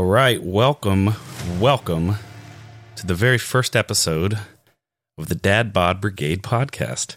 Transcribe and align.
All 0.00 0.06
right, 0.06 0.42
welcome, 0.42 1.14
welcome 1.60 2.14
to 2.96 3.06
the 3.06 3.14
very 3.14 3.36
first 3.36 3.76
episode 3.76 4.38
of 5.18 5.28
the 5.28 5.34
Dad 5.34 5.74
Bod 5.74 6.00
Brigade 6.00 6.42
podcast. 6.42 7.16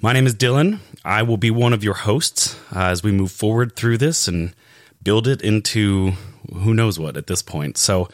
My 0.00 0.14
name 0.14 0.26
is 0.26 0.34
Dylan. 0.34 0.78
I 1.04 1.22
will 1.22 1.36
be 1.36 1.50
one 1.50 1.74
of 1.74 1.84
your 1.84 1.92
hosts 1.92 2.58
uh, 2.74 2.84
as 2.84 3.02
we 3.02 3.12
move 3.12 3.32
forward 3.32 3.76
through 3.76 3.98
this 3.98 4.28
and 4.28 4.54
build 5.02 5.28
it 5.28 5.42
into 5.42 6.12
who 6.54 6.72
knows 6.72 6.98
what 6.98 7.18
at 7.18 7.26
this 7.26 7.42
point. 7.42 7.76
So, 7.76 8.08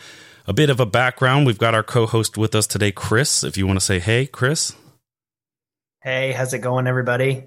a 0.49 0.53
bit 0.53 0.69
of 0.69 0.81
a 0.81 0.85
background 0.85 1.47
we've 1.47 1.57
got 1.57 1.77
our 1.77 1.85
co 1.85 2.07
host 2.07 2.37
with 2.37 2.57
us 2.57 2.67
today, 2.67 2.91
Chris. 2.91 3.45
If 3.45 3.57
you 3.57 3.69
want 3.69 3.79
to 3.79 3.87
say 3.87 4.01
hey, 4.01 4.27
Chris. 4.27 4.75
Hey, 6.03 6.33
how's 6.33 6.53
it 6.53 6.59
going, 6.59 6.89
everybody? 6.89 7.45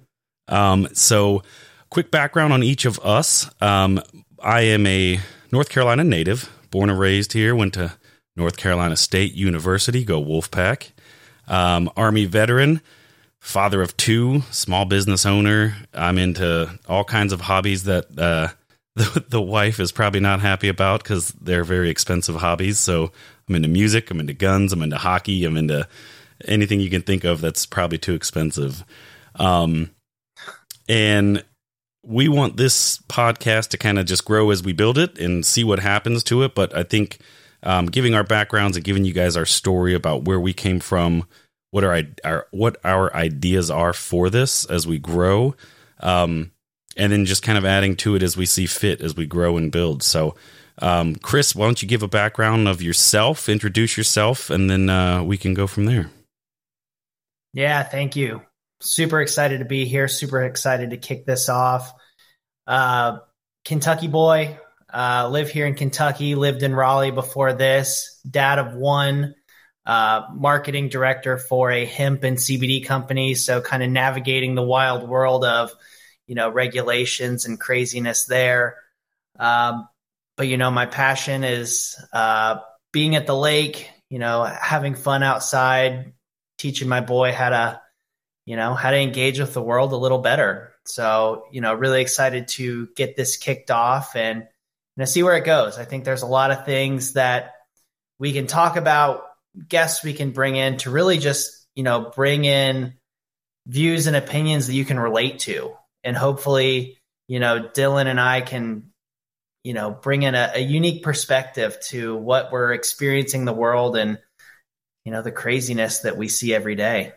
Um, 0.47 0.87
so, 0.93 1.43
quick 1.89 2.11
background 2.11 2.53
on 2.53 2.63
each 2.63 2.85
of 2.85 2.97
us. 2.99 3.49
Um, 3.59 4.01
I 4.41 4.61
am 4.61 4.87
a 4.87 5.19
North 5.55 5.69
Carolina 5.69 6.03
native, 6.03 6.51
born 6.69 6.89
and 6.89 6.99
raised 6.99 7.31
here, 7.31 7.55
went 7.55 7.75
to 7.75 7.93
North 8.35 8.57
Carolina 8.57 8.97
State 8.97 9.33
University, 9.35 10.03
go 10.03 10.21
Wolfpack. 10.21 10.91
Um, 11.47 11.89
Army 11.95 12.25
veteran, 12.25 12.81
father 13.39 13.81
of 13.81 13.95
two, 13.95 14.41
small 14.51 14.83
business 14.83 15.25
owner. 15.25 15.77
I'm 15.93 16.17
into 16.17 16.77
all 16.89 17.05
kinds 17.05 17.31
of 17.31 17.39
hobbies 17.39 17.85
that 17.85 18.07
uh, 18.19 18.49
the, 18.97 19.25
the 19.29 19.41
wife 19.41 19.79
is 19.79 19.93
probably 19.93 20.19
not 20.19 20.41
happy 20.41 20.67
about 20.67 21.03
because 21.03 21.29
they're 21.29 21.63
very 21.63 21.89
expensive 21.89 22.35
hobbies. 22.35 22.77
So 22.77 23.13
I'm 23.47 23.55
into 23.55 23.69
music, 23.69 24.11
I'm 24.11 24.19
into 24.19 24.33
guns, 24.33 24.73
I'm 24.73 24.81
into 24.81 24.97
hockey, 24.97 25.45
I'm 25.45 25.55
into 25.55 25.87
anything 26.43 26.81
you 26.81 26.89
can 26.89 27.01
think 27.01 27.23
of 27.23 27.39
that's 27.39 27.65
probably 27.65 27.97
too 27.97 28.13
expensive. 28.13 28.83
Um, 29.35 29.91
and 30.89 31.45
we 32.05 32.27
want 32.27 32.57
this 32.57 32.99
podcast 33.09 33.69
to 33.69 33.77
kind 33.77 33.99
of 33.99 34.05
just 34.05 34.25
grow 34.25 34.51
as 34.51 34.63
we 34.63 34.73
build 34.73 34.97
it 34.97 35.17
and 35.17 35.45
see 35.45 35.63
what 35.63 35.79
happens 35.79 36.23
to 36.25 36.43
it. 36.43 36.55
But 36.55 36.75
I 36.75 36.83
think 36.83 37.19
um, 37.63 37.87
giving 37.87 38.13
our 38.13 38.23
backgrounds 38.23 38.77
and 38.77 38.83
giving 38.83 39.05
you 39.05 39.13
guys 39.13 39.35
our 39.35 39.45
story 39.45 39.93
about 39.93 40.25
where 40.25 40.39
we 40.39 40.53
came 40.53 40.79
from, 40.79 41.27
what 41.71 41.83
our, 41.83 42.03
our 42.23 42.47
what 42.51 42.77
our 42.83 43.13
ideas 43.15 43.71
are 43.71 43.93
for 43.93 44.29
this 44.29 44.65
as 44.65 44.87
we 44.87 44.99
grow, 44.99 45.55
um, 45.99 46.51
and 46.95 47.11
then 47.11 47.25
just 47.25 47.43
kind 47.43 47.57
of 47.57 47.65
adding 47.65 47.95
to 47.97 48.15
it 48.15 48.23
as 48.23 48.37
we 48.37 48.45
see 48.45 48.67
fit 48.67 49.01
as 49.01 49.15
we 49.15 49.25
grow 49.25 49.57
and 49.57 49.71
build. 49.71 50.03
So, 50.03 50.35
um, 50.79 51.15
Chris, 51.15 51.55
why 51.55 51.65
don't 51.65 51.81
you 51.81 51.87
give 51.87 52.03
a 52.03 52.07
background 52.07 52.67
of 52.67 52.81
yourself, 52.81 53.49
introduce 53.49 53.97
yourself, 53.97 54.49
and 54.49 54.69
then 54.69 54.89
uh, 54.89 55.23
we 55.23 55.37
can 55.37 55.53
go 55.53 55.67
from 55.67 55.85
there. 55.85 56.11
Yeah, 57.53 57.83
thank 57.83 58.15
you. 58.15 58.41
Super 58.85 59.21
excited 59.21 59.59
to 59.59 59.65
be 59.65 59.85
here. 59.85 60.07
Super 60.07 60.43
excited 60.43 60.91
to 60.91 60.97
kick 60.97 61.25
this 61.25 61.49
off. 61.49 61.91
Uh, 62.67 63.17
Kentucky 63.63 64.07
boy, 64.07 64.59
uh, 64.93 65.27
live 65.29 65.49
here 65.49 65.65
in 65.65 65.75
Kentucky, 65.75 66.35
lived 66.35 66.63
in 66.63 66.75
Raleigh 66.75 67.11
before 67.11 67.53
this, 67.53 68.19
dad 68.29 68.59
of 68.59 68.75
one, 68.75 69.35
uh, 69.85 70.27
marketing 70.33 70.89
director 70.89 71.37
for 71.37 71.71
a 71.71 71.85
hemp 71.85 72.23
and 72.23 72.37
CBD 72.37 72.85
company. 72.85 73.33
So, 73.35 73.61
kind 73.61 73.83
of 73.83 73.89
navigating 73.89 74.55
the 74.55 74.63
wild 74.63 75.07
world 75.07 75.45
of, 75.45 75.71
you 76.27 76.35
know, 76.35 76.49
regulations 76.49 77.45
and 77.45 77.59
craziness 77.59 78.25
there. 78.25 78.77
Um, 79.39 79.87
but, 80.37 80.47
you 80.47 80.57
know, 80.57 80.71
my 80.71 80.85
passion 80.85 81.43
is 81.43 81.95
uh, 82.13 82.59
being 82.91 83.15
at 83.15 83.27
the 83.27 83.35
lake, 83.35 83.89
you 84.09 84.19
know, 84.19 84.43
having 84.43 84.95
fun 84.95 85.23
outside, 85.23 86.13
teaching 86.57 86.87
my 86.87 87.01
boy 87.01 87.31
how 87.31 87.49
to, 87.49 87.81
you 88.45 88.55
know, 88.55 88.73
how 88.73 88.91
to 88.91 88.97
engage 88.97 89.39
with 89.39 89.53
the 89.53 89.61
world 89.61 89.91
a 89.91 89.97
little 89.97 90.19
better. 90.19 90.71
So, 90.85 91.45
you 91.51 91.61
know, 91.61 91.73
really 91.73 92.01
excited 92.01 92.47
to 92.49 92.87
get 92.95 93.15
this 93.15 93.37
kicked 93.37 93.71
off 93.71 94.15
and 94.15 94.41
you 94.41 95.01
know, 95.01 95.05
see 95.05 95.23
where 95.23 95.35
it 95.35 95.45
goes. 95.45 95.77
I 95.77 95.85
think 95.85 96.05
there's 96.05 96.21
a 96.21 96.27
lot 96.27 96.51
of 96.51 96.65
things 96.65 97.13
that 97.13 97.53
we 98.19 98.33
can 98.33 98.47
talk 98.47 98.77
about, 98.77 99.23
guests 99.67 100.03
we 100.03 100.13
can 100.13 100.31
bring 100.31 100.55
in 100.55 100.77
to 100.77 100.91
really 100.91 101.17
just, 101.17 101.67
you 101.75 101.83
know, 101.83 102.11
bring 102.15 102.45
in 102.45 102.93
views 103.67 104.07
and 104.07 104.15
opinions 104.15 104.67
that 104.67 104.73
you 104.73 104.85
can 104.85 104.99
relate 104.99 105.39
to. 105.39 105.73
And 106.03 106.15
hopefully, 106.15 106.99
you 107.27 107.39
know, 107.39 107.69
Dylan 107.73 108.05
and 108.05 108.19
I 108.19 108.41
can, 108.41 108.91
you 109.63 109.73
know, 109.73 109.89
bring 109.89 110.21
in 110.21 110.35
a, 110.35 110.51
a 110.55 110.59
unique 110.59 111.03
perspective 111.03 111.77
to 111.87 112.15
what 112.15 112.51
we're 112.51 112.73
experiencing 112.73 113.45
the 113.45 113.53
world 113.53 113.97
and, 113.97 114.19
you 115.03 115.11
know, 115.11 115.23
the 115.23 115.31
craziness 115.31 115.99
that 115.99 116.15
we 116.15 116.27
see 116.27 116.53
every 116.53 116.75
day. 116.75 117.13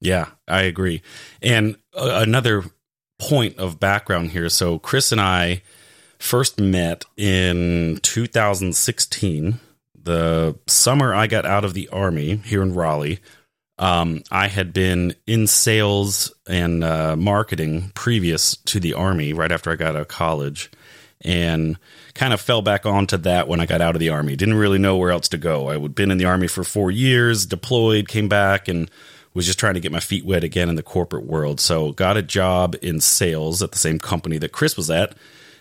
Yeah, 0.00 0.26
I 0.46 0.62
agree. 0.62 1.02
And 1.42 1.76
uh, 1.94 2.20
another 2.22 2.64
point 3.18 3.58
of 3.58 3.80
background 3.80 4.30
here. 4.30 4.48
So, 4.48 4.78
Chris 4.78 5.12
and 5.12 5.20
I 5.20 5.62
first 6.18 6.60
met 6.60 7.04
in 7.16 7.98
2016, 8.02 9.60
the 10.00 10.58
summer 10.66 11.14
I 11.14 11.26
got 11.26 11.46
out 11.46 11.64
of 11.64 11.74
the 11.74 11.88
Army 11.88 12.36
here 12.36 12.62
in 12.62 12.74
Raleigh. 12.74 13.20
Um, 13.78 14.22
I 14.30 14.48
had 14.48 14.72
been 14.72 15.14
in 15.26 15.46
sales 15.46 16.32
and 16.48 16.82
uh, 16.82 17.14
marketing 17.16 17.92
previous 17.94 18.56
to 18.56 18.80
the 18.80 18.94
Army, 18.94 19.32
right 19.32 19.52
after 19.52 19.70
I 19.70 19.76
got 19.76 19.94
out 19.94 20.02
of 20.02 20.08
college, 20.08 20.70
and 21.20 21.78
kind 22.14 22.32
of 22.32 22.40
fell 22.40 22.62
back 22.62 22.86
onto 22.86 23.16
that 23.18 23.46
when 23.46 23.60
I 23.60 23.66
got 23.66 23.80
out 23.80 23.94
of 23.94 24.00
the 24.00 24.08
Army. 24.08 24.34
Didn't 24.34 24.54
really 24.54 24.78
know 24.78 24.96
where 24.96 25.12
else 25.12 25.28
to 25.28 25.38
go. 25.38 25.68
I 25.68 25.78
had 25.78 25.94
been 25.94 26.10
in 26.10 26.18
the 26.18 26.24
Army 26.24 26.48
for 26.48 26.64
four 26.64 26.90
years, 26.90 27.46
deployed, 27.46 28.08
came 28.08 28.28
back, 28.28 28.66
and 28.66 28.90
was 29.34 29.46
just 29.46 29.58
trying 29.58 29.74
to 29.74 29.80
get 29.80 29.92
my 29.92 30.00
feet 30.00 30.24
wet 30.24 30.44
again 30.44 30.68
in 30.68 30.74
the 30.74 30.82
corporate 30.82 31.24
world. 31.24 31.60
So 31.60 31.92
got 31.92 32.16
a 32.16 32.22
job 32.22 32.76
in 32.82 33.00
sales 33.00 33.62
at 33.62 33.72
the 33.72 33.78
same 33.78 33.98
company 33.98 34.38
that 34.38 34.52
Chris 34.52 34.76
was 34.76 34.90
at, 34.90 35.14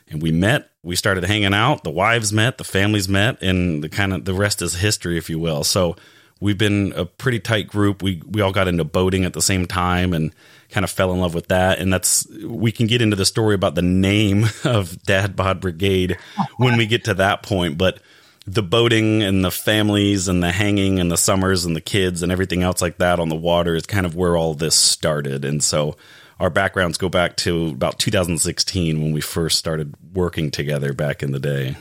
and 0.09 0.22
we 0.22 0.31
met. 0.31 0.69
We 0.83 0.95
started 0.95 1.23
hanging 1.25 1.53
out. 1.53 1.83
The 1.83 1.91
wives 1.91 2.31
met, 2.31 2.57
the 2.57 2.63
families 2.63 3.09
met, 3.09 3.41
and 3.41 3.83
the 3.83 3.89
kind 3.89 4.13
of 4.13 4.25
the 4.25 4.33
rest 4.33 4.61
is 4.61 4.75
history, 4.75 5.17
if 5.17 5.29
you 5.29 5.39
will. 5.39 5.63
So 5.63 5.95
we've 6.39 6.57
been 6.57 6.94
a 6.95 7.06
pretty 7.06 7.39
tight 7.39 7.67
group. 7.67 8.01
We 8.01 8.22
we 8.25 8.41
all 8.41 8.51
got 8.51 8.67
into 8.67 8.83
boating 8.83 9.25
at 9.25 9.33
the 9.33 9.41
same 9.41 9.66
time 9.66 10.13
and 10.13 10.33
kind 10.69 10.83
of 10.83 10.89
fell 10.89 11.13
in 11.13 11.19
love 11.19 11.33
with 11.33 11.47
that. 11.47 11.79
And 11.79 11.91
that's 11.91 12.27
we 12.44 12.72
can 12.72 12.88
get 12.88 13.01
into 13.01 13.16
the 13.16 13.25
story 13.25 13.56
about 13.56 13.75
the 13.75 13.81
name 13.81 14.45
of 14.63 15.01
Dad 15.03 15.35
Bod 15.35 15.61
Brigade 15.61 16.17
when 16.57 16.77
we 16.77 16.85
get 16.85 17.06
to 17.06 17.13
that 17.16 17.44
point, 17.44 17.77
but 17.77 18.00
the 18.47 18.63
boating 18.63 19.22
and 19.22 19.44
the 19.44 19.52
families 19.52 20.30
and 20.30 20.41
the 20.41 20.52
hanging 20.53 21.00
and 21.00 21.12
the 21.12 21.18
summers 21.18 21.66
and 21.66 21.75
the 21.75 21.81
kids 21.81 22.24
and 22.24 22.31
everything 22.31 22.63
else 22.63 22.81
like 22.81 22.97
that 22.97 23.19
on 23.19 23.28
the 23.28 23.35
water 23.35 23.75
is 23.75 23.85
kind 23.85 24.06
of 24.06 24.16
where 24.16 24.38
all 24.38 24.53
this 24.53 24.74
started. 24.74 25.44
And 25.44 25.62
so 25.62 25.97
our 26.40 26.50
backgrounds 26.50 26.97
go 26.97 27.09
back 27.09 27.36
to 27.38 27.68
about 27.68 28.00
2016 28.00 29.02
when 29.02 29.12
we 29.12 29.19
first 29.19 29.59
started 29.59 29.96
working 30.13 30.50
together 30.50 30.94
back 30.94 31.22
in 31.22 31.34
the 31.34 31.41
day. 31.41 31.75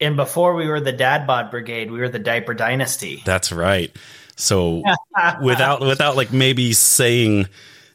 And 0.00 0.16
before 0.16 0.54
we 0.54 0.66
were 0.66 0.80
the 0.80 0.92
Dad 0.92 1.28
Bod 1.28 1.50
Brigade, 1.52 1.92
we 1.92 2.00
were 2.00 2.08
the 2.08 2.18
Diaper 2.18 2.54
Dynasty. 2.54 3.22
That's 3.24 3.52
right. 3.52 3.94
So 4.34 4.82
without 5.42 5.80
without 5.80 6.16
like 6.16 6.32
maybe 6.32 6.72
saying 6.72 7.46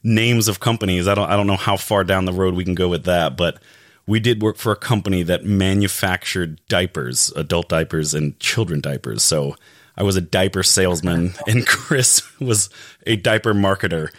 names 0.02 0.48
of 0.48 0.60
companies, 0.60 1.06
I 1.06 1.14
don't 1.14 1.28
I 1.28 1.36
don't 1.36 1.48
know 1.48 1.56
how 1.56 1.76
far 1.76 2.02
down 2.04 2.24
the 2.24 2.32
road 2.32 2.54
we 2.54 2.64
can 2.64 2.76
go 2.76 2.88
with 2.88 3.04
that, 3.04 3.36
but 3.36 3.60
we 4.06 4.20
did 4.20 4.42
work 4.42 4.56
for 4.56 4.72
a 4.72 4.76
company 4.76 5.22
that 5.24 5.44
manufactured 5.44 6.60
diapers, 6.68 7.32
adult 7.32 7.68
diapers 7.68 8.14
and 8.14 8.38
children 8.38 8.80
diapers. 8.80 9.22
So 9.22 9.56
I 9.96 10.02
was 10.02 10.16
a 10.16 10.20
diaper 10.20 10.62
salesman 10.62 11.34
and 11.46 11.66
Chris 11.66 12.22
was 12.40 12.70
a 13.06 13.16
diaper 13.16 13.54
marketer, 13.54 14.10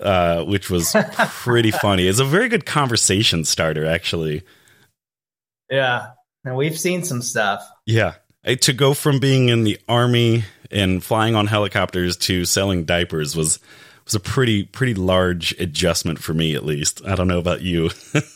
uh, 0.00 0.44
which 0.44 0.68
was 0.70 0.94
pretty 1.28 1.70
funny. 1.82 2.06
It's 2.06 2.18
a 2.18 2.24
very 2.24 2.48
good 2.48 2.66
conversation 2.66 3.44
starter, 3.44 3.86
actually. 3.86 4.42
Yeah. 5.70 6.08
And 6.44 6.56
we've 6.56 6.78
seen 6.78 7.04
some 7.04 7.22
stuff. 7.22 7.68
Yeah. 7.86 8.14
To 8.44 8.72
go 8.72 8.94
from 8.94 9.18
being 9.18 9.48
in 9.48 9.64
the 9.64 9.78
army 9.88 10.44
and 10.70 11.02
flying 11.02 11.34
on 11.34 11.46
helicopters 11.46 12.16
to 12.16 12.44
selling 12.44 12.84
diapers 12.84 13.36
was 13.36 13.58
was 14.04 14.14
a 14.14 14.20
pretty 14.20 14.62
pretty 14.62 14.94
large 14.94 15.52
adjustment 15.60 16.20
for 16.20 16.32
me 16.32 16.54
at 16.54 16.64
least. 16.64 17.04
I 17.04 17.16
don't 17.16 17.26
know 17.26 17.40
about 17.40 17.62
you. 17.62 17.90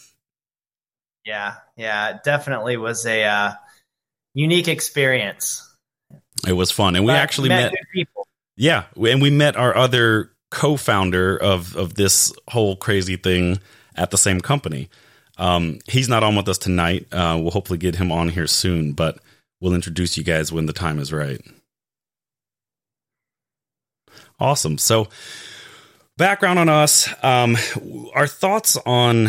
Yeah, 1.25 1.55
yeah, 1.77 2.17
it 2.17 2.25
definitely 2.25 2.77
was 2.77 3.05
a 3.07 3.25
uh, 3.25 3.53
unique 4.35 4.69
experience. 4.69 5.67
It 6.47 6.55
was 6.55 6.71
fun, 6.71 6.97
and 6.97 7.05
we 7.05 7.13
but 7.13 7.19
actually 7.19 7.51
met, 7.51 7.73
met 7.73 7.83
people. 7.93 8.27
Yeah, 8.57 8.85
and 8.97 9.21
we 9.21 9.31
met 9.31 9.57
our 9.57 9.77
other 9.77 10.33
co-founder 10.51 11.37
of 11.37 11.77
of 11.77 11.95
this 11.95 12.33
whole 12.49 12.77
crazy 12.77 13.17
thing 13.17 13.59
at 13.95 14.11
the 14.11 14.19
same 14.19 14.41
company. 14.41 14.89
Um, 15.37 15.79
he's 15.87 16.09
not 16.09 16.23
on 16.23 16.37
with 16.37 16.49
us 16.49 16.59
tonight. 16.59 17.07
Uh, 17.13 17.39
we'll 17.41 17.51
hopefully 17.51 17.79
get 17.79 17.97
him 17.97 18.13
on 18.13 18.29
here 18.29 18.47
soon, 18.47 18.93
but 18.93 19.19
we'll 19.61 19.75
introduce 19.75 20.17
you 20.17 20.25
guys 20.25 20.53
when 20.53 20.67
the 20.67 20.73
time 20.73 20.99
is 20.99 21.13
right. 21.13 21.41
Awesome. 24.39 24.79
So, 24.79 25.09
background 26.17 26.59
on 26.59 26.69
us, 26.69 27.09
um, 27.23 27.57
our 28.15 28.27
thoughts 28.27 28.77
on 28.87 29.29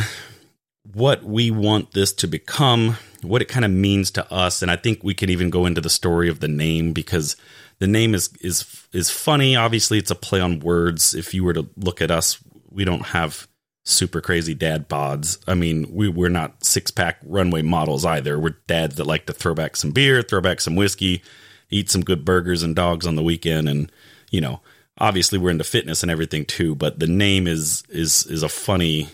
what 0.83 1.23
we 1.23 1.51
want 1.51 1.91
this 1.91 2.11
to 2.13 2.27
become, 2.27 2.97
what 3.21 3.41
it 3.41 3.47
kind 3.47 3.65
of 3.65 3.71
means 3.71 4.11
to 4.11 4.33
us, 4.33 4.61
and 4.61 4.71
I 4.71 4.75
think 4.75 5.03
we 5.03 5.13
can 5.13 5.29
even 5.29 5.49
go 5.49 5.65
into 5.65 5.81
the 5.81 5.89
story 5.89 6.29
of 6.29 6.39
the 6.39 6.47
name 6.47 6.93
because 6.93 7.35
the 7.79 7.87
name 7.87 8.13
is 8.13 8.29
is 8.41 8.87
is 8.93 9.09
funny. 9.09 9.55
Obviously, 9.55 9.97
it's 9.97 10.11
a 10.11 10.15
play 10.15 10.39
on 10.39 10.59
words. 10.59 11.13
If 11.13 11.33
you 11.33 11.43
were 11.43 11.53
to 11.53 11.67
look 11.77 12.01
at 12.01 12.11
us, 12.11 12.37
we 12.69 12.85
don't 12.85 13.07
have 13.07 13.47
super 13.83 14.21
crazy 14.21 14.53
dad 14.53 14.87
bods. 14.87 15.37
I 15.47 15.55
mean, 15.55 15.87
we 15.91 16.09
we're 16.09 16.29
not 16.29 16.63
six 16.63 16.91
pack 16.91 17.19
runway 17.23 17.61
models 17.61 18.05
either. 18.05 18.39
We're 18.39 18.57
dads 18.67 18.95
that 18.95 19.07
like 19.07 19.25
to 19.27 19.33
throw 19.33 19.53
back 19.53 19.75
some 19.75 19.91
beer, 19.91 20.21
throw 20.21 20.41
back 20.41 20.61
some 20.61 20.75
whiskey, 20.75 21.21
eat 21.69 21.89
some 21.89 22.03
good 22.03 22.25
burgers 22.25 22.63
and 22.63 22.75
dogs 22.75 23.07
on 23.07 23.15
the 23.15 23.23
weekend, 23.23 23.69
and 23.69 23.91
you 24.29 24.41
know, 24.41 24.61
obviously 24.97 25.37
we're 25.37 25.51
into 25.51 25.63
fitness 25.63 26.03
and 26.03 26.11
everything 26.11 26.45
too. 26.45 26.75
But 26.75 26.99
the 26.99 27.07
name 27.07 27.47
is 27.47 27.83
is 27.89 28.25
is 28.27 28.43
a 28.43 28.49
funny 28.49 29.09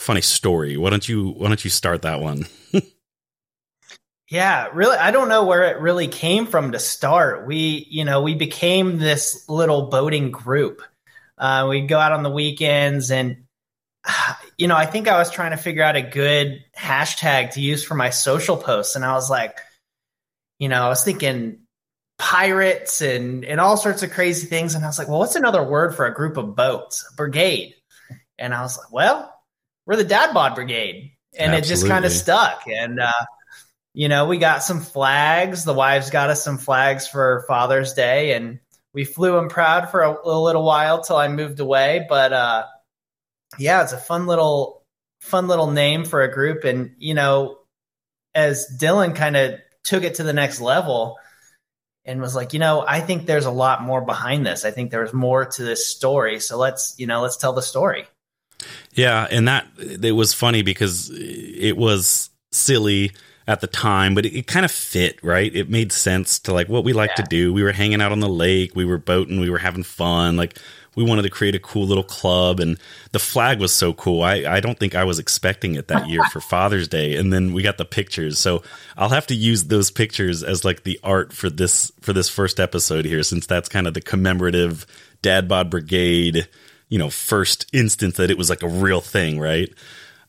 funny 0.00 0.22
story. 0.22 0.76
Why 0.76 0.90
don't 0.90 1.06
you 1.06 1.30
why 1.30 1.48
don't 1.48 1.62
you 1.62 1.70
start 1.70 2.02
that 2.02 2.20
one? 2.20 2.46
yeah, 4.30 4.68
really 4.72 4.96
I 4.96 5.10
don't 5.10 5.28
know 5.28 5.44
where 5.44 5.64
it 5.64 5.80
really 5.80 6.08
came 6.08 6.46
from 6.46 6.72
to 6.72 6.78
start. 6.78 7.46
We, 7.46 7.86
you 7.88 8.04
know, 8.04 8.22
we 8.22 8.34
became 8.34 8.98
this 8.98 9.48
little 9.48 9.88
boating 9.88 10.30
group. 10.30 10.82
Uh, 11.36 11.66
we'd 11.70 11.88
go 11.88 11.98
out 11.98 12.12
on 12.12 12.22
the 12.22 12.30
weekends 12.30 13.10
and 13.10 13.44
you 14.58 14.68
know, 14.68 14.76
I 14.76 14.86
think 14.86 15.06
I 15.06 15.18
was 15.18 15.30
trying 15.30 15.52
to 15.52 15.56
figure 15.56 15.82
out 15.82 15.96
a 15.96 16.02
good 16.02 16.64
hashtag 16.76 17.52
to 17.52 17.60
use 17.60 17.84
for 17.84 17.94
my 17.94 18.10
social 18.10 18.56
posts 18.56 18.96
and 18.96 19.04
I 19.04 19.12
was 19.12 19.28
like, 19.28 19.58
you 20.58 20.68
know, 20.68 20.82
I 20.82 20.88
was 20.88 21.04
thinking 21.04 21.60
pirates 22.18 23.02
and 23.02 23.44
and 23.44 23.60
all 23.60 23.76
sorts 23.76 24.02
of 24.02 24.12
crazy 24.12 24.46
things 24.46 24.74
and 24.74 24.82
I 24.82 24.88
was 24.88 24.98
like, 24.98 25.08
well, 25.08 25.18
what's 25.18 25.36
another 25.36 25.62
word 25.62 25.94
for 25.94 26.06
a 26.06 26.14
group 26.14 26.38
of 26.38 26.56
boats? 26.56 27.06
A 27.12 27.14
brigade. 27.16 27.74
And 28.38 28.54
I 28.54 28.62
was 28.62 28.78
like, 28.78 28.90
well, 28.90 29.39
we're 29.86 29.96
the 29.96 30.04
dad 30.04 30.32
bod 30.32 30.54
brigade. 30.54 31.12
And 31.38 31.52
Absolutely. 31.52 31.58
it 31.58 31.68
just 31.68 31.86
kind 31.88 32.04
of 32.04 32.12
stuck. 32.12 32.62
And 32.66 33.00
uh, 33.00 33.24
you 33.94 34.08
know 34.08 34.26
we 34.26 34.38
got 34.38 34.62
some 34.62 34.80
flags. 34.80 35.64
The 35.64 35.74
wives 35.74 36.10
got 36.10 36.30
us 36.30 36.44
some 36.44 36.58
flags 36.58 37.06
for 37.06 37.44
father's 37.48 37.94
day. 37.94 38.34
And 38.34 38.60
we 38.92 39.04
flew 39.04 39.32
them 39.32 39.48
proud 39.48 39.90
for 39.90 40.02
a, 40.02 40.16
a 40.24 40.40
little 40.40 40.64
while 40.64 41.02
till 41.02 41.16
i 41.16 41.28
moved 41.28 41.60
away. 41.60 42.06
But 42.08 42.32
uh, 42.32 42.66
yeah 43.58 43.82
it's 43.82 43.92
a 43.92 43.98
fun 43.98 44.26
little 44.26 44.84
fun 45.20 45.48
little 45.48 45.70
name 45.70 46.04
for 46.04 46.22
a 46.22 46.32
group. 46.32 46.64
And 46.64 46.94
you 46.98 47.14
know 47.14 47.58
as 48.34 48.66
dylan 48.80 49.14
kind 49.14 49.36
of 49.36 49.54
took 49.82 50.04
it 50.04 50.16
to 50.16 50.22
the 50.22 50.32
next 50.32 50.60
level 50.60 51.18
and 52.04 52.20
was 52.20 52.36
like 52.36 52.52
you 52.52 52.60
know 52.60 52.84
i 52.86 53.00
think 53.00 53.26
there's 53.26 53.44
a 53.44 53.50
lot 53.50 53.82
more 53.82 54.00
behind 54.00 54.46
this. 54.46 54.64
I 54.64 54.70
think 54.70 54.90
there's 54.90 55.12
more 55.12 55.46
to 55.46 55.62
this 55.62 55.86
story. 55.86 56.40
So 56.40 56.56
let's 56.58 56.94
you 56.98 57.06
know 57.06 57.22
let's 57.22 57.36
tell 57.36 57.52
the 57.52 57.62
story 57.62 58.06
yeah, 58.92 59.26
and 59.30 59.48
that 59.48 59.66
it 59.78 60.12
was 60.12 60.34
funny 60.34 60.62
because 60.62 61.10
it 61.12 61.76
was 61.76 62.30
silly 62.52 63.12
at 63.46 63.60
the 63.60 63.66
time, 63.66 64.14
but 64.14 64.26
it, 64.26 64.34
it 64.34 64.46
kind 64.46 64.64
of 64.64 64.70
fit, 64.70 65.18
right? 65.22 65.54
It 65.54 65.68
made 65.68 65.92
sense 65.92 66.38
to 66.40 66.54
like 66.54 66.68
what 66.68 66.84
we 66.84 66.92
like 66.92 67.10
yeah. 67.10 67.24
to 67.24 67.28
do. 67.28 67.52
We 67.52 67.62
were 67.62 67.72
hanging 67.72 68.00
out 68.00 68.12
on 68.12 68.20
the 68.20 68.28
lake, 68.28 68.76
we 68.76 68.84
were 68.84 68.98
boating, 68.98 69.40
we 69.40 69.50
were 69.50 69.58
having 69.58 69.82
fun. 69.82 70.36
Like 70.36 70.58
we 70.96 71.04
wanted 71.04 71.22
to 71.22 71.30
create 71.30 71.54
a 71.54 71.60
cool 71.60 71.86
little 71.86 72.04
club 72.04 72.60
and 72.60 72.78
the 73.12 73.18
flag 73.18 73.60
was 73.60 73.72
so 73.72 73.92
cool. 73.92 74.22
I, 74.22 74.44
I 74.46 74.60
don't 74.60 74.78
think 74.78 74.94
I 74.94 75.04
was 75.04 75.18
expecting 75.18 75.74
it 75.74 75.88
that 75.88 76.08
year 76.08 76.22
for 76.32 76.40
Father's 76.40 76.88
Day. 76.88 77.16
And 77.16 77.32
then 77.32 77.52
we 77.52 77.62
got 77.62 77.78
the 77.78 77.84
pictures. 77.84 78.38
So 78.38 78.62
I'll 78.96 79.08
have 79.08 79.26
to 79.28 79.34
use 79.34 79.64
those 79.64 79.90
pictures 79.90 80.42
as 80.42 80.64
like 80.64 80.82
the 80.82 81.00
art 81.02 81.32
for 81.32 81.50
this 81.50 81.90
for 82.00 82.12
this 82.12 82.28
first 82.28 82.60
episode 82.60 83.04
here, 83.04 83.22
since 83.22 83.46
that's 83.46 83.68
kind 83.68 83.86
of 83.86 83.94
the 83.94 84.00
commemorative 84.00 84.86
Dad 85.22 85.48
Bod 85.48 85.70
Brigade 85.70 86.48
you 86.90 86.98
know 86.98 87.08
first 87.08 87.66
instance 87.72 88.18
that 88.18 88.30
it 88.30 88.36
was 88.36 88.50
like 88.50 88.62
a 88.62 88.68
real 88.68 89.00
thing, 89.00 89.40
right? 89.40 89.72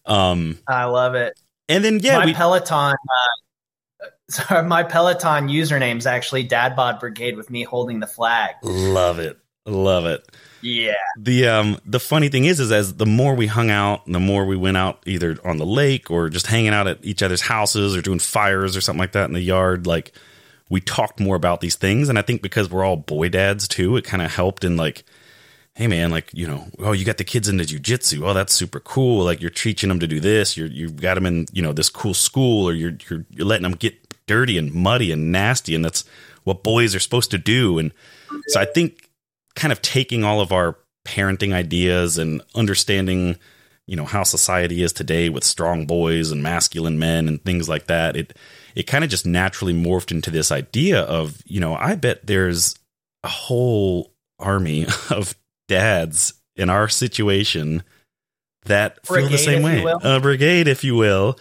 Um, 0.05 0.57
I 0.67 0.85
love 0.85 1.15
it. 1.15 1.37
And 1.67 1.83
then 1.83 1.99
yeah, 1.99 2.19
my 2.19 2.25
we, 2.25 2.33
Peloton. 2.33 2.93
Uh, 2.95 4.05
sorry, 4.29 4.67
my 4.67 4.83
Peloton 4.83 5.49
username 5.49 5.97
is 5.97 6.07
actually 6.07 6.47
Dadbod 6.47 7.01
Brigade 7.01 7.35
with 7.35 7.49
me 7.49 7.63
holding 7.63 7.99
the 7.99 8.07
flag. 8.07 8.55
Love 8.63 9.19
it, 9.19 9.37
love 9.65 10.05
it. 10.05 10.25
Yeah. 10.61 10.93
The 11.17 11.47
um 11.47 11.79
the 11.85 11.99
funny 11.99 12.29
thing 12.29 12.45
is 12.45 12.59
is 12.59 12.71
as 12.71 12.93
the 12.95 13.05
more 13.05 13.35
we 13.35 13.47
hung 13.47 13.69
out, 13.69 14.05
the 14.05 14.19
more 14.19 14.45
we 14.45 14.55
went 14.55 14.77
out 14.77 15.01
either 15.05 15.37
on 15.43 15.57
the 15.57 15.65
lake 15.65 16.11
or 16.11 16.29
just 16.29 16.47
hanging 16.47 16.73
out 16.73 16.87
at 16.87 16.99
each 17.03 17.23
other's 17.23 17.41
houses 17.41 17.95
or 17.95 18.01
doing 18.01 18.19
fires 18.19 18.77
or 18.77 18.81
something 18.81 18.99
like 18.99 19.13
that 19.13 19.25
in 19.25 19.33
the 19.33 19.41
yard, 19.41 19.87
like 19.87 20.13
we 20.69 20.79
talked 20.79 21.19
more 21.19 21.35
about 21.35 21.61
these 21.61 21.75
things 21.75 22.09
and 22.09 22.19
I 22.19 22.21
think 22.21 22.41
because 22.41 22.69
we're 22.69 22.85
all 22.85 22.95
boy 22.97 23.29
dads 23.29 23.67
too, 23.67 23.97
it 23.97 24.05
kind 24.05 24.21
of 24.21 24.31
helped 24.31 24.63
in 24.63 24.77
like 24.77 25.03
hey 25.75 25.87
man, 25.87 26.11
like, 26.11 26.29
you 26.33 26.47
know, 26.47 26.67
oh, 26.79 26.91
you 26.91 27.05
got 27.05 27.17
the 27.17 27.23
kids 27.23 27.47
into 27.47 27.63
jujitsu. 27.63 28.27
Oh, 28.27 28.33
that's 28.33 28.53
super 28.53 28.79
cool. 28.79 29.23
Like 29.23 29.41
you're 29.41 29.49
teaching 29.49 29.89
them 29.89 29.99
to 29.99 30.07
do 30.07 30.19
this. 30.19 30.57
You're, 30.57 30.67
you've 30.67 30.97
got 30.97 31.15
them 31.15 31.25
in, 31.25 31.45
you 31.53 31.61
know, 31.61 31.73
this 31.73 31.89
cool 31.89 32.13
school 32.13 32.67
or 32.67 32.73
you're, 32.73 32.97
you're, 33.09 33.25
you're 33.29 33.47
letting 33.47 33.63
them 33.63 33.73
get 33.73 33.95
dirty 34.27 34.57
and 34.57 34.73
muddy 34.73 35.11
and 35.11 35.31
nasty. 35.31 35.73
And 35.73 35.83
that's 35.83 36.03
what 36.43 36.63
boys 36.63 36.93
are 36.93 36.99
supposed 36.99 37.31
to 37.31 37.37
do. 37.37 37.79
And 37.79 37.93
so 38.47 38.59
I 38.59 38.65
think 38.65 39.09
kind 39.55 39.71
of 39.71 39.81
taking 39.81 40.23
all 40.23 40.41
of 40.41 40.51
our 40.51 40.77
parenting 41.05 41.53
ideas 41.53 42.17
and 42.17 42.41
understanding, 42.53 43.37
you 43.87 43.95
know, 43.95 44.05
how 44.05 44.23
society 44.23 44.83
is 44.83 44.91
today 44.91 45.29
with 45.29 45.43
strong 45.43 45.85
boys 45.85 46.31
and 46.31 46.43
masculine 46.43 46.99
men 46.99 47.27
and 47.27 47.43
things 47.43 47.69
like 47.69 47.87
that, 47.87 48.17
it, 48.17 48.37
it 48.75 48.83
kind 48.83 49.03
of 49.03 49.09
just 49.09 49.25
naturally 49.25 49.73
morphed 49.73 50.11
into 50.11 50.31
this 50.31 50.51
idea 50.51 51.01
of, 51.01 51.41
you 51.45 51.59
know, 51.59 51.75
I 51.75 51.95
bet 51.95 52.27
there's 52.27 52.75
a 53.23 53.29
whole 53.29 54.13
army 54.37 54.85
of 55.09 55.35
dads 55.71 56.33
in 56.57 56.69
our 56.69 56.89
situation 56.89 57.81
that 58.65 59.01
brigade, 59.03 59.21
feel 59.21 59.31
the 59.31 59.37
same 59.37 59.63
way. 59.63 59.85
A 60.03 60.19
brigade, 60.19 60.67
if 60.67 60.83
you 60.83 60.95
will, 60.95 61.39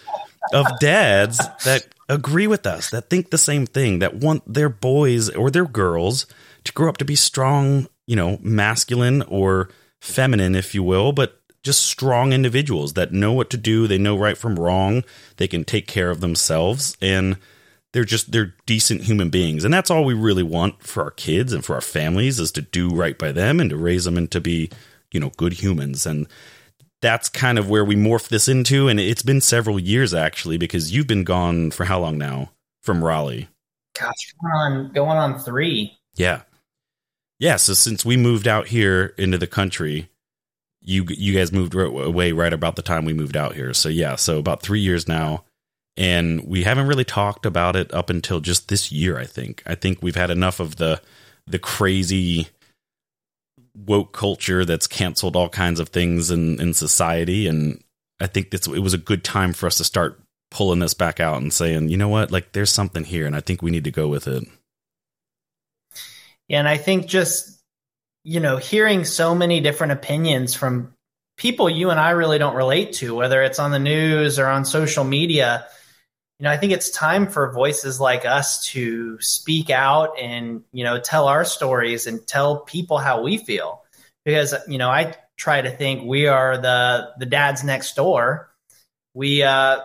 of 0.55 0.67
dads 0.79 1.39
that 1.65 1.87
agree 2.09 2.47
with 2.47 2.65
us, 2.65 2.91
that 2.91 3.11
think 3.11 3.31
the 3.31 3.39
same 3.39 3.67
thing, 3.67 3.99
that 3.99 4.15
want 4.15 4.43
their 4.47 4.69
boys 4.69 5.29
or 5.31 5.51
their 5.51 5.67
girls 5.67 6.27
to 6.63 6.73
grow 6.73 6.89
up 6.89 6.97
to 6.99 7.05
be 7.05 7.17
strong, 7.17 7.89
you 8.07 8.15
know, 8.15 8.39
masculine 8.41 9.23
or 9.23 9.69
feminine, 10.01 10.55
if 10.55 10.77
you 10.77 10.85
will, 10.85 11.11
but 11.13 11.41
just 11.65 11.83
strong 11.83 12.33
individuals 12.33 12.93
that 12.95 13.13
know 13.13 13.33
what 13.33 13.51
to 13.51 13.57
do. 13.57 13.89
They 13.89 13.99
know 13.99 14.17
right 14.17 14.39
from 14.39 14.59
wrong. 14.59 15.03
They 15.39 15.49
can 15.49 15.65
take 15.65 15.89
care 15.89 16.11
of 16.11 16.21
themselves. 16.21 16.97
And 17.03 17.37
they're 17.93 18.05
just 18.05 18.33
they're 18.33 18.55
decent 18.67 19.03
human 19.03 19.31
beings. 19.31 19.65
And 19.65 19.73
that's 19.73 19.91
all 19.91 20.05
we 20.05 20.15
really 20.15 20.43
want 20.43 20.83
for 20.83 21.03
our 21.03 21.11
kids 21.11 21.53
and 21.53 21.65
for 21.65 21.75
our 21.75 21.81
families 21.81 22.39
is 22.39 22.53
to 22.53 22.63
do 22.63 22.89
right 22.91 23.19
by 23.19 23.33
them 23.33 23.61
and 23.61 23.71
to 23.71 23.77
raise 23.77 24.05
them 24.05 24.17
and 24.17 24.31
to 24.31 24.41
be 24.41 24.71
you 25.13 25.21
know 25.21 25.31
good 25.37 25.55
humans. 25.55 26.07
And 26.07 26.27
that's 27.03 27.29
kind 27.29 27.59
of 27.59 27.69
where 27.69 27.85
we 27.85 27.97
morph 27.97 28.29
this 28.29 28.49
into. 28.49 28.89
And 28.89 29.01
it's 29.01 29.23
been 29.23 29.41
several 29.41 29.79
years 29.79 30.15
actually 30.15 30.57
because 30.57 30.95
you've 30.95 31.07
been 31.07 31.25
gone 31.25 31.71
for 31.71 31.85
how 31.85 32.01
long 32.01 32.19
now 32.19 32.53
from 32.83 33.03
raleigh? 33.03 33.49
Gosh 33.99 34.35
going 34.41 34.55
on 34.55 34.93
going 34.93 35.19
on 35.19 35.39
three. 35.41 35.99
Yeah. 36.15 36.43
Yeah. 37.39 37.57
So 37.57 37.75
since 37.75 38.05
we 38.05 38.17
moved 38.17 38.47
out 38.47 38.69
here 38.69 39.15
into 39.19 39.39
the 39.39 39.47
country 39.47 40.09
you 40.83 41.05
you 41.09 41.37
guys 41.37 41.53
moved 41.53 41.75
away 41.75 42.33
right 42.33 42.53
about 42.53 42.77
the 42.77 42.83
time 42.83 43.05
we 43.05 43.13
moved 43.13 43.37
out 43.37 43.55
here. 43.55 43.75
So 43.75 43.89
yeah. 43.89 44.17
So 44.17 44.39
about 44.39 44.63
three 44.63 44.81
years 44.81 45.09
now 45.09 45.45
and 45.97 46.47
we 46.47 46.63
haven't 46.63 46.87
really 46.87 47.05
talked 47.05 47.47
about 47.47 47.77
it 47.77 47.93
up 47.93 48.11
until 48.11 48.41
just 48.41 48.69
this 48.69 48.91
year 48.93 49.19
i 49.19 49.25
think. 49.25 49.63
I 49.67 49.75
think 49.75 50.03
we've 50.03 50.17
had 50.17 50.31
enough 50.31 50.61
of 50.61 50.77
the 50.77 51.01
the 51.47 51.59
crazy 51.59 52.49
woke 53.75 54.13
culture 54.13 54.65
that's 54.65 54.87
canceled 54.87 55.37
all 55.37 55.49
kinds 55.49 55.81
of 55.81 55.89
things 55.89 56.31
in 56.31 56.61
in 56.61 56.75
society. 56.75 57.47
And 57.47 57.83
i 58.21 58.27
think 58.27 58.53
it 58.53 58.69
was 58.69 58.95
a 58.95 58.99
good 58.99 59.25
time 59.25 59.53
for 59.53 59.67
us 59.67 59.77
to 59.77 59.85
start 59.85 60.21
pulling 60.51 60.81
this 60.81 60.95
back 60.95 61.21
out 61.21 61.41
and 61.41 61.53
saying 61.53 61.89
you 61.89 61.97
know 61.97 62.09
what? 62.09 62.31
Like 62.31 62.53
there's 62.53 62.71
something 62.71 63.05
here 63.05 63.27
and 63.27 63.37
i 63.37 63.41
think 63.41 63.63
we 63.63 63.71
need 63.71 63.85
to 63.85 63.91
go 63.91 64.09
with 64.09 64.27
it. 64.27 64.45
Yeah 64.45 64.51
and 66.51 66.69
i 66.69 66.77
think 66.77 67.07
just 67.07 67.61
you 68.25 68.41
know 68.41 68.57
hearing 68.57 69.05
so 69.05 69.35
many 69.35 69.61
different 69.61 69.93
opinions 69.93 70.55
from 70.55 70.93
people 71.37 71.71
you 71.71 71.91
and 71.91 72.01
i 72.01 72.11
really 72.11 72.39
don't 72.39 72.57
relate 72.57 72.93
to 72.95 73.15
whether 73.15 73.43
it's 73.43 73.59
on 73.59 73.71
the 73.71 73.79
news 73.79 74.39
or 74.39 74.47
on 74.47 74.65
social 74.65 75.05
media 75.05 75.67
you 76.41 76.45
know, 76.45 76.51
I 76.51 76.57
think 76.57 76.73
it's 76.73 76.89
time 76.89 77.27
for 77.27 77.53
voices 77.53 78.01
like 78.01 78.25
us 78.25 78.65
to 78.69 79.21
speak 79.21 79.69
out 79.69 80.19
and, 80.19 80.65
you 80.73 80.85
know, 80.85 80.99
tell 80.99 81.29
our 81.29 81.45
stories 81.45 82.07
and 82.07 82.27
tell 82.27 82.61
people 82.61 82.97
how 82.97 83.21
we 83.21 83.37
feel. 83.37 83.83
Because, 84.25 84.55
you 84.67 84.79
know, 84.79 84.89
I 84.89 85.15
try 85.37 85.61
to 85.61 85.71
think 85.71 86.03
we 86.09 86.29
are 86.29 86.57
the 86.57 87.11
the 87.19 87.27
dads 87.27 87.63
next 87.63 87.95
door. 87.95 88.51
We 89.13 89.43
uh 89.43 89.81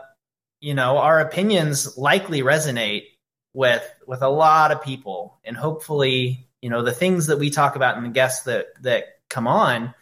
you 0.62 0.74
know, 0.74 0.98
our 0.98 1.20
opinions 1.20 1.98
likely 1.98 2.42
resonate 2.42 3.08
with 3.54 3.84
with 4.08 4.22
a 4.22 4.30
lot 4.30 4.72
of 4.72 4.82
people 4.82 5.38
and 5.44 5.58
hopefully, 5.58 6.48
you 6.62 6.70
know, 6.70 6.84
the 6.84 6.94
things 6.94 7.28
that 7.28 7.38
we 7.38 7.50
talk 7.50 7.76
about 7.76 7.98
and 7.98 8.06
the 8.06 8.12
guests 8.12 8.46
that 8.46 8.68
that 8.84 9.04
come 9.30 9.48
on 9.48 9.94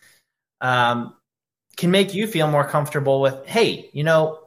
um 0.62 1.16
can 1.78 1.90
make 1.90 2.14
you 2.14 2.28
feel 2.28 2.48
more 2.48 2.68
comfortable 2.68 3.22
with, 3.22 3.44
hey, 3.48 3.90
you 3.92 4.04
know, 4.04 4.43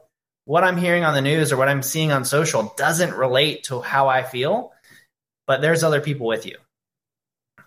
what 0.47 0.63
I'm 0.63 0.77
hearing 0.77 1.03
on 1.03 1.13
the 1.13 1.21
news 1.21 1.51
or 1.51 1.57
what 1.57 1.67
I'm 1.67 1.83
seeing 1.83 2.13
on 2.13 2.23
social 2.23 2.73
doesn't 2.77 3.13
relate 3.13 3.65
to 3.65 3.81
how 3.81 4.07
I 4.07 4.23
feel, 4.23 4.71
but 5.45 5.61
there's 5.61 5.83
other 5.83 5.99
people 5.99 6.25
with 6.25 6.45
you. 6.45 6.55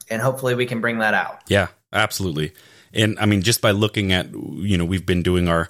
And 0.09 0.21
hopefully 0.21 0.55
we 0.55 0.65
can 0.65 0.81
bring 0.81 1.01
that 1.01 1.13
out. 1.13 1.41
Yeah, 1.47 1.69
absolutely. 1.93 2.55
And 2.95 3.19
I 3.19 3.27
mean, 3.27 3.43
just 3.43 3.61
by 3.61 3.73
looking 3.73 4.13
at, 4.13 4.33
you 4.33 4.79
know, 4.79 4.87
we've 4.87 5.05
been 5.05 5.23
doing 5.23 5.47
our, 5.47 5.69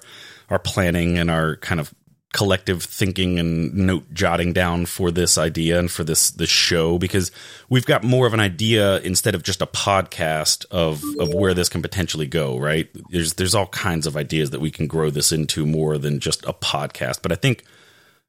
our 0.49 0.57
planning 0.57 1.17
and 1.17 1.29
our 1.29 1.57
kind 1.57 1.81
of 1.81 1.93
collective 2.33 2.81
thinking 2.81 3.39
and 3.39 3.73
note 3.73 4.05
jotting 4.13 4.53
down 4.53 4.85
for 4.85 5.11
this 5.11 5.37
idea 5.37 5.77
and 5.77 5.91
for 5.91 6.03
this 6.05 6.31
this 6.31 6.49
show 6.49 6.97
because 6.97 7.29
we've 7.69 7.85
got 7.85 8.03
more 8.03 8.25
of 8.25 8.33
an 8.33 8.39
idea 8.39 8.99
instead 8.99 9.35
of 9.35 9.43
just 9.43 9.61
a 9.61 9.65
podcast 9.65 10.65
of 10.71 11.03
of 11.19 11.33
where 11.33 11.53
this 11.53 11.67
can 11.67 11.81
potentially 11.81 12.27
go 12.27 12.57
right? 12.57 12.89
There's 13.09 13.33
there's 13.33 13.55
all 13.55 13.67
kinds 13.67 14.07
of 14.07 14.15
ideas 14.15 14.51
that 14.51 14.61
we 14.61 14.71
can 14.71 14.87
grow 14.87 15.09
this 15.09 15.31
into 15.31 15.65
more 15.65 15.97
than 15.97 16.19
just 16.19 16.45
a 16.45 16.53
podcast. 16.53 17.21
But 17.21 17.31
i 17.31 17.35
think 17.35 17.63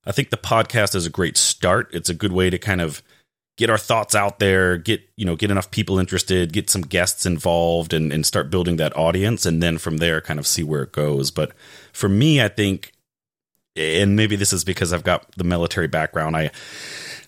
i 0.05 0.11
think 0.11 0.31
the 0.31 0.37
podcast 0.37 0.97
is 0.97 1.07
a 1.07 1.11
great 1.11 1.37
start. 1.37 1.89
It's 1.93 2.11
a 2.11 2.15
good 2.15 2.33
way 2.33 2.51
to 2.51 2.59
kind 2.59 2.81
of 2.81 3.03
get 3.57 3.71
our 3.71 3.79
thoughts 3.79 4.15
out 4.17 4.41
there 4.41 4.79
get 4.79 5.01
you 5.17 5.25
know 5.25 5.37
get 5.37 5.51
enough 5.51 5.71
people 5.71 6.01
interested 6.01 6.53
get 6.53 6.71
some 6.71 6.83
guests 6.83 7.25
involved 7.25 7.93
and, 7.93 8.13
and 8.13 8.27
start 8.27 8.51
building 8.51 8.77
that 8.77 8.97
audience 8.97 9.47
and 9.47 9.63
then 9.63 9.79
from 9.79 9.99
there 9.99 10.21
kind 10.21 10.41
of 10.41 10.47
see 10.47 10.65
where 10.65 10.83
it 10.83 10.91
goes. 10.91 11.31
But 11.31 11.53
for 11.93 12.09
me 12.09 12.43
i 12.43 12.49
think 12.49 12.93
and 13.77 14.17
maybe 14.17 14.37
this 14.37 14.53
is 14.53 14.65
because 14.65 14.93
I've 14.93 15.05
got 15.05 15.31
the 15.37 15.45
military 15.45 15.89
background. 15.89 16.37
I 16.37 16.51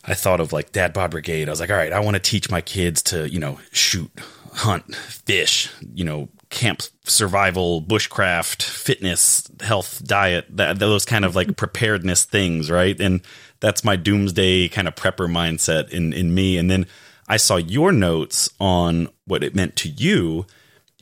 I 0.05 0.15
thought 0.15 0.41
of 0.41 0.53
like 0.53 0.73
Dad 0.73 0.93
Bod 0.93 1.11
Brigade. 1.11 1.49
I 1.49 1.53
was 1.53 1.61
like, 1.61 1.71
all 1.71 1.77
right, 1.77 1.93
I 1.93 2.01
want 2.01 2.17
to 2.17 2.21
teach 2.21 2.51
my 2.51 2.61
kids 2.61 3.03
to 3.05 3.29
you 3.29 3.39
know 3.39 3.59
shoot, 3.73 4.11
hunt, 4.53 4.95
fish, 4.95 5.71
you 5.95 6.05
know, 6.05 6.29
camp 6.51 6.83
survival, 7.05 7.83
bushcraft, 7.83 8.63
fitness, 8.63 9.49
health, 9.61 10.03
diet, 10.05 10.47
that 10.51 10.79
those 10.79 11.05
kind 11.05 11.25
of 11.25 11.35
like 11.35 11.57
preparedness 11.57 12.25
things, 12.25 12.71
right? 12.71 12.99
And 13.01 13.23
that's 13.61 13.85
my 13.85 13.97
doomsday 13.97 14.69
kind 14.69 14.87
of 14.87 14.95
prepper 14.95 15.29
mindset 15.29 15.91
in 15.91 16.13
in 16.13 16.35
me. 16.35 16.59
And 16.59 16.71
then 16.71 16.87
I 17.27 17.39
saw 17.39 17.57
your 17.57 17.93
notes 17.93 18.51
on 18.61 19.09
what 19.27 19.43
it 19.43 19.55
meant 19.55 19.77
to 19.77 19.89
you, 19.89 20.47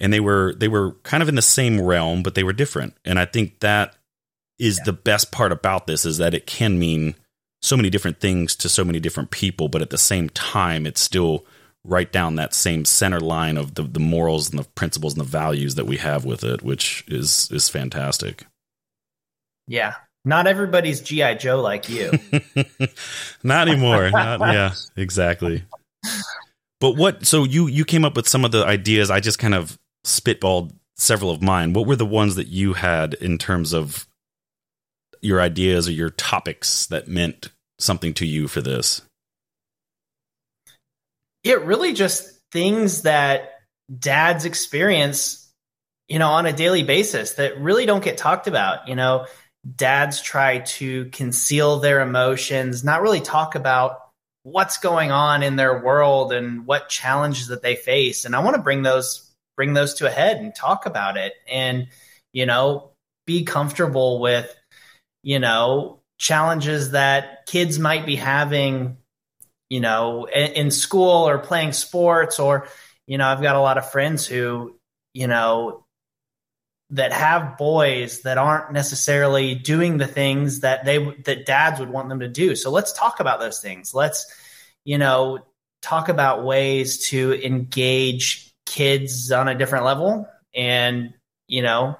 and 0.00 0.12
they 0.12 0.20
were 0.20 0.54
they 0.54 0.68
were 0.68 0.92
kind 1.02 1.22
of 1.22 1.28
in 1.28 1.34
the 1.34 1.42
same 1.42 1.80
realm, 1.80 2.22
but 2.22 2.34
they 2.34 2.44
were 2.44 2.52
different. 2.52 2.94
And 3.04 3.18
I 3.18 3.24
think 3.24 3.60
that 3.60 3.96
is 4.58 4.78
yeah. 4.78 4.84
the 4.84 4.92
best 4.92 5.32
part 5.32 5.52
about 5.52 5.86
this 5.86 6.04
is 6.04 6.18
that 6.18 6.34
it 6.34 6.46
can 6.46 6.78
mean 6.78 7.14
so 7.60 7.76
many 7.76 7.90
different 7.90 8.20
things 8.20 8.56
to 8.56 8.68
so 8.68 8.84
many 8.84 9.00
different 9.00 9.30
people, 9.30 9.68
but 9.68 9.82
at 9.82 9.90
the 9.90 9.98
same 9.98 10.28
time, 10.30 10.86
it's 10.86 11.00
still 11.00 11.46
right 11.84 12.12
down 12.12 12.36
that 12.36 12.54
same 12.54 12.84
center 12.84 13.20
line 13.20 13.56
of 13.56 13.74
the, 13.74 13.82
the 13.82 14.00
morals 14.00 14.50
and 14.50 14.58
the 14.58 14.68
principles 14.70 15.14
and 15.14 15.20
the 15.20 15.28
values 15.28 15.74
that 15.76 15.86
we 15.86 15.96
have 15.96 16.24
with 16.24 16.44
it, 16.44 16.62
which 16.62 17.04
is 17.08 17.48
is 17.50 17.68
fantastic. 17.68 18.46
Yeah. 19.66 19.94
Not 20.24 20.46
everybody's 20.46 21.00
GI 21.00 21.36
Joe 21.36 21.60
like 21.60 21.88
you. 21.88 22.12
Not 23.42 23.68
anymore. 23.68 24.10
Not, 24.10 24.40
yeah, 24.40 24.74
exactly. 24.96 25.64
But 26.80 26.96
what? 26.96 27.26
So 27.26 27.42
you 27.42 27.66
you 27.66 27.84
came 27.84 28.04
up 28.04 28.14
with 28.14 28.28
some 28.28 28.44
of 28.44 28.52
the 28.52 28.64
ideas. 28.64 29.10
I 29.10 29.18
just 29.18 29.40
kind 29.40 29.54
of 29.54 29.78
spitballed 30.04 30.72
several 30.96 31.30
of 31.30 31.42
mine. 31.42 31.72
What 31.72 31.88
were 31.88 31.96
the 31.96 32.06
ones 32.06 32.36
that 32.36 32.46
you 32.46 32.74
had 32.74 33.14
in 33.14 33.36
terms 33.36 33.72
of 33.72 34.06
your 35.22 35.40
ideas 35.40 35.88
or 35.88 35.92
your 35.92 36.10
topics 36.10 36.86
that 36.86 37.08
meant 37.08 37.50
something 37.78 38.12
to 38.14 38.26
you 38.26 38.48
for 38.48 38.60
this? 38.60 39.02
It 41.44 41.62
really 41.62 41.94
just 41.94 42.38
things 42.52 43.02
that 43.02 43.60
dads 43.98 44.44
experience, 44.44 45.50
you 46.08 46.18
know, 46.18 46.28
on 46.28 46.46
a 46.46 46.52
daily 46.52 46.82
basis 46.82 47.34
that 47.34 47.58
really 47.58 47.86
don't 47.86 48.04
get 48.04 48.18
talked 48.18 48.46
about. 48.46 48.88
You 48.88 48.96
know, 48.96 49.26
dads 49.76 50.20
try 50.20 50.58
to 50.58 51.06
conceal 51.06 51.78
their 51.78 52.00
emotions, 52.00 52.84
not 52.84 53.02
really 53.02 53.20
talk 53.20 53.54
about 53.54 53.98
what's 54.44 54.78
going 54.78 55.12
on 55.12 55.42
in 55.42 55.56
their 55.56 55.82
world 55.82 56.32
and 56.32 56.66
what 56.66 56.88
challenges 56.88 57.48
that 57.48 57.62
they 57.62 57.76
face. 57.76 58.24
And 58.24 58.34
I 58.34 58.40
want 58.40 58.56
to 58.56 58.62
bring 58.62 58.82
those 58.82 59.28
bring 59.56 59.74
those 59.74 59.94
to 59.94 60.06
a 60.06 60.10
head 60.10 60.38
and 60.38 60.54
talk 60.54 60.86
about 60.86 61.16
it 61.16 61.34
and 61.48 61.88
you 62.32 62.46
know, 62.46 62.90
be 63.26 63.44
comfortable 63.44 64.20
with 64.20 64.54
you 65.22 65.38
know, 65.38 66.00
challenges 66.18 66.92
that 66.92 67.46
kids 67.46 67.78
might 67.78 68.06
be 68.06 68.16
having, 68.16 68.96
you 69.68 69.80
know, 69.80 70.26
in, 70.26 70.52
in 70.52 70.70
school 70.70 71.28
or 71.28 71.38
playing 71.38 71.72
sports 71.72 72.38
or, 72.38 72.68
you 73.06 73.18
know, 73.18 73.26
I've 73.26 73.42
got 73.42 73.56
a 73.56 73.60
lot 73.60 73.78
of 73.78 73.90
friends 73.90 74.26
who, 74.26 74.78
you 75.14 75.26
know, 75.26 75.84
that 76.90 77.12
have 77.12 77.56
boys 77.56 78.20
that 78.22 78.36
aren't 78.36 78.72
necessarily 78.72 79.54
doing 79.54 79.96
the 79.96 80.06
things 80.06 80.60
that 80.60 80.84
they 80.84 80.98
that 81.24 81.46
dads 81.46 81.80
would 81.80 81.88
want 81.88 82.08
them 82.10 82.20
to 82.20 82.28
do. 82.28 82.54
So 82.54 82.70
let's 82.70 82.92
talk 82.92 83.18
about 83.18 83.40
those 83.40 83.60
things. 83.60 83.94
Let's, 83.94 84.26
you 84.84 84.98
know, 84.98 85.40
talk 85.80 86.08
about 86.08 86.44
ways 86.44 87.08
to 87.08 87.32
engage 87.44 88.52
kids 88.66 89.32
on 89.32 89.48
a 89.48 89.54
different 89.54 89.84
level 89.84 90.28
and, 90.54 91.14
you 91.48 91.62
know, 91.62 91.96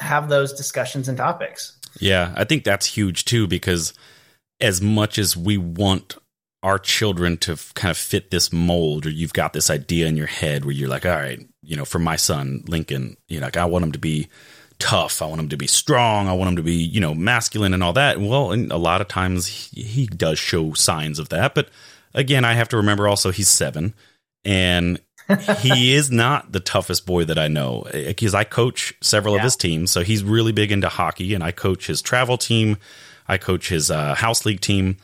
have 0.00 0.28
those 0.28 0.52
discussions 0.52 1.08
and 1.08 1.16
topics. 1.16 1.77
Yeah, 1.98 2.32
I 2.36 2.44
think 2.44 2.64
that's 2.64 2.86
huge 2.86 3.24
too 3.24 3.46
because 3.46 3.92
as 4.60 4.80
much 4.80 5.18
as 5.18 5.36
we 5.36 5.56
want 5.56 6.16
our 6.62 6.78
children 6.78 7.36
to 7.38 7.56
kind 7.74 7.90
of 7.90 7.96
fit 7.96 8.30
this 8.30 8.52
mold 8.52 9.06
or 9.06 9.10
you've 9.10 9.32
got 9.32 9.52
this 9.52 9.70
idea 9.70 10.06
in 10.06 10.16
your 10.16 10.26
head 10.26 10.64
where 10.64 10.74
you're 10.74 10.88
like, 10.88 11.06
all 11.06 11.12
right, 11.12 11.46
you 11.62 11.76
know, 11.76 11.84
for 11.84 11.98
my 11.98 12.16
son, 12.16 12.64
Lincoln, 12.66 13.16
you 13.28 13.38
know, 13.38 13.46
like 13.46 13.56
I 13.56 13.64
want 13.64 13.84
him 13.84 13.92
to 13.92 13.98
be 13.98 14.28
tough. 14.78 15.22
I 15.22 15.26
want 15.26 15.40
him 15.40 15.48
to 15.50 15.56
be 15.56 15.66
strong. 15.66 16.28
I 16.28 16.32
want 16.32 16.50
him 16.50 16.56
to 16.56 16.62
be, 16.62 16.74
you 16.74 17.00
know, 17.00 17.14
masculine 17.14 17.74
and 17.74 17.82
all 17.82 17.92
that. 17.92 18.20
Well, 18.20 18.52
and 18.52 18.72
a 18.72 18.76
lot 18.76 19.00
of 19.00 19.08
times 19.08 19.46
he, 19.46 19.82
he 19.82 20.06
does 20.06 20.38
show 20.38 20.72
signs 20.72 21.18
of 21.18 21.28
that. 21.28 21.54
But 21.54 21.68
again, 22.14 22.44
I 22.44 22.54
have 22.54 22.68
to 22.70 22.76
remember 22.76 23.06
also 23.06 23.30
he's 23.30 23.48
seven 23.48 23.94
and 24.44 25.00
he 25.58 25.94
is 25.94 26.10
not 26.10 26.52
the 26.52 26.60
toughest 26.60 27.06
boy 27.06 27.24
that 27.24 27.38
I 27.38 27.48
know 27.48 27.86
because 27.92 28.34
I 28.34 28.44
coach 28.44 28.94
several 29.00 29.34
yeah. 29.34 29.40
of 29.40 29.44
his 29.44 29.56
teams. 29.56 29.90
So 29.90 30.02
he's 30.02 30.24
really 30.24 30.52
big 30.52 30.72
into 30.72 30.88
hockey, 30.88 31.34
and 31.34 31.44
I 31.44 31.52
coach 31.52 31.86
his 31.86 32.00
travel 32.00 32.38
team. 32.38 32.78
I 33.26 33.36
coach 33.36 33.68
his 33.68 33.90
uh, 33.90 34.14
house 34.14 34.46
league 34.46 34.60
team, 34.60 34.96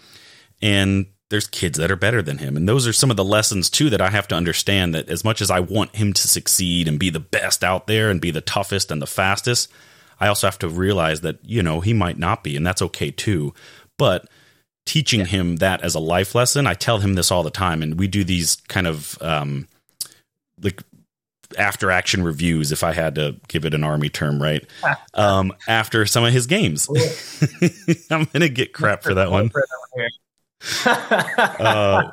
and 0.62 1.06
there's 1.28 1.46
kids 1.46 1.78
that 1.78 1.90
are 1.90 1.96
better 1.96 2.22
than 2.22 2.38
him, 2.38 2.56
and 2.56 2.68
those 2.68 2.86
are 2.86 2.92
some 2.92 3.10
of 3.10 3.16
the 3.16 3.24
lessons 3.24 3.68
too 3.68 3.90
that 3.90 4.00
I 4.00 4.10
have 4.10 4.28
to 4.28 4.34
understand. 4.34 4.94
That 4.94 5.08
as 5.08 5.24
much 5.24 5.42
as 5.42 5.50
I 5.50 5.60
want 5.60 5.96
him 5.96 6.12
to 6.12 6.28
succeed 6.28 6.88
and 6.88 6.98
be 6.98 7.10
the 7.10 7.20
best 7.20 7.62
out 7.62 7.86
there 7.86 8.10
and 8.10 8.20
be 8.20 8.30
the 8.30 8.40
toughest 8.40 8.90
and 8.90 9.02
the 9.02 9.06
fastest, 9.06 9.70
I 10.18 10.28
also 10.28 10.46
have 10.46 10.58
to 10.60 10.68
realize 10.68 11.20
that 11.20 11.38
you 11.42 11.62
know 11.62 11.80
he 11.80 11.92
might 11.92 12.18
not 12.18 12.42
be, 12.42 12.56
and 12.56 12.66
that's 12.66 12.82
okay 12.82 13.10
too. 13.10 13.52
But 13.98 14.26
teaching 14.86 15.20
yeah. 15.20 15.26
him 15.26 15.56
that 15.56 15.82
as 15.82 15.94
a 15.94 16.00
life 16.00 16.34
lesson, 16.34 16.66
I 16.66 16.74
tell 16.74 16.98
him 16.98 17.14
this 17.14 17.30
all 17.30 17.42
the 17.42 17.50
time, 17.50 17.82
and 17.82 17.98
we 17.98 18.06
do 18.06 18.24
these 18.24 18.56
kind 18.68 18.86
of 18.86 19.20
um, 19.20 19.68
like 20.60 20.82
after 21.58 21.90
action 21.90 22.22
reviews 22.22 22.72
if 22.72 22.82
I 22.82 22.92
had 22.92 23.14
to 23.16 23.36
give 23.48 23.64
it 23.64 23.74
an 23.74 23.84
army 23.84 24.08
term, 24.08 24.42
right? 24.42 24.64
Um, 25.16 25.52
after 25.68 26.06
some 26.06 26.24
of 26.24 26.32
his 26.32 26.48
games. 26.48 26.88
I'm 28.10 28.24
going 28.24 28.40
to 28.40 28.48
get 28.48 28.72
crap 28.72 29.04
for 29.04 29.14
that 29.14 29.30
one. 29.30 29.52
uh, 30.84 32.10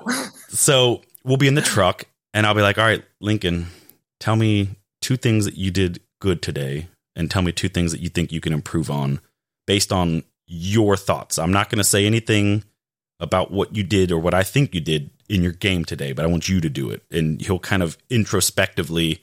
so 0.49 1.01
we'll 1.23 1.37
be 1.37 1.47
in 1.47 1.55
the 1.55 1.63
truck 1.63 2.05
and 2.31 2.45
I'll 2.45 2.53
be 2.53 2.61
like, 2.61 2.77
all 2.77 2.85
right, 2.85 3.03
Lincoln, 3.19 3.67
tell 4.19 4.35
me 4.35 4.75
two 5.01 5.17
things 5.17 5.45
that 5.45 5.57
you 5.57 5.71
did 5.71 5.99
good 6.19 6.43
today 6.43 6.89
and 7.15 7.31
tell 7.31 7.41
me 7.41 7.51
two 7.51 7.69
things 7.69 7.91
that 7.91 8.01
you 8.01 8.09
think 8.09 8.31
you 8.31 8.39
can 8.39 8.53
improve 8.53 8.91
on 8.91 9.19
based 9.65 9.91
on 9.91 10.23
your 10.45 10.95
thoughts. 10.95 11.39
I'm 11.39 11.51
not 11.51 11.69
to 11.79 11.83
say 11.83 12.05
anything 12.05 12.63
about 13.21 13.51
what 13.51 13.73
you 13.75 13.83
did 13.83 14.11
or 14.11 14.19
what 14.19 14.33
I 14.33 14.43
think 14.43 14.73
you 14.73 14.81
did 14.81 15.11
in 15.29 15.43
your 15.43 15.53
game 15.53 15.85
today, 15.85 16.11
but 16.11 16.25
I 16.25 16.27
want 16.27 16.49
you 16.49 16.59
to 16.59 16.69
do 16.69 16.89
it. 16.89 17.03
And 17.11 17.39
he'll 17.39 17.59
kind 17.59 17.83
of 17.83 17.97
introspectively 18.09 19.21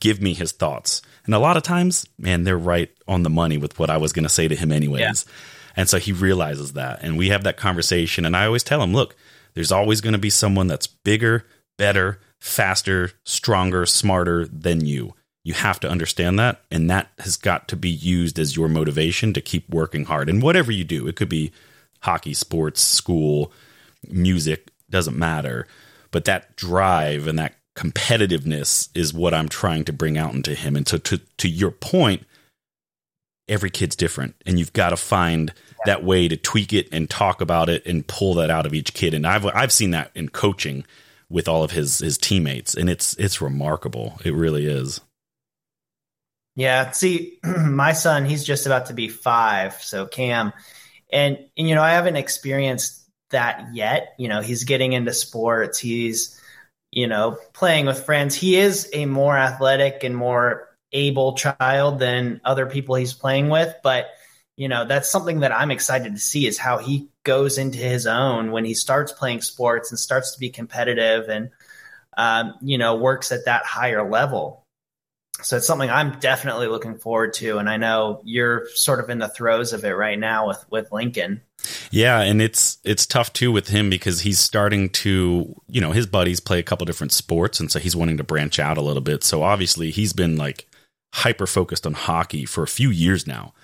give 0.00 0.22
me 0.22 0.32
his 0.32 0.52
thoughts. 0.52 1.02
And 1.26 1.34
a 1.34 1.40
lot 1.40 1.56
of 1.56 1.64
times, 1.64 2.06
man, 2.16 2.44
they're 2.44 2.56
right 2.56 2.90
on 3.06 3.24
the 3.24 3.30
money 3.30 3.58
with 3.58 3.78
what 3.78 3.90
I 3.90 3.96
was 3.96 4.12
going 4.12 4.22
to 4.22 4.28
say 4.28 4.46
to 4.46 4.54
him, 4.54 4.72
anyways. 4.72 5.00
Yeah. 5.00 5.32
And 5.76 5.88
so 5.88 5.98
he 5.98 6.12
realizes 6.12 6.74
that. 6.74 7.00
And 7.02 7.18
we 7.18 7.28
have 7.28 7.42
that 7.42 7.56
conversation. 7.56 8.24
And 8.24 8.36
I 8.36 8.46
always 8.46 8.62
tell 8.62 8.82
him, 8.82 8.94
look, 8.94 9.16
there's 9.54 9.72
always 9.72 10.00
going 10.00 10.12
to 10.12 10.18
be 10.18 10.30
someone 10.30 10.68
that's 10.68 10.86
bigger, 10.86 11.44
better, 11.76 12.20
faster, 12.40 13.10
stronger, 13.24 13.84
smarter 13.84 14.46
than 14.46 14.86
you. 14.86 15.14
You 15.44 15.54
have 15.54 15.80
to 15.80 15.90
understand 15.90 16.38
that. 16.38 16.62
And 16.70 16.88
that 16.88 17.10
has 17.18 17.36
got 17.36 17.66
to 17.68 17.76
be 17.76 17.90
used 17.90 18.38
as 18.38 18.54
your 18.54 18.68
motivation 18.68 19.32
to 19.32 19.40
keep 19.40 19.68
working 19.68 20.04
hard. 20.04 20.28
And 20.28 20.40
whatever 20.40 20.70
you 20.70 20.84
do, 20.84 21.08
it 21.08 21.16
could 21.16 21.28
be 21.28 21.52
hockey, 22.00 22.34
sports, 22.34 22.80
school, 22.80 23.52
music, 24.08 24.70
doesn't 24.90 25.18
matter. 25.18 25.66
But 26.10 26.24
that 26.24 26.56
drive 26.56 27.26
and 27.26 27.38
that 27.38 27.54
competitiveness 27.76 28.88
is 28.94 29.14
what 29.14 29.34
I'm 29.34 29.48
trying 29.48 29.84
to 29.84 29.92
bring 29.92 30.18
out 30.18 30.34
into 30.34 30.54
him. 30.54 30.76
And 30.76 30.88
so 30.88 30.98
to 30.98 31.18
to 31.18 31.48
your 31.48 31.70
point, 31.70 32.24
every 33.48 33.70
kid's 33.70 33.96
different 33.96 34.34
and 34.44 34.58
you've 34.58 34.72
got 34.72 34.90
to 34.90 34.96
find 34.96 35.52
that 35.86 36.02
way 36.02 36.28
to 36.28 36.36
tweak 36.36 36.72
it 36.72 36.88
and 36.92 37.08
talk 37.08 37.40
about 37.40 37.68
it 37.68 37.86
and 37.86 38.06
pull 38.06 38.34
that 38.34 38.50
out 38.50 38.66
of 38.66 38.74
each 38.74 38.94
kid. 38.94 39.14
And 39.14 39.26
I've 39.26 39.46
I've 39.46 39.72
seen 39.72 39.90
that 39.92 40.10
in 40.14 40.28
coaching 40.28 40.84
with 41.30 41.46
all 41.46 41.62
of 41.62 41.70
his 41.70 41.98
his 41.98 42.18
teammates 42.18 42.74
and 42.74 42.90
it's 42.90 43.14
it's 43.14 43.40
remarkable. 43.40 44.18
It 44.24 44.34
really 44.34 44.66
is. 44.66 45.00
Yeah, 46.56 46.90
see, 46.90 47.38
my 47.44 47.92
son, 47.92 48.24
he's 48.24 48.42
just 48.42 48.66
about 48.66 48.86
to 48.86 48.92
be 48.92 49.08
5, 49.08 49.74
so 49.80 50.06
Cam 50.06 50.52
and, 51.10 51.38
and 51.56 51.68
you 51.68 51.74
know, 51.74 51.82
I 51.82 51.90
haven't 51.90 52.16
experienced 52.16 53.08
that 53.30 53.68
yet. 53.74 54.14
You 54.18 54.28
know, 54.28 54.40
he's 54.40 54.64
getting 54.64 54.92
into 54.92 55.12
sports. 55.12 55.78
He's, 55.78 56.40
you 56.90 57.06
know, 57.06 57.38
playing 57.52 57.86
with 57.86 58.04
friends. 58.04 58.34
He 58.34 58.56
is 58.56 58.88
a 58.92 59.06
more 59.06 59.36
athletic 59.36 60.04
and 60.04 60.16
more 60.16 60.68
able 60.92 61.34
child 61.34 61.98
than 61.98 62.40
other 62.44 62.66
people 62.66 62.94
he's 62.94 63.12
playing 63.12 63.48
with. 63.48 63.74
But, 63.82 64.06
you 64.56 64.68
know, 64.68 64.86
that's 64.86 65.10
something 65.10 65.40
that 65.40 65.52
I'm 65.52 65.70
excited 65.70 66.12
to 66.14 66.18
see 66.20 66.46
is 66.46 66.58
how 66.58 66.78
he 66.78 67.10
goes 67.24 67.58
into 67.58 67.78
his 67.78 68.06
own 68.06 68.50
when 68.50 68.64
he 68.64 68.74
starts 68.74 69.12
playing 69.12 69.42
sports 69.42 69.90
and 69.90 69.98
starts 69.98 70.32
to 70.32 70.40
be 70.40 70.50
competitive 70.50 71.28
and, 71.28 71.50
um, 72.16 72.54
you 72.62 72.78
know, 72.78 72.96
works 72.96 73.30
at 73.32 73.44
that 73.44 73.64
higher 73.64 74.08
level. 74.08 74.64
So 75.42 75.56
it's 75.56 75.66
something 75.66 75.88
I'm 75.88 76.18
definitely 76.18 76.66
looking 76.66 76.96
forward 76.96 77.32
to. 77.34 77.58
And 77.58 77.68
I 77.68 77.76
know 77.76 78.20
you're 78.24 78.66
sort 78.74 79.00
of 79.00 79.08
in 79.08 79.18
the 79.18 79.28
throes 79.28 79.72
of 79.72 79.84
it 79.84 79.92
right 79.92 80.18
now 80.18 80.48
with, 80.48 80.64
with 80.70 80.92
Lincoln. 80.92 81.42
Yeah, 81.90 82.20
and 82.20 82.40
it's 82.40 82.78
it's 82.84 83.06
tough 83.06 83.32
too 83.32 83.50
with 83.50 83.68
him 83.68 83.90
because 83.90 84.20
he's 84.20 84.38
starting 84.38 84.90
to, 84.90 85.54
you 85.68 85.80
know, 85.80 85.92
his 85.92 86.06
buddies 86.06 86.40
play 86.40 86.58
a 86.58 86.62
couple 86.62 86.86
different 86.86 87.12
sports 87.12 87.60
and 87.60 87.70
so 87.70 87.78
he's 87.78 87.96
wanting 87.96 88.16
to 88.18 88.24
branch 88.24 88.58
out 88.58 88.78
a 88.78 88.82
little 88.82 89.02
bit. 89.02 89.24
So 89.24 89.42
obviously 89.42 89.90
he's 89.90 90.12
been 90.12 90.36
like 90.36 90.68
hyper 91.14 91.46
focused 91.46 91.86
on 91.86 91.94
hockey 91.94 92.44
for 92.44 92.62
a 92.62 92.68
few 92.68 92.90
years 92.90 93.26
now. 93.26 93.54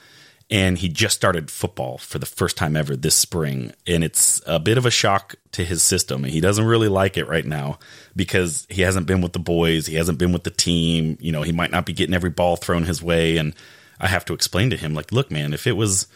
And 0.51 0.77
he 0.79 0.89
just 0.89 1.17
started 1.17 1.51
football 1.51 1.99
for 1.99 2.19
the 2.19 2.27
first 2.27 2.57
time 2.57 2.77
ever 2.77 2.97
this 2.97 3.15
spring. 3.15 3.73
And 3.87 4.05
it's 4.05 4.43
a 4.47 4.61
bit 4.61 4.77
of 4.77 4.85
a 4.85 4.91
shock 4.91 5.37
to 5.53 5.65
his 5.65 5.83
system. 5.83 6.25
He 6.25 6.41
doesn't 6.41 6.67
really 6.67 6.89
like 6.89 7.17
it 7.17 7.27
right 7.29 7.47
now 7.47 7.79
because 8.15 8.67
he 8.69 8.83
hasn't 8.83 9.07
been 9.07 9.23
with 9.23 9.33
the 9.33 9.39
boys. 9.39 9.87
He 9.87 9.95
hasn't 9.95 10.19
been 10.19 10.33
with 10.33 10.45
the 10.45 10.51
team. 10.51 11.17
You 11.21 11.33
know, 11.33 11.43
he 11.43 11.53
might 11.53 11.71
not 11.71 11.87
be 11.87 11.95
getting 11.95 12.15
every 12.15 12.31
ball 12.31 12.57
thrown 12.57 12.85
his 12.85 13.03
way. 13.03 13.39
And 13.39 13.55
I 13.99 14.07
have 14.07 14.27
to 14.27 14.35
explain 14.35 14.71
to 14.71 14.77
him, 14.77 14.93
like, 14.93 15.13
look, 15.13 15.31
man, 15.31 15.55
if 15.55 15.67
it 15.67 15.77
was 15.77 16.09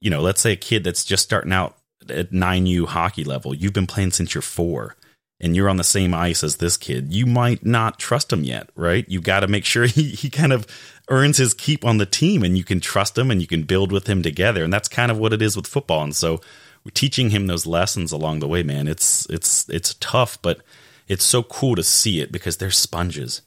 you 0.00 0.10
know, 0.10 0.20
let's 0.20 0.40
say 0.40 0.52
a 0.52 0.56
kid 0.56 0.84
that's 0.84 1.04
just 1.04 1.24
starting 1.24 1.52
out 1.52 1.76
at 2.08 2.30
9U 2.30 2.86
hockey 2.86 3.24
level, 3.24 3.54
you've 3.54 3.72
been 3.72 3.86
playing 3.86 4.12
since 4.12 4.34
you're 4.34 4.42
four 4.42 4.96
and 5.40 5.54
you're 5.54 5.68
on 5.68 5.76
the 5.76 5.84
same 5.84 6.14
ice 6.14 6.42
as 6.42 6.56
this 6.56 6.76
kid, 6.76 7.12
you 7.12 7.26
might 7.26 7.64
not 7.64 7.98
trust 7.98 8.32
him 8.32 8.44
yet, 8.44 8.70
right? 8.74 9.04
You 9.08 9.20
got 9.20 9.40
to 9.40 9.48
make 9.48 9.64
sure 9.64 9.86
he, 9.86 10.10
he 10.10 10.30
kind 10.30 10.52
of 10.52 10.66
earns 11.08 11.38
his 11.38 11.54
keep 11.54 11.84
on 11.84 11.98
the 11.98 12.06
team 12.06 12.42
and 12.42 12.56
you 12.56 12.64
can 12.64 12.80
trust 12.80 13.16
him 13.16 13.30
and 13.30 13.40
you 13.40 13.46
can 13.46 13.62
build 13.62 13.92
with 13.92 14.06
him 14.06 14.22
together. 14.22 14.64
And 14.64 14.72
that's 14.72 14.88
kind 14.88 15.10
of 15.10 15.18
what 15.18 15.32
it 15.32 15.42
is 15.42 15.56
with 15.56 15.66
football. 15.66 16.02
And 16.02 16.16
so 16.16 16.40
we're 16.84 16.90
teaching 16.92 17.30
him 17.30 17.46
those 17.46 17.66
lessons 17.66 18.12
along 18.12 18.40
the 18.40 18.48
way, 18.48 18.62
man. 18.62 18.88
It's, 18.88 19.26
it's, 19.30 19.68
it's 19.68 19.94
tough, 19.94 20.40
but 20.42 20.60
it's 21.08 21.24
so 21.24 21.42
cool 21.42 21.76
to 21.76 21.82
see 21.82 22.20
it 22.20 22.32
because 22.32 22.56
they're 22.56 22.70
sponges. 22.70 23.42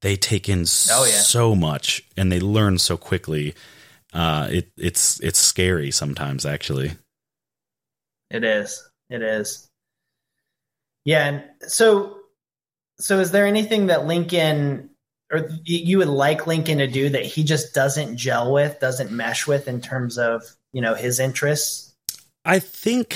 They 0.00 0.16
take 0.16 0.48
in 0.48 0.60
oh, 0.90 1.04
yeah. 1.04 1.12
so 1.12 1.54
much 1.54 2.02
and 2.16 2.32
they 2.32 2.40
learn 2.40 2.78
so 2.78 2.96
quickly 2.96 3.54
uh, 4.12 4.48
it 4.50 4.70
it's 4.76 5.20
it's 5.20 5.38
scary 5.38 5.90
sometimes 5.90 6.44
actually. 6.44 6.92
It 8.30 8.44
is. 8.44 8.82
It 9.10 9.22
is. 9.22 9.68
Yeah, 11.04 11.26
and 11.26 11.44
so 11.68 12.18
so 12.98 13.20
is 13.20 13.30
there 13.30 13.46
anything 13.46 13.86
that 13.86 14.06
Lincoln 14.06 14.90
or 15.32 15.48
you 15.64 15.98
would 15.98 16.08
like 16.08 16.46
Lincoln 16.46 16.78
to 16.78 16.86
do 16.86 17.08
that 17.08 17.24
he 17.24 17.42
just 17.42 17.74
doesn't 17.74 18.16
gel 18.16 18.52
with, 18.52 18.78
doesn't 18.80 19.10
mesh 19.10 19.46
with 19.46 19.66
in 19.66 19.80
terms 19.80 20.18
of, 20.18 20.44
you 20.72 20.82
know, 20.82 20.94
his 20.94 21.18
interests? 21.18 21.94
I 22.44 22.58
think 22.58 23.14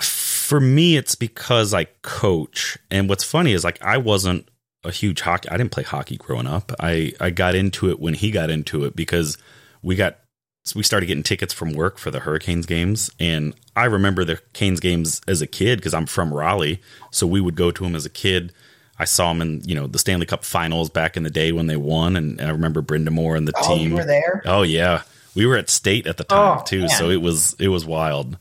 for 0.00 0.60
me 0.60 0.96
it's 0.96 1.14
because 1.14 1.72
I 1.72 1.84
coach. 2.02 2.78
And 2.90 3.08
what's 3.08 3.24
funny 3.24 3.52
is 3.52 3.64
like 3.64 3.82
I 3.82 3.98
wasn't 3.98 4.48
a 4.84 4.90
huge 4.90 5.20
hockey 5.20 5.48
I 5.48 5.56
didn't 5.56 5.70
play 5.70 5.84
hockey 5.84 6.16
growing 6.16 6.46
up. 6.46 6.72
I 6.80 7.12
I 7.20 7.30
got 7.30 7.54
into 7.54 7.90
it 7.90 8.00
when 8.00 8.14
he 8.14 8.30
got 8.30 8.50
into 8.50 8.84
it 8.84 8.96
because 8.96 9.38
we 9.82 9.94
got 9.94 10.18
so 10.64 10.78
we 10.78 10.84
started 10.84 11.06
getting 11.06 11.24
tickets 11.24 11.52
from 11.52 11.72
work 11.72 11.98
for 11.98 12.10
the 12.10 12.20
Hurricanes 12.20 12.66
games. 12.66 13.10
And 13.18 13.54
I 13.74 13.86
remember 13.86 14.24
the 14.24 14.40
Canes 14.52 14.78
games 14.78 15.20
as 15.26 15.42
a 15.42 15.46
kid 15.46 15.78
because 15.78 15.92
I'm 15.92 16.06
from 16.06 16.32
Raleigh. 16.32 16.80
So 17.10 17.26
we 17.26 17.40
would 17.40 17.56
go 17.56 17.72
to 17.72 17.82
them 17.82 17.96
as 17.96 18.06
a 18.06 18.10
kid. 18.10 18.52
I 18.98 19.04
saw 19.04 19.32
them 19.32 19.42
in, 19.42 19.62
you 19.64 19.74
know, 19.74 19.88
the 19.88 19.98
Stanley 19.98 20.26
Cup 20.26 20.44
finals 20.44 20.88
back 20.88 21.16
in 21.16 21.24
the 21.24 21.30
day 21.30 21.50
when 21.50 21.66
they 21.66 21.76
won. 21.76 22.14
And, 22.14 22.38
and 22.38 22.48
I 22.48 22.52
remember 22.52 22.80
Brind'Amour 22.80 23.36
and 23.36 23.48
the 23.48 23.54
oh, 23.56 23.76
team. 23.76 23.92
Were 23.92 24.04
there? 24.04 24.42
Oh, 24.44 24.62
yeah. 24.62 25.02
We 25.34 25.46
were 25.46 25.56
at 25.56 25.68
state 25.68 26.06
at 26.06 26.16
the 26.16 26.24
time 26.24 26.58
oh, 26.60 26.64
too. 26.64 26.80
Man. 26.80 26.88
So 26.90 27.10
it 27.10 27.20
was, 27.20 27.56
it 27.58 27.68
was 27.68 27.84
wild. 27.84 28.38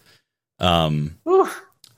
Um, 0.59 1.17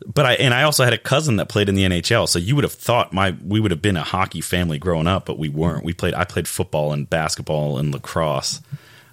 but 0.05 0.25
I, 0.25 0.33
and 0.35 0.53
I 0.53 0.63
also 0.63 0.85
had 0.85 0.93
a 0.93 0.97
cousin 0.97 1.35
that 1.37 1.49
played 1.49 1.67
in 1.67 1.75
the 1.75 1.83
NHL. 1.83 2.29
So 2.29 2.39
you 2.39 2.55
would 2.55 2.63
have 2.63 2.73
thought 2.73 3.11
my, 3.11 3.35
we 3.45 3.59
would 3.59 3.71
have 3.71 3.81
been 3.81 3.97
a 3.97 4.03
hockey 4.03 4.39
family 4.39 4.79
growing 4.79 5.07
up, 5.07 5.25
but 5.25 5.37
we 5.37 5.49
weren't. 5.49 5.83
We 5.83 5.93
played, 5.93 6.13
I 6.13 6.23
played 6.23 6.47
football 6.47 6.93
and 6.93 7.09
basketball 7.09 7.77
and 7.77 7.91
lacrosse. 7.91 8.61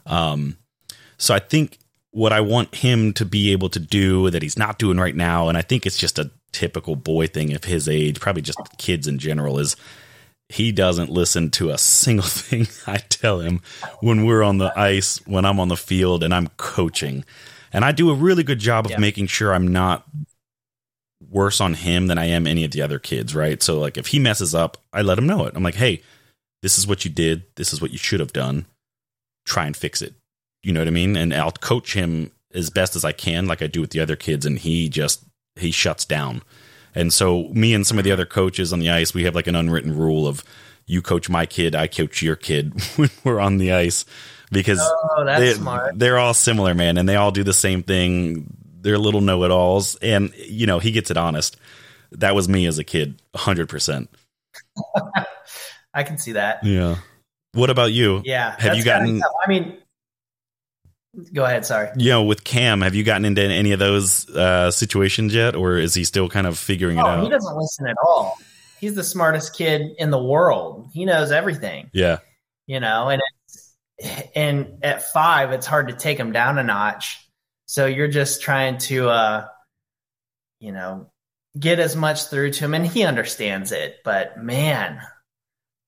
Um, 0.07 0.57
so 1.21 1.35
I 1.35 1.39
think 1.39 1.79
what 2.13 2.33
I 2.33 2.41
want 2.41 2.75
him 2.75 3.13
to 3.13 3.25
be 3.25 3.53
able 3.53 3.69
to 3.69 3.79
do 3.79 4.31
that 4.31 4.43
he's 4.43 4.59
not 4.59 4.79
doing 4.79 4.99
right 4.99 5.15
now, 5.15 5.49
and 5.49 5.57
I 5.57 5.63
think 5.63 5.85
it's 5.87 5.99
just 5.99 6.19
a 6.19 6.31
typical 6.51 6.97
boy 6.97 7.27
thing 7.27 7.55
of 7.55 7.65
his 7.65 7.89
age, 7.89 8.19
probably 8.19 8.43
just 8.43 8.59
kids 8.79 9.07
in 9.07 9.19
general, 9.19 9.59
is 9.59 9.77
he 10.49 10.73
doesn't 10.73 11.11
listen 11.11 11.51
to 11.51 11.71
a 11.71 11.79
single 11.79 12.27
thing 12.27 12.67
I 12.87 12.97
tell 12.97 13.41
him 13.41 13.61
when 14.01 14.25
we're 14.25 14.43
on 14.43 14.59
the 14.59 14.73
ice, 14.77 15.19
when 15.27 15.45
I'm 15.45 15.61
on 15.61 15.69
the 15.69 15.77
field 15.77 16.25
and 16.25 16.35
I'm 16.35 16.49
coaching. 16.57 17.25
And 17.71 17.85
I 17.85 17.93
do 17.93 18.11
a 18.11 18.15
really 18.15 18.43
good 18.43 18.59
job 18.59 18.87
of 18.87 18.93
yeah. 18.93 18.99
making 18.99 19.27
sure 19.27 19.55
I'm 19.55 19.69
not 19.69 20.05
worse 21.29 21.61
on 21.61 21.75
him 21.75 22.07
than 22.07 22.17
I 22.17 22.25
am 22.25 22.47
any 22.47 22.65
of 22.65 22.71
the 22.71 22.81
other 22.81 22.99
kids, 22.99 23.35
right? 23.35 23.63
So 23.63 23.79
like 23.79 23.99
if 23.99 24.09
he 24.09 24.19
messes 24.19 24.55
up, 24.55 24.79
I 24.91 25.03
let 25.03 25.19
him 25.19 25.27
know 25.27 25.45
it. 25.45 25.53
I'm 25.55 25.63
like, 25.63 25.77
"Hey, 25.77 26.03
this 26.63 26.79
is 26.79 26.87
what 26.87 27.05
you 27.05 27.11
did. 27.11 27.45
This 27.57 27.75
is 27.75 27.81
what 27.81 27.93
you 27.93 27.99
should 27.99 28.21
have 28.21 28.33
done. 28.33 28.65
Try 29.45 29.67
and 29.67 29.77
fix 29.77 30.03
it. 30.03 30.15
You 30.63 30.73
know 30.73 30.81
what 30.81 30.89
I 30.89 30.93
mean? 30.93 31.17
And 31.17 31.33
I'll 31.33 31.53
coach 31.53 31.95
him 31.95 32.33
as 32.53 32.71
best 32.71 32.97
as 32.97 33.05
I 33.05 33.13
can, 33.13 33.47
like 33.47 33.63
I 33.63 33.67
do 33.67 33.81
with 33.81 33.91
the 33.91 34.01
other 34.01 34.17
kids, 34.17 34.45
and 34.45 34.59
he 34.59 34.89
just 34.89 35.25
he 35.57 35.71
shuts 35.71 36.05
down. 36.05 36.43
And 36.95 37.13
so 37.13 37.45
me 37.49 37.75
and 37.75 37.87
some 37.87 37.99
of 37.99 38.05
the 38.05 38.13
other 38.13 38.27
coaches 38.27 38.73
on 38.73 38.81
the 38.81 38.91
ice, 38.91 39.15
we 39.15 39.25
have 39.25 39.35
like 39.35 39.47
an 39.47 39.55
unwritten 39.55 39.97
rule 39.97 40.27
of 40.27 40.43
you 40.87 41.03
coach 41.03 41.29
my 41.29 41.47
kid, 41.47 41.75
I 41.75 41.87
coach 41.87 42.21
your 42.21 42.37
kid 42.37 42.75
when 42.97 43.11
we're 43.23 43.41
on 43.41 43.59
the 43.59 43.73
ice 43.73 44.05
because 44.51 44.81
oh, 44.83 45.25
they, 45.25 45.53
smart. 45.55 45.99
they're 45.99 46.19
all 46.19 46.35
similar, 46.35 46.75
man, 46.75 46.99
and 46.99 47.09
they 47.09 47.17
all 47.17 47.31
do 47.31 47.45
the 47.45 47.53
same 47.53 47.83
thing. 47.83 48.53
They're 48.81 48.99
little 48.99 49.21
know-it-alls, 49.21 49.97
and 49.97 50.33
you 50.37 50.67
know 50.67 50.79
he 50.79 50.91
gets 50.91 51.11
it 51.11 51.17
honest. 51.17 51.57
That 52.13 52.35
was 52.35 52.49
me 52.49 52.67
as 52.67 52.79
a 52.79 52.85
kid, 52.85 53.23
hundred 53.37 53.69
percent. 53.69 54.11
I 55.95 56.03
can 56.03 56.19
see 56.19 56.33
that. 56.33 56.65
Yeah. 56.65 56.97
What 57.53 57.71
about 57.71 57.93
you? 57.93 58.23
Yeah. 58.25 58.57
Have 58.59 58.77
you 58.77 58.85
gotten? 58.85 59.23
I 59.23 59.49
mean, 59.49 59.77
Go 61.33 61.45
ahead. 61.45 61.67
Sorry. 61.67 61.89
You 61.97 62.11
know, 62.11 62.23
with 62.23 62.45
Cam, 62.45 62.83
have 62.83 62.95
you 62.95 63.03
gotten 63.03 63.25
into 63.25 63.43
any 63.43 63.73
of 63.73 63.79
those 63.79 64.29
uh, 64.31 64.71
situations 64.71 65.35
yet, 65.35 65.57
or 65.57 65.77
is 65.77 65.95
he 65.95 66.05
still 66.05 66.29
kind 66.29 66.47
of 66.47 66.59
figuring 66.59 66.99
oh, 66.99 67.05
it 67.05 67.09
out? 67.09 67.25
He 67.25 67.31
doesn't 67.31 67.57
listen 67.57 67.89
at 67.89 67.97
all. 68.05 68.39
He's 68.79 68.95
the 68.95 69.05
smartest 69.05 69.57
kid 69.57 69.91
in 69.99 70.11
the 70.11 70.23
world. 70.23 70.91
He 70.93 71.05
knows 71.05 71.33
everything. 71.33 71.91
Yeah. 71.93 72.19
You 72.67 72.81
know, 72.81 73.09
and 73.09 73.21
and 74.35 74.79
at 74.83 75.11
five, 75.13 75.53
it's 75.53 75.67
hard 75.67 75.89
to 75.89 75.95
take 75.95 76.19
him 76.19 76.33
down 76.33 76.59
a 76.59 76.63
notch. 76.63 77.19
So 77.67 77.87
you're 77.87 78.09
just 78.09 78.43
trying 78.43 78.79
to, 78.79 79.09
uh, 79.09 79.47
you 80.61 80.73
know, 80.73 81.11
get 81.59 81.79
as 81.81 81.97
much 81.97 82.27
through 82.27 82.53
to 82.53 82.65
him, 82.65 82.75
and 82.75 82.87
he 82.87 83.05
understands 83.05 83.73
it. 83.73 83.97
But 84.05 84.43
man, 84.43 85.01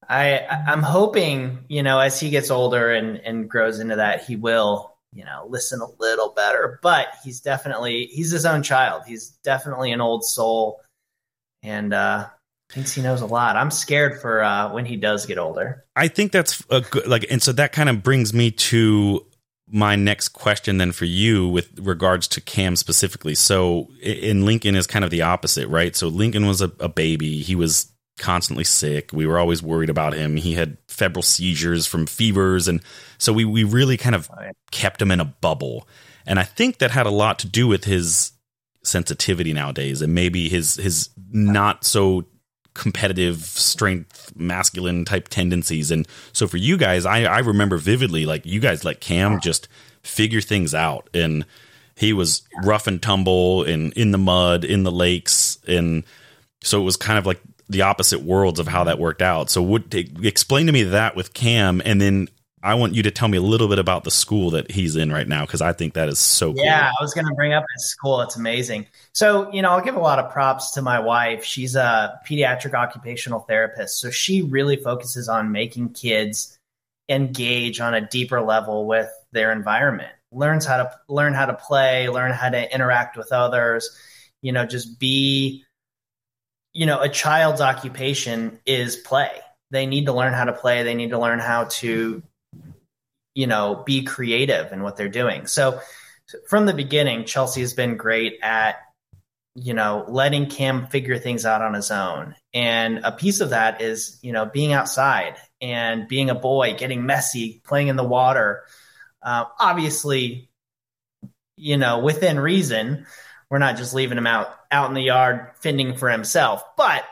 I 0.08 0.40
I'm 0.40 0.82
hoping 0.82 1.64
you 1.68 1.82
know 1.82 1.98
as 2.00 2.18
he 2.18 2.30
gets 2.30 2.50
older 2.50 2.92
and 2.92 3.18
and 3.18 3.48
grows 3.48 3.78
into 3.78 3.96
that, 3.96 4.24
he 4.24 4.36
will 4.36 4.91
you 5.12 5.24
know, 5.24 5.46
listen 5.48 5.80
a 5.80 5.86
little 6.00 6.30
better. 6.30 6.78
But 6.82 7.08
he's 7.24 7.40
definitely 7.40 8.06
he's 8.06 8.30
his 8.30 8.46
own 8.46 8.62
child. 8.62 9.02
He's 9.06 9.30
definitely 9.44 9.92
an 9.92 10.00
old 10.00 10.24
soul, 10.24 10.80
and 11.62 11.92
uh, 11.92 12.28
thinks 12.70 12.94
he 12.94 13.02
knows 13.02 13.20
a 13.20 13.26
lot. 13.26 13.56
I'm 13.56 13.70
scared 13.70 14.20
for 14.20 14.42
uh, 14.42 14.72
when 14.72 14.86
he 14.86 14.96
does 14.96 15.26
get 15.26 15.38
older. 15.38 15.84
I 15.94 16.08
think 16.08 16.32
that's 16.32 16.64
a 16.70 16.80
good 16.80 17.06
like, 17.06 17.26
and 17.30 17.42
so 17.42 17.52
that 17.52 17.72
kind 17.72 17.88
of 17.88 18.02
brings 18.02 18.32
me 18.32 18.50
to 18.50 19.26
my 19.68 19.96
next 19.96 20.30
question 20.30 20.78
then 20.78 20.92
for 20.92 21.04
you 21.04 21.48
with 21.48 21.78
regards 21.78 22.28
to 22.28 22.40
Cam 22.40 22.76
specifically. 22.76 23.34
So 23.34 23.88
in 24.02 24.44
Lincoln 24.44 24.74
is 24.74 24.86
kind 24.86 25.04
of 25.04 25.10
the 25.10 25.22
opposite, 25.22 25.68
right? 25.68 25.94
So 25.96 26.08
Lincoln 26.08 26.46
was 26.46 26.60
a, 26.60 26.70
a 26.78 26.88
baby. 26.88 27.40
He 27.40 27.54
was 27.54 27.91
constantly 28.18 28.64
sick. 28.64 29.12
We 29.12 29.26
were 29.26 29.38
always 29.38 29.62
worried 29.62 29.90
about 29.90 30.14
him. 30.14 30.36
He 30.36 30.54
had 30.54 30.76
febrile 30.88 31.22
seizures 31.22 31.86
from 31.86 32.06
fevers. 32.06 32.68
And 32.68 32.82
so 33.18 33.32
we, 33.32 33.44
we 33.44 33.64
really 33.64 33.96
kind 33.96 34.14
of 34.14 34.30
kept 34.70 35.00
him 35.00 35.10
in 35.10 35.20
a 35.20 35.24
bubble. 35.24 35.88
And 36.26 36.38
I 36.38 36.44
think 36.44 36.78
that 36.78 36.90
had 36.90 37.06
a 37.06 37.10
lot 37.10 37.38
to 37.40 37.48
do 37.48 37.66
with 37.66 37.84
his 37.84 38.32
sensitivity 38.84 39.52
nowadays 39.52 40.02
and 40.02 40.14
maybe 40.14 40.48
his, 40.48 40.74
his 40.76 41.10
not 41.30 41.84
so 41.84 42.26
competitive 42.74 43.40
strength 43.40 44.32
masculine 44.34 45.04
type 45.04 45.28
tendencies 45.28 45.90
and 45.90 46.08
so 46.32 46.46
for 46.46 46.56
you 46.56 46.78
guys 46.78 47.04
I, 47.04 47.24
I 47.24 47.40
remember 47.40 47.76
vividly 47.76 48.24
like 48.24 48.46
you 48.46 48.60
guys 48.60 48.82
let 48.82 48.98
cam 48.98 49.40
just 49.40 49.68
figure 50.02 50.40
things 50.40 50.74
out 50.74 51.10
and 51.12 51.44
he 51.96 52.14
was 52.14 52.42
rough 52.64 52.86
and 52.86 53.00
tumble 53.00 53.64
and 53.64 53.92
in 53.92 54.10
the 54.10 54.16
mud 54.16 54.64
in 54.64 54.84
the 54.84 54.90
lakes 54.90 55.58
and 55.68 56.04
so 56.62 56.80
it 56.80 56.84
was 56.84 56.96
kind 56.96 57.18
of 57.18 57.26
like 57.26 57.42
the 57.72 57.82
opposite 57.82 58.22
worlds 58.22 58.60
of 58.60 58.68
how 58.68 58.84
that 58.84 58.98
worked 58.98 59.22
out. 59.22 59.50
So, 59.50 59.62
would 59.62 59.94
explain 59.94 60.66
to 60.66 60.72
me 60.72 60.84
that 60.84 61.16
with 61.16 61.34
Cam, 61.34 61.82
and 61.84 62.00
then 62.00 62.28
I 62.62 62.74
want 62.74 62.94
you 62.94 63.02
to 63.02 63.10
tell 63.10 63.26
me 63.26 63.38
a 63.38 63.42
little 63.42 63.68
bit 63.68 63.80
about 63.80 64.04
the 64.04 64.10
school 64.10 64.50
that 64.50 64.70
he's 64.70 64.94
in 64.94 65.10
right 65.10 65.26
now 65.26 65.44
because 65.44 65.60
I 65.60 65.72
think 65.72 65.94
that 65.94 66.08
is 66.08 66.20
so 66.20 66.52
cool. 66.52 66.62
Yeah, 66.62 66.88
I 66.88 67.02
was 67.02 67.12
going 67.12 67.26
to 67.26 67.34
bring 67.34 67.52
up 67.52 67.64
his 67.74 67.90
school. 67.90 68.20
It's 68.20 68.36
amazing. 68.36 68.86
So, 69.12 69.52
you 69.52 69.62
know, 69.62 69.70
I'll 69.70 69.84
give 69.84 69.96
a 69.96 70.00
lot 70.00 70.20
of 70.20 70.30
props 70.30 70.72
to 70.72 70.82
my 70.82 71.00
wife. 71.00 71.44
She's 71.44 71.74
a 71.74 72.20
pediatric 72.28 72.74
occupational 72.74 73.40
therapist. 73.40 73.98
So, 74.00 74.10
she 74.10 74.42
really 74.42 74.76
focuses 74.76 75.28
on 75.28 75.50
making 75.50 75.90
kids 75.90 76.56
engage 77.08 77.80
on 77.80 77.94
a 77.94 78.00
deeper 78.00 78.40
level 78.40 78.86
with 78.86 79.10
their 79.32 79.50
environment. 79.52 80.12
learns 80.30 80.64
how 80.64 80.78
to 80.78 81.00
learn 81.08 81.34
how 81.34 81.46
to 81.46 81.54
play, 81.54 82.08
learn 82.08 82.32
how 82.32 82.48
to 82.48 82.74
interact 82.74 83.16
with 83.16 83.32
others, 83.32 83.90
you 84.40 84.52
know, 84.52 84.64
just 84.64 84.98
be 84.98 85.64
you 86.72 86.86
know, 86.86 87.00
a 87.00 87.08
child's 87.08 87.60
occupation 87.60 88.60
is 88.66 88.96
play. 88.96 89.30
They 89.70 89.86
need 89.86 90.06
to 90.06 90.12
learn 90.12 90.32
how 90.32 90.44
to 90.44 90.52
play, 90.52 90.82
they 90.82 90.94
need 90.94 91.10
to 91.10 91.18
learn 91.18 91.38
how 91.38 91.64
to 91.64 92.22
you 93.34 93.46
know, 93.46 93.82
be 93.86 94.02
creative 94.04 94.72
in 94.72 94.82
what 94.82 94.96
they're 94.96 95.08
doing. 95.08 95.46
So 95.46 95.80
from 96.48 96.66
the 96.66 96.74
beginning, 96.74 97.24
Chelsea 97.24 97.60
has 97.60 97.72
been 97.72 97.96
great 97.96 98.38
at 98.42 98.76
you 99.54 99.74
know, 99.74 100.06
letting 100.08 100.48
Cam 100.48 100.86
figure 100.86 101.18
things 101.18 101.44
out 101.44 101.60
on 101.60 101.74
his 101.74 101.90
own. 101.90 102.34
And 102.54 103.00
a 103.04 103.12
piece 103.12 103.40
of 103.40 103.50
that 103.50 103.82
is, 103.82 104.18
you 104.22 104.32
know, 104.32 104.46
being 104.46 104.72
outside 104.72 105.36
and 105.60 106.08
being 106.08 106.30
a 106.30 106.34
boy, 106.34 106.74
getting 106.78 107.04
messy, 107.04 107.60
playing 107.64 107.88
in 107.88 107.96
the 107.96 108.04
water. 108.04 108.64
Uh, 109.22 109.44
obviously, 109.60 110.48
you 111.56 111.76
know, 111.76 111.98
within 111.98 112.40
reason, 112.40 113.06
we're 113.52 113.58
not 113.58 113.76
just 113.76 113.92
leaving 113.92 114.16
him 114.16 114.26
out 114.26 114.48
out 114.70 114.88
in 114.88 114.94
the 114.94 115.02
yard 115.02 115.50
fending 115.60 115.94
for 115.94 116.08
himself. 116.08 116.64
But 116.74 117.04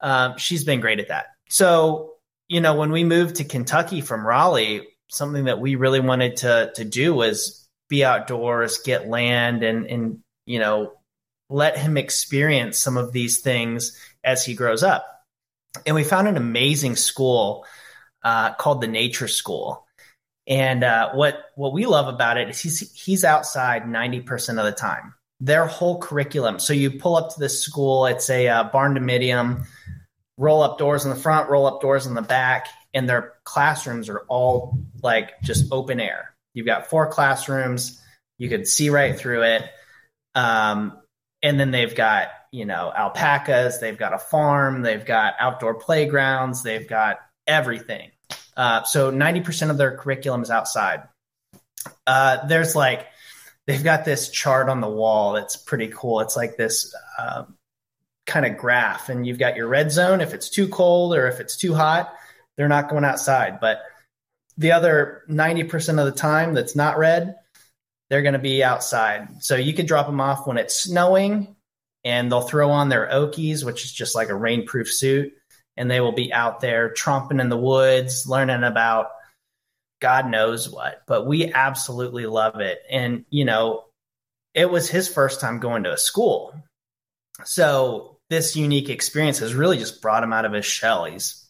um, 0.00 0.38
she's 0.38 0.62
been 0.62 0.78
great 0.78 1.00
at 1.00 1.08
that. 1.08 1.26
So, 1.50 2.12
you 2.46 2.60
know, 2.60 2.76
when 2.76 2.92
we 2.92 3.02
moved 3.02 3.36
to 3.36 3.44
Kentucky 3.44 4.00
from 4.00 4.24
Raleigh, 4.24 4.86
something 5.08 5.46
that 5.46 5.58
we 5.58 5.74
really 5.74 5.98
wanted 5.98 6.36
to 6.38 6.70
to 6.76 6.84
do 6.84 7.12
was 7.12 7.68
be 7.88 8.04
outdoors, 8.04 8.78
get 8.78 9.08
land, 9.08 9.64
and 9.64 9.86
and 9.86 10.18
you 10.46 10.60
know 10.60 10.92
let 11.50 11.76
him 11.76 11.96
experience 11.96 12.78
some 12.78 12.96
of 12.96 13.12
these 13.12 13.40
things 13.40 13.98
as 14.22 14.44
he 14.44 14.54
grows 14.54 14.84
up. 14.84 15.04
And 15.84 15.96
we 15.96 16.04
found 16.04 16.28
an 16.28 16.36
amazing 16.36 16.94
school 16.94 17.66
uh, 18.22 18.54
called 18.54 18.80
the 18.80 18.86
Nature 18.86 19.28
School. 19.28 19.84
And 20.46 20.84
uh, 20.84 21.14
what 21.14 21.36
what 21.56 21.72
we 21.72 21.86
love 21.86 22.06
about 22.06 22.36
it 22.38 22.48
is 22.48 22.60
he's 22.60 22.92
he's 22.92 23.24
outside 23.24 23.88
ninety 23.88 24.20
percent 24.20 24.60
of 24.60 24.66
the 24.66 24.70
time. 24.72 25.14
Their 25.40 25.66
whole 25.66 25.98
curriculum. 25.98 26.58
So 26.58 26.72
you 26.72 26.92
pull 26.92 27.16
up 27.16 27.34
to 27.34 27.40
this 27.40 27.62
school. 27.62 28.06
It's 28.06 28.30
a 28.30 28.48
uh, 28.48 28.64
barn 28.64 29.04
medium 29.04 29.64
Roll 30.36 30.64
up 30.64 30.78
doors 30.78 31.04
in 31.04 31.10
the 31.10 31.16
front, 31.16 31.48
roll 31.48 31.64
up 31.66 31.80
doors 31.80 32.06
in 32.06 32.14
the 32.14 32.22
back, 32.22 32.66
and 32.92 33.08
their 33.08 33.34
classrooms 33.44 34.08
are 34.08 34.24
all 34.28 34.76
like 35.00 35.40
just 35.42 35.70
open 35.70 36.00
air. 36.00 36.34
You've 36.54 36.66
got 36.66 36.88
four 36.88 37.08
classrooms. 37.08 38.02
You 38.36 38.48
could 38.48 38.66
see 38.66 38.90
right 38.90 39.16
through 39.16 39.42
it. 39.42 39.62
Um, 40.34 40.98
and 41.40 41.60
then 41.60 41.70
they've 41.70 41.94
got 41.94 42.28
you 42.50 42.64
know 42.64 42.92
alpacas 42.96 43.78
they've 43.78 43.98
got 43.98 44.14
a 44.14 44.18
farm 44.18 44.82
they've 44.82 45.04
got 45.04 45.34
outdoor 45.38 45.74
playgrounds 45.74 46.62
they've 46.62 46.88
got 46.88 47.18
everything 47.46 48.10
uh, 48.56 48.84
so 48.84 49.10
90% 49.10 49.70
of 49.70 49.76
their 49.76 49.96
curriculum 49.96 50.42
is 50.42 50.50
outside 50.50 51.02
uh, 52.06 52.46
there's 52.46 52.74
like 52.74 53.06
they've 53.66 53.84
got 53.84 54.04
this 54.04 54.28
chart 54.28 54.68
on 54.68 54.80
the 54.80 54.88
wall 54.88 55.32
that's 55.32 55.56
pretty 55.56 55.88
cool 55.88 56.20
it's 56.20 56.36
like 56.36 56.56
this 56.56 56.94
uh, 57.18 57.44
kind 58.26 58.46
of 58.46 58.56
graph 58.56 59.08
and 59.08 59.26
you've 59.26 59.38
got 59.38 59.56
your 59.56 59.68
red 59.68 59.90
zone 59.90 60.20
if 60.20 60.32
it's 60.34 60.48
too 60.48 60.68
cold 60.68 61.14
or 61.14 61.26
if 61.26 61.40
it's 61.40 61.56
too 61.56 61.74
hot 61.74 62.12
they're 62.56 62.68
not 62.68 62.88
going 62.88 63.04
outside 63.04 63.60
but 63.60 63.82
the 64.56 64.72
other 64.72 65.22
90% 65.28 65.98
of 65.98 66.06
the 66.06 66.12
time 66.12 66.54
that's 66.54 66.76
not 66.76 66.96
red 66.96 67.36
they're 68.14 68.22
going 68.22 68.34
to 68.34 68.38
be 68.38 68.62
outside. 68.62 69.42
So 69.42 69.56
you 69.56 69.72
could 69.72 69.86
drop 69.86 70.06
them 70.06 70.20
off 70.20 70.46
when 70.46 70.58
it's 70.58 70.76
snowing 70.76 71.56
and 72.04 72.30
they'll 72.30 72.42
throw 72.42 72.70
on 72.70 72.88
their 72.88 73.08
Okies, 73.08 73.64
which 73.64 73.84
is 73.84 73.92
just 73.92 74.14
like 74.14 74.28
a 74.28 74.34
rainproof 74.34 74.88
suit. 74.88 75.32
And 75.76 75.90
they 75.90 76.00
will 76.00 76.12
be 76.12 76.32
out 76.32 76.60
there 76.60 76.92
tromping 76.94 77.40
in 77.40 77.48
the 77.48 77.56
woods, 77.56 78.28
learning 78.28 78.62
about 78.62 79.08
God 80.04 80.30
knows 80.30 80.68
what. 80.68 81.00
But 81.06 81.26
we 81.26 81.50
absolutely 81.50 82.26
love 82.26 82.60
it. 82.60 82.82
And, 82.90 83.24
you 83.30 83.46
know, 83.46 83.84
it 84.52 84.70
was 84.70 84.86
his 84.86 85.08
first 85.08 85.40
time 85.40 85.60
going 85.60 85.84
to 85.84 85.94
a 85.94 85.96
school. 85.96 86.54
So 87.44 88.18
this 88.28 88.54
unique 88.54 88.90
experience 88.90 89.38
has 89.38 89.54
really 89.54 89.78
just 89.78 90.02
brought 90.02 90.22
him 90.22 90.34
out 90.34 90.44
of 90.44 90.52
his 90.52 90.66
shell. 90.66 91.06
He's, 91.06 91.48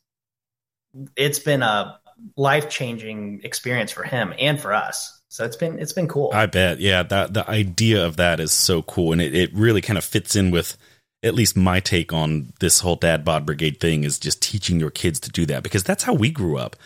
it's 1.17 1.41
been 1.41 1.63
a 1.63 1.99
life 2.37 2.69
changing 2.69 3.41
experience 3.43 3.91
for 3.91 4.05
him 4.05 4.33
and 4.39 4.61
for 4.61 4.73
us. 4.73 5.21
So 5.31 5.45
it's 5.45 5.57
been 5.57 5.81
it's 5.81 5.93
been 5.93 6.07
cool. 6.07 6.31
I 6.33 6.47
bet. 6.47 6.79
Yeah, 6.79 7.03
that 7.03 7.35
the 7.35 7.51
idea 7.51 8.07
of 8.07 8.19
that 8.19 8.39
is 8.39 8.53
so 8.53 8.83
cool 8.83 9.11
and 9.11 9.21
it, 9.21 9.35
it 9.35 9.53
really 9.53 9.81
kind 9.81 9.99
of 9.99 10.05
fits 10.05 10.37
in 10.37 10.53
with 10.53 10.79
at 11.25 11.35
least 11.35 11.57
my 11.57 11.81
take 11.81 12.13
on 12.13 12.53
this 12.61 12.79
whole 12.79 12.95
dad 12.95 13.25
bod 13.25 13.45
brigade 13.45 13.81
thing 13.81 14.05
is 14.05 14.21
just 14.21 14.41
teaching 14.41 14.79
your 14.79 14.93
kids 14.93 15.19
to 15.19 15.31
do 15.31 15.45
that 15.47 15.65
because 15.65 15.83
that's 15.83 16.05
how 16.05 16.15
we 16.15 16.31
grew 16.31 16.57
up. 16.57 16.77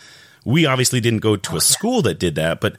We 0.45 0.65
obviously 0.65 1.01
didn't 1.01 1.19
go 1.19 1.35
to 1.35 1.53
a 1.53 1.55
oh, 1.55 1.59
school 1.59 2.01
that 2.03 2.19
did 2.19 2.35
that, 2.35 2.61
but 2.61 2.77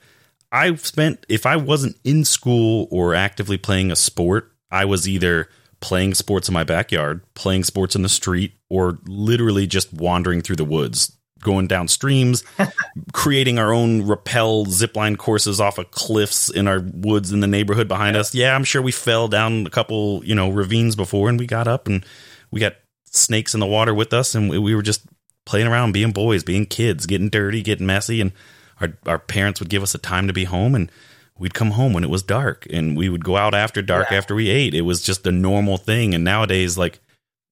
I 0.52 0.74
spent 0.76 1.24
if 1.28 1.46
I 1.46 1.56
wasn't 1.56 1.96
in 2.04 2.24
school 2.24 2.88
or 2.90 3.14
actively 3.14 3.58
playing 3.58 3.90
a 3.92 3.96
sport, 3.96 4.52
I 4.70 4.84
was 4.84 5.08
either 5.08 5.48
playing 5.80 6.14
sports 6.14 6.48
in 6.48 6.54
my 6.54 6.64
backyard, 6.64 7.22
playing 7.34 7.64
sports 7.64 7.94
in 7.94 8.02
the 8.02 8.08
street, 8.08 8.52
or 8.68 8.98
literally 9.06 9.66
just 9.66 9.92
wandering 9.92 10.42
through 10.42 10.56
the 10.56 10.64
woods, 10.64 11.16
going 11.40 11.66
down 11.66 11.88
streams, 11.88 12.44
creating 13.12 13.58
our 13.58 13.72
own 13.72 14.06
rappel 14.06 14.66
zipline 14.66 15.16
courses 15.16 15.60
off 15.60 15.78
of 15.78 15.90
cliffs 15.90 16.50
in 16.50 16.68
our 16.68 16.80
woods 16.80 17.32
in 17.32 17.40
the 17.40 17.46
neighborhood 17.46 17.88
behind 17.88 18.14
yeah. 18.14 18.20
us. 18.20 18.34
Yeah, 18.34 18.54
I'm 18.54 18.64
sure 18.64 18.82
we 18.82 18.92
fell 18.92 19.28
down 19.28 19.66
a 19.66 19.70
couple, 19.70 20.24
you 20.24 20.34
know, 20.34 20.50
ravines 20.50 20.96
before 20.96 21.28
and 21.28 21.38
we 21.38 21.46
got 21.46 21.66
up 21.66 21.86
and 21.86 22.04
we 22.50 22.60
got 22.60 22.76
snakes 23.06 23.54
in 23.54 23.60
the 23.60 23.66
water 23.66 23.94
with 23.94 24.12
us 24.12 24.34
and 24.34 24.50
we, 24.50 24.58
we 24.58 24.74
were 24.74 24.82
just 24.82 25.02
playing 25.46 25.66
around, 25.66 25.92
being 25.92 26.12
boys, 26.12 26.44
being 26.44 26.66
kids, 26.66 27.06
getting 27.06 27.28
dirty, 27.28 27.62
getting 27.62 27.86
messy 27.86 28.20
and 28.20 28.32
our 28.80 28.92
our 29.06 29.18
parents 29.18 29.60
would 29.60 29.68
give 29.68 29.82
us 29.82 29.94
a 29.94 29.98
time 29.98 30.26
to 30.26 30.32
be 30.32 30.44
home 30.44 30.74
and 30.74 30.90
we'd 31.38 31.54
come 31.54 31.72
home 31.72 31.92
when 31.92 32.04
it 32.04 32.10
was 32.10 32.22
dark 32.22 32.66
and 32.70 32.96
we 32.96 33.08
would 33.08 33.24
go 33.24 33.36
out 33.36 33.54
after 33.54 33.82
dark 33.82 34.10
yeah. 34.10 34.18
after 34.18 34.34
we 34.34 34.48
ate. 34.48 34.74
It 34.74 34.82
was 34.82 35.02
just 35.02 35.26
a 35.26 35.32
normal 35.32 35.76
thing 35.76 36.14
and 36.14 36.24
nowadays 36.24 36.78
like 36.78 37.00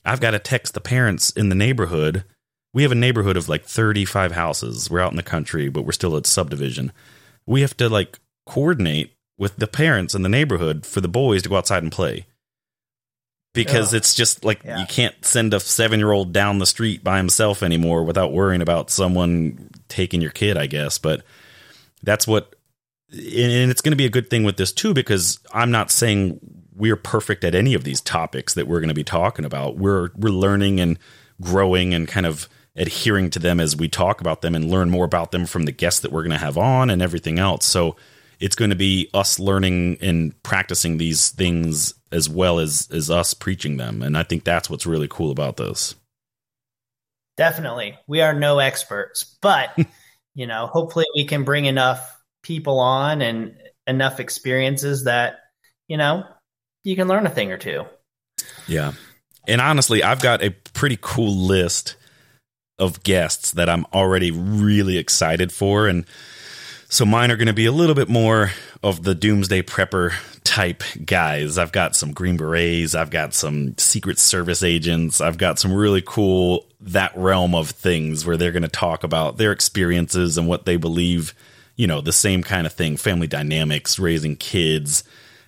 I've 0.05 0.21
got 0.21 0.31
to 0.31 0.39
text 0.39 0.75
the 0.75 0.81
parents 0.81 1.31
in 1.31 1.49
the 1.49 1.55
neighborhood 1.55 2.25
we 2.75 2.83
have 2.83 2.93
a 2.93 2.97
neighborhood 2.97 3.37
of 3.37 3.49
like 3.49 3.65
35 3.65 4.33
houses. 4.33 4.91
We're 4.91 5.01
out 5.01 5.11
in 5.11 5.17
the 5.17 5.23
country, 5.23 5.69
but 5.69 5.83
we're 5.83 5.93
still 5.93 6.17
a 6.17 6.25
subdivision. 6.25 6.93
We 7.47 7.63
have 7.63 7.77
to 7.79 7.89
like 7.89 8.19
coordinate 8.47 9.15
with 9.39 9.57
the 9.57 9.67
parents 9.67 10.15
in 10.15 10.23
the 10.23 10.29
neighborhood 10.29 10.85
for 10.85 11.01
the 11.01 11.09
boys 11.09 11.43
to 11.43 11.49
go 11.49 11.57
outside 11.57 11.83
and 11.83 11.93
play. 11.93 12.27
Because 13.55 13.93
oh. 13.93 13.97
it's 13.97 14.15
just 14.15 14.45
like 14.45 14.63
yeah. 14.65 14.79
you 14.79 14.87
can't 14.87 15.15
send 15.25 15.55
a 15.55 15.61
seven 15.61 15.99
year 15.99 16.13
old 16.13 16.33
down 16.33 16.59
the 16.59 16.67
street 16.67 17.03
by 17.03 17.17
himself 17.17 17.63
anymore 17.63 18.05
without 18.05 18.33
worrying 18.33 18.63
about 18.63 18.91
someone 18.91 19.71
taking 19.89 20.21
your 20.21 20.31
kid, 20.31 20.57
I 20.57 20.67
guess. 20.67 20.99
But 20.99 21.23
that's 22.03 22.27
what, 22.27 22.55
and 23.11 23.71
it's 23.71 23.81
going 23.81 23.93
to 23.93 23.97
be 23.97 24.07
a 24.07 24.11
good 24.11 24.31
thing 24.31 24.45
with 24.45 24.59
this 24.59 24.73
too, 24.73 24.95
because 24.95 25.39
I'm 25.53 25.71
not 25.71 25.91
saying 25.91 26.39
we're 26.77 26.97
perfect 26.97 27.43
at 27.43 27.55
any 27.55 27.75
of 27.75 27.85
these 27.85 28.01
topics 28.01 28.55
that 28.55 28.69
we're 28.69 28.81
going 28.81 28.89
to 28.89 28.95
be 28.95 29.03
talking 29.03 29.45
about. 29.45 29.77
We're, 29.77 30.11
we're 30.15 30.29
learning 30.29 30.79
and 30.79 30.99
growing 31.41 31.95
and 31.95 32.07
kind 32.07 32.27
of 32.27 32.49
adhering 32.77 33.31
to 33.31 33.39
them 33.41 33.59
as 33.59 33.77
we 33.77 33.89
talk 33.89 34.21
about 34.21 34.43
them 34.43 34.55
and 34.55 34.71
learn 34.71 34.89
more 34.91 35.05
about 35.05 35.33
them 35.33 35.47
from 35.47 35.65
the 35.65 35.73
guests 35.73 36.01
that 36.01 36.13
we're 36.13 36.23
going 36.23 36.31
to 36.31 36.39
have 36.39 36.57
on 36.57 36.91
and 36.91 37.03
everything 37.03 37.39
else. 37.39 37.67
So 37.67 37.97
it's 38.41 38.57
going 38.57 38.71
to 38.71 38.77
be 38.77 39.11
us 39.15 39.39
learning 39.39 39.99
and 40.01 40.41
practicing 40.43 40.99
these 40.99 41.31
things 41.31 41.95
as 42.13 42.29
well 42.29 42.59
as 42.59 42.89
as 42.93 43.11
us 43.11 43.35
preaching 43.35 43.77
them. 43.77 44.03
And 44.03 44.17
I 44.17 44.23
think 44.23 44.45
that's 44.45 44.71
what's 44.71 44.87
really 44.87 45.09
cool 45.09 45.31
about 45.31 45.57
this. 45.57 45.95
Definitely. 47.37 47.97
We 48.07 48.21
are 48.21 48.35
no 48.35 48.59
experts, 48.59 49.37
but 49.41 49.77
you 50.35 50.47
know, 50.47 50.67
hopefully 50.67 51.07
we 51.15 51.25
can 51.25 51.45
bring 51.45 51.65
enough 51.65 52.17
people 52.43 52.79
on 52.79 53.23
and 53.23 53.57
enough 53.87 54.21
experiences 54.21 55.05
that, 55.05 55.41
you 55.89 55.97
know, 55.97 56.25
you 56.85 56.97
can 56.97 57.09
learn 57.09 57.27
a 57.27 57.31
thing 57.31 57.51
or 57.53 57.59
two. 57.59 57.85
Yeah. 58.67 58.93
And 59.47 59.61
honestly, 59.61 60.03
I've 60.03 60.23
got 60.23 60.43
a 60.43 60.51
pretty 60.75 60.99
cool 61.01 61.35
list 61.35 61.97
of 62.79 63.03
guests 63.03 63.53
that 63.53 63.69
I'm 63.69 63.87
already 63.93 64.31
really 64.31 64.99
excited 64.99 65.53
for. 65.53 65.89
And 65.89 66.05
so 66.89 67.05
mine 67.05 67.31
are 67.31 67.37
going 67.37 67.49
to 67.49 67.53
be 67.53 67.67
a 67.67 67.73
little 67.73 67.95
bit 67.95 68.09
more 68.09 68.51
of 68.83 69.03
the 69.03 69.15
doomsday 69.15 69.63
prepper 69.63 70.13
type 70.43 70.83
guys. 71.05 71.59
I've 71.59 71.73
got 71.73 71.95
some 71.95 72.13
Green 72.13 72.39
Berets, 72.39 72.95
I've 72.95 73.11
got 73.11 73.35
some 73.35 73.77
Secret 73.77 74.19
Service 74.19 74.63
agents, 74.63 75.21
I've 75.21 75.37
got 75.37 75.59
some 75.59 75.75
really 75.75 76.03
cool 76.05 76.67
that 76.81 77.13
realm 77.15 77.55
of 77.55 77.71
things 77.71 78.25
where 78.25 78.37
they're 78.37 78.53
going 78.53 78.63
to 78.63 78.69
talk 78.69 79.05
about 79.05 79.37
their 79.37 79.53
experiences 79.53 80.39
and 80.39 80.49
what 80.49 80.65
they 80.65 80.77
believe, 80.77 81.35
you 81.77 81.87
know, 81.87 82.01
the 82.01 82.13
same 82.13 82.43
kind 82.43 82.67
of 82.67 82.73
thing, 82.73 82.97
family 82.97 83.27
dynamics, 83.27 83.99
raising 83.99 84.37
kids, 84.37 85.05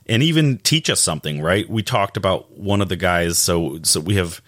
and 0.06 0.22
even 0.22 0.58
teach 0.58 0.90
us 0.90 1.00
something, 1.00 1.40
right? 1.40 1.68
We 1.68 1.82
talked 1.82 2.18
about 2.18 2.58
one 2.58 2.82
of 2.82 2.90
the 2.90 2.96
guys, 2.96 3.38
so 3.38 3.80
so 3.82 4.00
we 4.00 4.16
have 4.16 4.42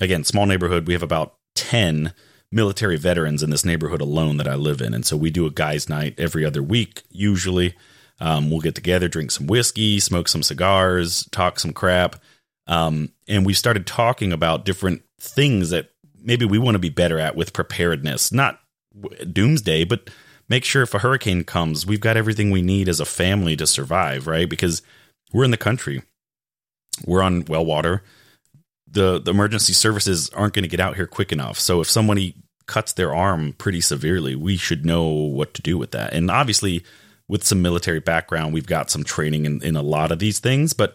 again, 0.00 0.24
small 0.24 0.46
neighborhood, 0.46 0.86
we 0.86 0.94
have 0.94 1.02
about 1.02 1.34
10 1.56 2.14
military 2.52 2.96
veterans 2.96 3.42
in 3.42 3.50
this 3.50 3.64
neighborhood 3.64 4.00
alone 4.00 4.36
that 4.36 4.46
I 4.46 4.54
live 4.54 4.80
in. 4.80 4.94
And 4.94 5.04
so 5.04 5.16
we 5.16 5.30
do 5.30 5.46
a 5.46 5.50
guys' 5.50 5.88
night 5.88 6.14
every 6.18 6.44
other 6.44 6.62
week, 6.62 7.02
usually. 7.10 7.74
Um, 8.20 8.50
we'll 8.50 8.60
get 8.60 8.74
together, 8.74 9.08
drink 9.08 9.30
some 9.30 9.46
whiskey, 9.46 9.98
smoke 9.98 10.28
some 10.28 10.42
cigars, 10.42 11.26
talk 11.32 11.58
some 11.58 11.72
crap. 11.72 12.16
Um, 12.66 13.12
and 13.26 13.44
we 13.44 13.54
started 13.54 13.86
talking 13.86 14.32
about 14.32 14.64
different 14.64 15.02
things 15.18 15.70
that 15.70 15.90
maybe 16.22 16.44
we 16.44 16.58
want 16.58 16.74
to 16.74 16.78
be 16.78 16.90
better 16.90 17.18
at 17.18 17.34
with 17.34 17.52
preparedness, 17.52 18.30
not 18.30 18.60
doomsday, 19.32 19.84
but 19.84 20.10
make 20.48 20.64
sure 20.64 20.82
if 20.82 20.94
a 20.94 20.98
hurricane 20.98 21.44
comes, 21.44 21.86
we've 21.86 22.00
got 22.00 22.16
everything 22.16 22.50
we 22.50 22.62
need 22.62 22.88
as 22.88 23.00
a 23.00 23.04
family 23.04 23.56
to 23.56 23.66
survive, 23.66 24.26
right? 24.26 24.48
Because 24.48 24.82
we're 25.32 25.44
in 25.44 25.50
the 25.50 25.56
country, 25.56 26.02
we're 27.06 27.22
on 27.22 27.44
well 27.46 27.64
water. 27.64 28.04
The, 28.86 29.18
the 29.18 29.30
emergency 29.30 29.72
services 29.72 30.28
aren't 30.30 30.52
going 30.52 30.64
to 30.64 30.68
get 30.68 30.80
out 30.80 30.96
here 30.96 31.06
quick 31.06 31.32
enough. 31.32 31.58
So 31.58 31.80
if 31.80 31.88
somebody 31.88 32.36
cuts 32.66 32.92
their 32.92 33.14
arm 33.14 33.54
pretty 33.54 33.80
severely, 33.80 34.34
we 34.34 34.56
should 34.56 34.84
know 34.84 35.06
what 35.06 35.54
to 35.54 35.62
do 35.62 35.78
with 35.78 35.92
that. 35.92 36.12
And 36.12 36.30
obviously, 36.30 36.84
with 37.28 37.44
some 37.44 37.62
military 37.62 38.00
background, 38.00 38.52
we've 38.52 38.66
got 38.66 38.90
some 38.90 39.04
training 39.04 39.46
in, 39.46 39.62
in 39.62 39.76
a 39.76 39.82
lot 39.82 40.12
of 40.12 40.18
these 40.18 40.38
things. 40.38 40.72
But 40.72 40.94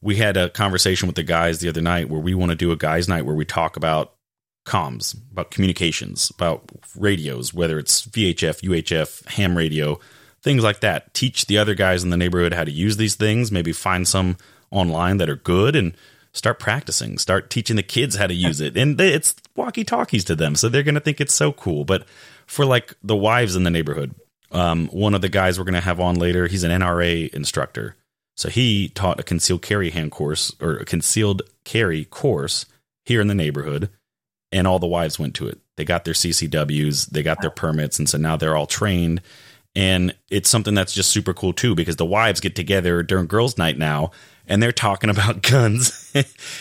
we 0.00 0.16
had 0.16 0.36
a 0.36 0.50
conversation 0.50 1.06
with 1.06 1.16
the 1.16 1.22
guys 1.22 1.60
the 1.60 1.68
other 1.68 1.80
night 1.80 2.08
where 2.08 2.20
we 2.20 2.34
want 2.34 2.50
to 2.50 2.56
do 2.56 2.72
a 2.72 2.76
guys' 2.76 3.08
night 3.08 3.24
where 3.24 3.34
we 3.34 3.44
talk 3.44 3.76
about 3.76 4.14
comms, 4.66 5.16
about 5.30 5.50
communications, 5.50 6.30
about 6.30 6.68
radios, 6.96 7.54
whether 7.54 7.78
it's 7.78 8.06
VHF, 8.06 8.62
UHF, 8.62 9.26
ham 9.26 9.56
radio, 9.56 9.98
things 10.42 10.62
like 10.62 10.80
that. 10.80 11.14
Teach 11.14 11.46
the 11.46 11.58
other 11.58 11.74
guys 11.74 12.04
in 12.04 12.10
the 12.10 12.16
neighborhood 12.16 12.52
how 12.52 12.64
to 12.64 12.70
use 12.70 12.96
these 12.96 13.14
things, 13.14 13.52
maybe 13.52 13.72
find 13.72 14.06
some 14.06 14.36
online 14.70 15.18
that 15.18 15.30
are 15.30 15.36
good 15.36 15.76
and 15.76 15.96
start 16.32 16.58
practicing, 16.58 17.16
start 17.16 17.48
teaching 17.48 17.76
the 17.76 17.82
kids 17.82 18.16
how 18.16 18.26
to 18.26 18.34
use 18.34 18.60
it. 18.60 18.76
And 18.76 19.00
it's 19.00 19.36
walkie 19.56 19.84
talkies 19.84 20.24
to 20.24 20.36
them. 20.36 20.54
So 20.54 20.68
they're 20.68 20.82
going 20.82 20.94
to 20.94 21.00
think 21.00 21.20
it's 21.20 21.34
so 21.34 21.52
cool. 21.52 21.84
But 21.84 22.06
for 22.46 22.64
like 22.64 22.94
the 23.02 23.16
wives 23.16 23.56
in 23.56 23.64
the 23.64 23.70
neighborhood, 23.70 24.14
um, 24.52 24.88
one 24.88 25.14
of 25.14 25.20
the 25.20 25.28
guys 25.28 25.58
we're 25.58 25.64
going 25.64 25.74
to 25.74 25.80
have 25.80 26.00
on 26.00 26.16
later, 26.16 26.46
he's 26.46 26.64
an 26.64 26.70
NRA 26.70 27.32
instructor. 27.34 27.96
So 28.36 28.48
he 28.48 28.88
taught 28.88 29.20
a 29.20 29.24
concealed 29.24 29.62
carry 29.62 29.90
hand 29.90 30.10
course 30.10 30.54
or 30.60 30.76
a 30.76 30.84
concealed 30.84 31.42
carry 31.64 32.04
course 32.04 32.66
here 33.04 33.20
in 33.20 33.28
the 33.28 33.34
neighborhood 33.34 33.90
and 34.52 34.66
all 34.66 34.78
the 34.78 34.86
wives 34.86 35.18
went 35.18 35.34
to 35.36 35.48
it. 35.48 35.58
They 35.76 35.84
got 35.84 36.04
their 36.04 36.14
CCWs, 36.14 37.10
they 37.10 37.22
got 37.22 37.40
their 37.40 37.50
permits, 37.50 37.98
and 37.98 38.08
so 38.08 38.18
now 38.18 38.36
they're 38.36 38.56
all 38.56 38.66
trained. 38.66 39.20
And 39.74 40.14
it's 40.30 40.48
something 40.48 40.74
that's 40.74 40.94
just 40.94 41.10
super 41.10 41.34
cool 41.34 41.52
too, 41.52 41.74
because 41.74 41.96
the 41.96 42.06
wives 42.06 42.40
get 42.40 42.56
together 42.56 43.02
during 43.02 43.26
girls' 43.26 43.58
night 43.58 43.76
now, 43.76 44.12
and 44.46 44.62
they're 44.62 44.72
talking 44.72 45.10
about 45.10 45.42
guns 45.50 46.12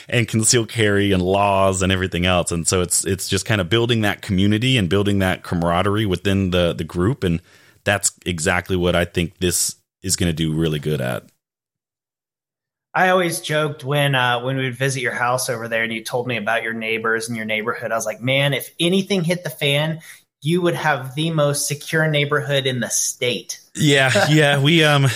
and 0.10 0.28
concealed 0.28 0.70
carry 0.70 1.12
and 1.12 1.22
laws 1.22 1.82
and 1.82 1.92
everything 1.92 2.26
else. 2.26 2.52
And 2.52 2.68
so 2.68 2.82
it's 2.82 3.06
it's 3.06 3.28
just 3.28 3.46
kind 3.46 3.62
of 3.62 3.70
building 3.70 4.02
that 4.02 4.22
community 4.22 4.78
and 4.78 4.90
building 4.90 5.20
that 5.20 5.44
camaraderie 5.44 6.06
within 6.06 6.52
the 6.52 6.74
the 6.74 6.84
group, 6.84 7.24
and 7.24 7.42
that's 7.84 8.12
exactly 8.26 8.76
what 8.76 8.96
I 8.96 9.06
think 9.06 9.38
this 9.38 9.76
is 10.02 10.16
going 10.16 10.30
to 10.30 10.34
do 10.34 10.54
really 10.54 10.80
good 10.80 11.02
at. 11.02 11.26
I 12.94 13.10
always 13.10 13.42
joked 13.42 13.84
when 13.84 14.16
uh, 14.16 14.42
when 14.42 14.56
we 14.56 14.64
would 14.64 14.78
visit 14.78 15.02
your 15.02 15.14
house 15.14 15.50
over 15.50 15.68
there, 15.68 15.84
and 15.84 15.92
you 15.92 16.04
told 16.04 16.28
me 16.28 16.38
about 16.38 16.64
your 16.64 16.74
neighbors 16.74 17.28
and 17.28 17.36
your 17.36 17.46
neighborhood. 17.46 17.92
I 17.92 17.96
was 17.96 18.06
like, 18.06 18.22
man, 18.22 18.54
if 18.54 18.74
anything 18.80 19.26
hit 19.26 19.44
the 19.44 19.50
fan, 19.50 20.00
you 20.46 20.62
would 20.62 20.76
have 20.76 21.16
the 21.16 21.32
most 21.32 21.68
secure 21.68 22.08
neighborhood 22.08 22.68
in 22.68 22.80
the 22.80 22.90
state. 22.90 23.60
Yeah, 23.74 24.28
yeah. 24.30 24.62
We 24.62 24.84
um, 24.84 25.08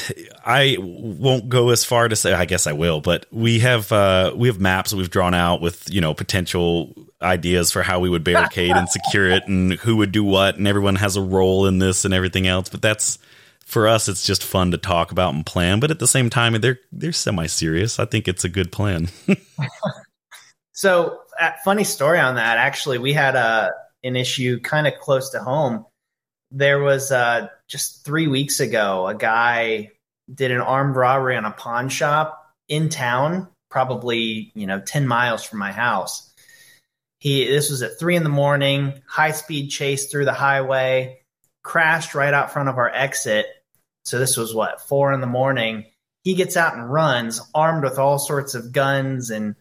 I 0.44 0.78
won't 0.80 1.50
go 1.50 1.70
as 1.70 1.86
far 1.86 2.08
to 2.08 2.15
say. 2.15 2.34
I 2.34 2.46
guess 2.46 2.65
I 2.65 2.74
will, 2.74 3.00
but 3.00 3.28
we 3.32 3.60
have 3.60 3.92
uh, 3.92 4.34
we 4.36 4.48
have 4.48 4.60
maps 4.60 4.92
we've 4.92 5.10
drawn 5.10 5.36
out 5.36 5.62
with 5.62 5.88
you 5.89 6.02
know 6.02 6.15
potential 6.15 6.94
ideas 7.22 7.72
for 7.72 7.84
how 7.84 8.00
we 8.00 8.10
would 8.10 8.24
barricade 8.24 8.72
and 8.72 8.89
secure 8.89 9.30
it, 9.30 9.48
and 9.48 9.74
who 9.74 9.98
would 9.98 10.12
do 10.12 10.24
what, 10.24 10.58
and 10.58 10.68
everyone 10.68 10.96
has 10.96 11.15
a 11.15 11.22
role 11.22 11.68
in 11.68 11.78
this 11.78 12.06
and 12.06 12.13
everything 12.13 12.48
else. 12.48 12.70
But 12.70 12.82
that's 12.82 13.20
for 13.65 13.88
us, 13.88 14.10
it's 14.10 14.26
just 14.26 14.44
fun 14.44 14.72
to 14.72 14.80
talk 14.80 15.12
about 15.12 15.36
and 15.36 15.46
plan. 15.46 15.80
But 15.80 15.92
at 15.92 16.00
the 16.00 16.08
same 16.08 16.32
time, 16.32 16.60
they're 16.60 16.80
they're 16.92 17.12
semi 17.12 17.46
serious. 17.46 18.00
I 18.00 18.06
think 18.06 18.28
it's 18.28 18.46
a 18.46 18.50
good 18.50 18.72
plan. 18.72 19.10
so, 20.72 21.20
uh, 21.39 21.52
funny 21.63 21.84
story 21.84 22.20
on 22.20 22.36
that. 22.36 22.58
Actually, 22.58 22.98
we 22.98 23.13
had 23.13 23.36
a 23.36 23.72
an 24.04 24.16
issue 24.16 24.60
kind 24.60 24.88
of 24.88 25.00
close 25.00 25.32
to 25.32 25.40
home. 25.40 25.86
There 26.52 26.80
was 26.80 27.12
uh, 27.12 27.50
just 27.68 28.06
three 28.06 28.28
weeks 28.28 28.60
ago, 28.60 29.08
a 29.08 29.16
guy 29.16 29.92
did 30.34 30.52
an 30.52 30.62
armed 30.62 30.96
robbery 30.96 31.36
on 31.36 31.46
a 31.46 31.52
pawn 31.52 31.90
shop 31.90 32.44
in 32.68 32.90
town, 32.90 33.48
probably 33.70 34.52
you 34.56 34.68
know 34.68 34.80
ten 34.80 35.08
miles 35.08 35.44
from 35.44 35.60
my 35.60 35.72
house. 35.72 36.32
He 37.20 37.46
this 37.46 37.70
was 37.70 37.82
at 37.82 38.00
three 38.00 38.16
in 38.16 38.24
the 38.24 38.30
morning, 38.30 39.02
high 39.08 39.32
speed 39.32 39.70
chase 39.70 40.10
through 40.10 40.26
the 40.26 40.34
highway, 40.34 41.22
crashed 41.64 42.16
right 42.16 42.34
out 42.34 42.52
front 42.52 42.70
of 42.70 42.78
our 42.78 42.90
exit 42.90 43.46
so 44.10 44.18
this 44.18 44.38
was 44.38 44.56
what, 44.56 44.82
four 44.82 45.14
in 45.14 45.22
the 45.22 45.28
morning. 45.28 45.86
He 46.24 46.34
gets 46.34 46.58
out 46.58 46.76
and 46.76 46.92
runs 46.92 47.42
armed 47.54 47.84
with 47.84 48.00
all 48.00 48.18
sorts 48.18 48.56
of 48.56 48.72
guns 48.72 49.30
and 49.30 49.56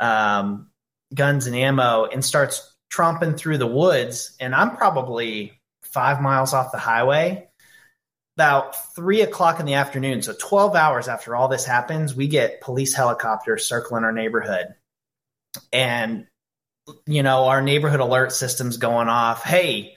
um, 0.00 0.70
guns 1.14 1.46
and 1.46 1.54
ammo 1.54 2.06
and 2.06 2.24
starts 2.24 2.73
tromping 2.94 3.36
through 3.36 3.58
the 3.58 3.66
woods. 3.66 4.36
And 4.40 4.54
I'm 4.54 4.76
probably 4.76 5.60
five 5.82 6.20
miles 6.20 6.54
off 6.54 6.72
the 6.72 6.78
highway. 6.78 7.48
About 8.36 8.94
three 8.96 9.20
o'clock 9.20 9.60
in 9.60 9.66
the 9.66 9.74
afternoon, 9.74 10.22
so 10.22 10.34
12 10.36 10.74
hours 10.74 11.06
after 11.06 11.36
all 11.36 11.46
this 11.46 11.64
happens, 11.64 12.16
we 12.16 12.26
get 12.26 12.60
police 12.60 12.92
helicopters 12.92 13.64
circling 13.64 14.02
our 14.02 14.12
neighborhood. 14.12 14.74
And, 15.72 16.26
you 17.06 17.22
know, 17.22 17.44
our 17.44 17.62
neighborhood 17.62 18.00
alert 18.00 18.32
system's 18.32 18.76
going 18.76 19.08
off. 19.08 19.44
Hey, 19.44 19.94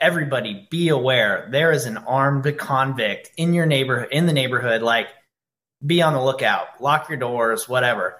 everybody 0.00 0.66
be 0.70 0.88
aware 0.88 1.46
there 1.50 1.72
is 1.72 1.84
an 1.84 1.98
armed 1.98 2.56
convict 2.56 3.30
in 3.36 3.52
your 3.52 3.66
neighborhood 3.66 4.08
in 4.10 4.24
the 4.24 4.32
neighborhood 4.32 4.80
like 4.80 5.08
be 5.84 6.00
on 6.00 6.14
the 6.14 6.24
lookout 6.24 6.80
lock 6.80 7.10
your 7.10 7.18
doors 7.18 7.68
whatever 7.68 8.18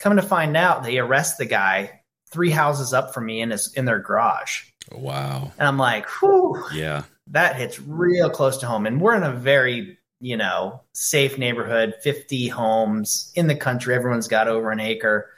coming 0.00 0.16
to 0.16 0.26
find 0.26 0.56
out 0.56 0.82
they 0.82 0.98
arrest 0.98 1.38
the 1.38 1.46
guy 1.46 1.99
three 2.30 2.50
houses 2.50 2.92
up 2.92 3.12
from 3.12 3.26
me 3.26 3.40
in 3.40 3.50
his 3.50 3.72
in 3.74 3.84
their 3.84 3.98
garage. 3.98 4.64
Wow. 4.92 5.52
And 5.58 5.68
i'm 5.68 5.78
like 5.78 6.08
whew. 6.20 6.62
Yeah. 6.72 7.04
That 7.28 7.56
hits 7.56 7.80
real 7.80 8.30
close 8.30 8.58
to 8.58 8.66
home. 8.66 8.86
And 8.86 9.00
we're 9.00 9.16
in 9.16 9.22
a 9.22 9.32
very 9.32 9.98
you 10.20 10.36
know 10.36 10.82
safe 10.94 11.38
neighborhood 11.38 11.94
50 12.02 12.48
homes 12.48 13.32
in 13.34 13.46
the 13.46 13.56
country. 13.56 13.94
Everyone's 13.94 14.28
got 14.28 14.48
over 14.48 14.70
an 14.70 14.80
acre. 14.80 15.30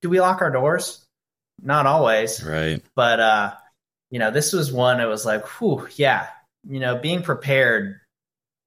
Do 0.00 0.08
we 0.08 0.20
lock 0.20 0.42
our 0.42 0.50
doors? 0.50 1.04
Not 1.60 1.86
always. 1.86 2.42
Right. 2.42 2.82
But 2.94 3.20
uh 3.20 3.54
you 4.10 4.18
know, 4.18 4.30
this 4.30 4.52
was 4.52 4.70
one 4.70 5.00
it 5.00 5.06
was 5.06 5.24
like, 5.24 5.46
whew, 5.58 5.88
yeah, 5.96 6.28
you 6.68 6.80
know, 6.80 6.98
being 6.98 7.22
prepared. 7.22 7.98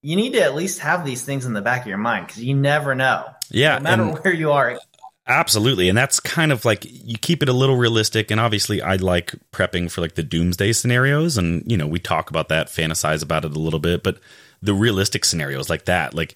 You 0.01 0.15
need 0.15 0.33
to 0.33 0.43
at 0.43 0.55
least 0.55 0.79
have 0.79 1.05
these 1.05 1.23
things 1.23 1.45
in 1.45 1.53
the 1.53 1.61
back 1.61 1.81
of 1.81 1.87
your 1.87 1.97
mind 1.97 2.27
because 2.27 2.43
you 2.43 2.55
never 2.55 2.93
know. 2.93 3.25
Yeah, 3.49 3.77
no 3.77 3.83
matter 3.83 4.05
where 4.21 4.33
you 4.33 4.51
are. 4.51 4.79
Absolutely, 5.27 5.89
and 5.89 5.97
that's 5.97 6.19
kind 6.19 6.51
of 6.51 6.65
like 6.65 6.85
you 6.87 7.17
keep 7.17 7.41
it 7.41 7.49
a 7.49 7.53
little 7.53 7.75
realistic. 7.77 8.29
And 8.29 8.39
obviously, 8.39 8.81
I 8.81 8.97
like 8.97 9.33
prepping 9.51 9.89
for 9.89 10.01
like 10.01 10.13
the 10.13 10.21
doomsday 10.21 10.71
scenarios, 10.73 11.35
and 11.37 11.63
you 11.69 11.77
know, 11.77 11.87
we 11.87 11.97
talk 11.97 12.29
about 12.29 12.47
that, 12.49 12.67
fantasize 12.67 13.23
about 13.23 13.43
it 13.43 13.55
a 13.55 13.59
little 13.59 13.79
bit, 13.79 14.03
but 14.03 14.19
the 14.61 14.73
realistic 14.75 15.25
scenarios 15.25 15.67
like 15.67 15.85
that, 15.85 16.13
like 16.13 16.35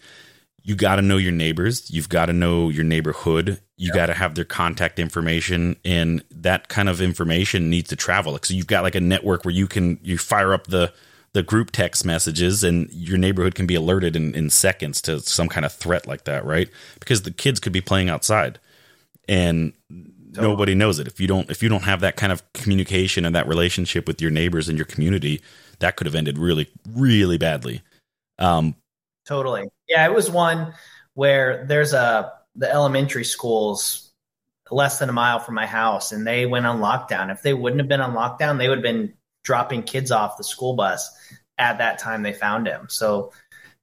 you 0.64 0.76
got 0.76 0.96
to 0.96 1.04
know 1.04 1.18
your 1.18 1.32
neighbors, 1.32 1.90
you've 1.92 2.10
got 2.10 2.26
to 2.28 2.34
know 2.34 2.70
your 2.70 2.84
neighborhood, 2.84 3.62
you 3.78 3.92
got 3.94 4.08
to 4.08 4.14
have 4.14 4.34
their 4.34 4.44
contact 4.46 4.98
information, 4.98 5.76
and 5.86 6.24
that 6.32 6.68
kind 6.68 6.90
of 6.90 7.00
information 7.00 7.70
needs 7.70 7.90
to 7.90 7.96
travel. 7.96 8.34
Like, 8.34 8.46
so 8.46 8.56
you've 8.56 8.68
got 8.68 8.82
like 8.84 8.96
a 8.96 9.02
network 9.02 9.46
where 9.46 9.54
you 9.54 9.68
can 9.68 10.00
you 10.02 10.18
fire 10.18 10.52
up 10.52 10.66
the 10.66 10.92
the 11.34 11.44
group 11.44 11.70
text 11.70 12.06
messages, 12.06 12.64
and 12.64 12.92
your 12.92 13.20
neighborhood 13.20 13.54
can 13.54 13.68
be 13.68 13.76
alerted 13.76 14.16
in, 14.16 14.34
in 14.34 14.50
seconds 14.50 15.00
to 15.04 15.20
some 15.20 15.48
kind 15.48 15.64
of 15.64 15.72
threat 15.72 16.08
like 16.08 16.24
that, 16.24 16.44
right? 16.44 16.70
Because 17.00 17.22
the 17.22 17.30
kids 17.32 17.60
could 17.60 17.72
be 17.74 17.82
playing 17.82 18.10
outside, 18.10 18.60
and 19.30 19.74
totally. 20.34 20.48
nobody 20.48 20.76
knows 20.76 21.00
it. 21.00 21.08
If 21.08 21.22
you 21.22 21.28
don't 21.28 21.50
if 21.50 21.64
you 21.64 21.70
don't 21.70 21.84
have 21.84 22.02
that 22.02 22.18
kind 22.18 22.34
of 22.34 22.44
communication 22.54 23.24
and 23.24 23.36
that 23.36 23.48
relationship 23.48 24.08
with 24.08 24.22
your 24.22 24.32
neighbors 24.32 24.68
and 24.68 24.78
your 24.78 24.86
community, 24.86 25.42
that 25.80 25.96
could 25.96 26.08
have 26.08 26.16
ended 26.16 26.38
really 26.38 26.68
really 26.94 27.38
badly. 27.38 27.82
Um, 28.40 28.76
totally. 29.26 29.70
Yeah, 29.88 30.06
it 30.06 30.14
was 30.14 30.30
one 30.30 30.74
where 31.14 31.66
there's 31.66 31.94
a 31.94 32.34
the 32.56 32.70
elementary 32.70 33.24
schools 33.24 34.12
less 34.72 35.00
than 35.00 35.10
a 35.10 35.14
mile 35.14 35.40
from 35.40 35.56
my 35.56 35.66
house 35.66 36.12
and 36.12 36.26
they 36.26 36.46
went 36.46 36.66
on 36.66 36.80
lockdown. 36.80 37.32
If 37.32 37.42
they 37.42 37.54
wouldn't 37.54 37.80
have 37.80 37.88
been 37.88 38.02
on 38.02 38.14
lockdown, 38.14 38.58
they 38.58 38.68
would 38.68 38.80
have 38.80 38.84
been 38.84 39.14
dropping 39.44 39.84
kids 39.84 40.12
off 40.12 40.38
the 40.38 40.44
school 40.44 40.76
bus 40.76 41.10
at 41.58 41.78
that 41.78 42.00
time 42.00 42.24
they 42.24 42.34
found 42.34 42.68
him. 42.68 42.88
So, 42.90 43.32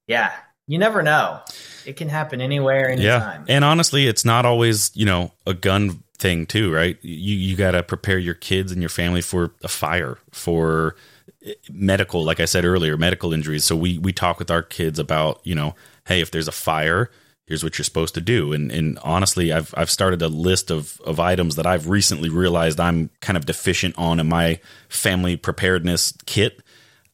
yeah, 0.07 0.33
you 0.67 0.79
never 0.79 1.03
know. 1.03 1.41
It 1.85 1.97
can 1.97 2.09
happen 2.09 2.41
anywhere, 2.41 2.91
anytime. 2.91 3.45
Yeah. 3.47 3.55
And 3.55 3.65
honestly, 3.65 4.07
it's 4.07 4.25
not 4.25 4.45
always, 4.45 4.91
you 4.95 5.05
know, 5.07 5.33
a 5.47 5.55
gun 5.55 6.03
thing 6.19 6.47
too, 6.47 6.73
right? 6.73 6.99
You 7.03 7.35
you 7.37 7.57
got 7.57 7.73
to 7.73 7.83
prepare 7.83 8.19
your 8.19 8.35
kids 8.35 8.73
and 8.73 8.83
your 8.83 8.89
family 8.89 9.21
for 9.21 9.53
a 9.63 9.69
fire, 9.69 10.19
for 10.33 10.97
eh, 11.45 11.55
medical, 11.71 12.25
like 12.25 12.41
I 12.41 12.47
said 12.47 12.65
earlier, 12.65 12.97
medical 12.97 13.33
injuries. 13.33 13.65
So 13.65 13.77
we 13.77 13.99
we 13.99 14.13
talk 14.13 14.39
with 14.39 14.51
our 14.51 14.63
kids 14.63 14.99
about, 14.99 15.41
you 15.45 15.55
know, 15.55 15.75
hey, 16.07 16.21
if 16.21 16.31
there's 16.31 16.49
a 16.49 16.53
fire, 16.53 17.11
here's 17.47 17.63
what 17.63 17.79
you're 17.79 17.85
supposed 17.85 18.15
to 18.15 18.21
do. 18.21 18.53
And 18.53 18.73
and 18.73 18.99
honestly, 19.03 19.53
I've 19.53 19.73
I've 19.77 19.91
started 19.91 20.23
a 20.23 20.29
list 20.29 20.71
of 20.71 21.01
of 21.03 21.21
items 21.21 21.57
that 21.57 21.67
I've 21.67 21.89
recently 21.89 22.29
realized 22.29 22.81
I'm 22.81 23.11
kind 23.21 23.37
of 23.37 23.47
deficient 23.47 23.95
on 23.97 24.19
in 24.19 24.29
my 24.29 24.61
family 24.89 25.37
preparedness 25.37 26.15
kit. 26.27 26.63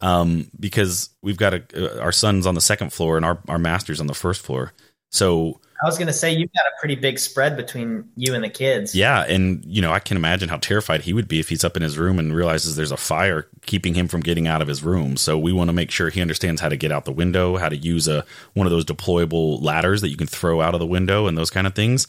Um, 0.03 0.51
because 0.59 1.11
we've 1.23 1.37
got 1.37 1.55
a, 1.55 1.63
uh, 1.75 2.03
our 2.03 2.13
son's 2.13 2.47
on 2.47 2.55
the 2.55 2.61
second 2.61 2.93
floor 2.93 3.17
and 3.17 3.25
our, 3.25 3.39
our 3.49 3.59
master's 3.59 4.01
on 4.01 4.09
the 4.09 4.15
first 4.15 4.43
floor. 4.43 4.73
So 5.11 5.61
I 5.83 5.87
was 5.87 5.99
going 5.99 6.07
to 6.07 6.13
say 6.13 6.33
you've 6.33 6.53
got 6.53 6.65
a 6.65 6.71
pretty 6.79 6.95
big 6.95 7.19
spread 7.19 7.57
between 7.57 8.09
you 8.17 8.35
and 8.35 8.45
the 8.45 8.49
kids. 8.49 8.95
Yeah, 8.95 9.25
and 9.25 9.65
you 9.65 9.83
know 9.83 9.91
I 9.91 9.99
can 9.99 10.17
imagine 10.17 10.49
how 10.49 10.59
terrified 10.59 11.03
he 11.03 11.13
would 11.13 11.27
be 11.27 11.41
if 11.41 11.49
he's 11.49 11.65
up 11.65 11.77
in 11.77 11.83
his 11.83 11.99
room 11.99 12.21
and 12.21 12.35
realizes 12.35 12.77
there's 12.77 12.93
a 12.93 12.97
fire 12.97 13.49
keeping 13.67 13.95
him 13.95 14.07
from 14.07 14.21
getting 14.21 14.47
out 14.47 14.63
of 14.63 14.69
his 14.69 14.85
room. 14.85 15.17
So 15.17 15.37
we 15.37 15.53
want 15.53 15.69
to 15.69 15.73
make 15.73 15.91
sure 15.91 16.09
he 16.09 16.23
understands 16.23 16.61
how 16.61 16.69
to 16.69 16.77
get 16.77 16.93
out 16.93 17.05
the 17.05 17.13
window, 17.13 17.57
how 17.57 17.69
to 17.69 17.77
use 17.77 18.07
a 18.07 18.25
one 18.55 18.67
of 18.67 18.71
those 18.71 18.85
deployable 18.85 19.61
ladders 19.61 20.01
that 20.03 20.09
you 20.09 20.17
can 20.17 20.29
throw 20.29 20.61
out 20.61 20.75
of 20.75 20.81
the 20.81 20.87
window, 20.87 21.27
and 21.27 21.37
those 21.37 21.51
kind 21.51 21.67
of 21.67 21.75
things. 21.75 22.07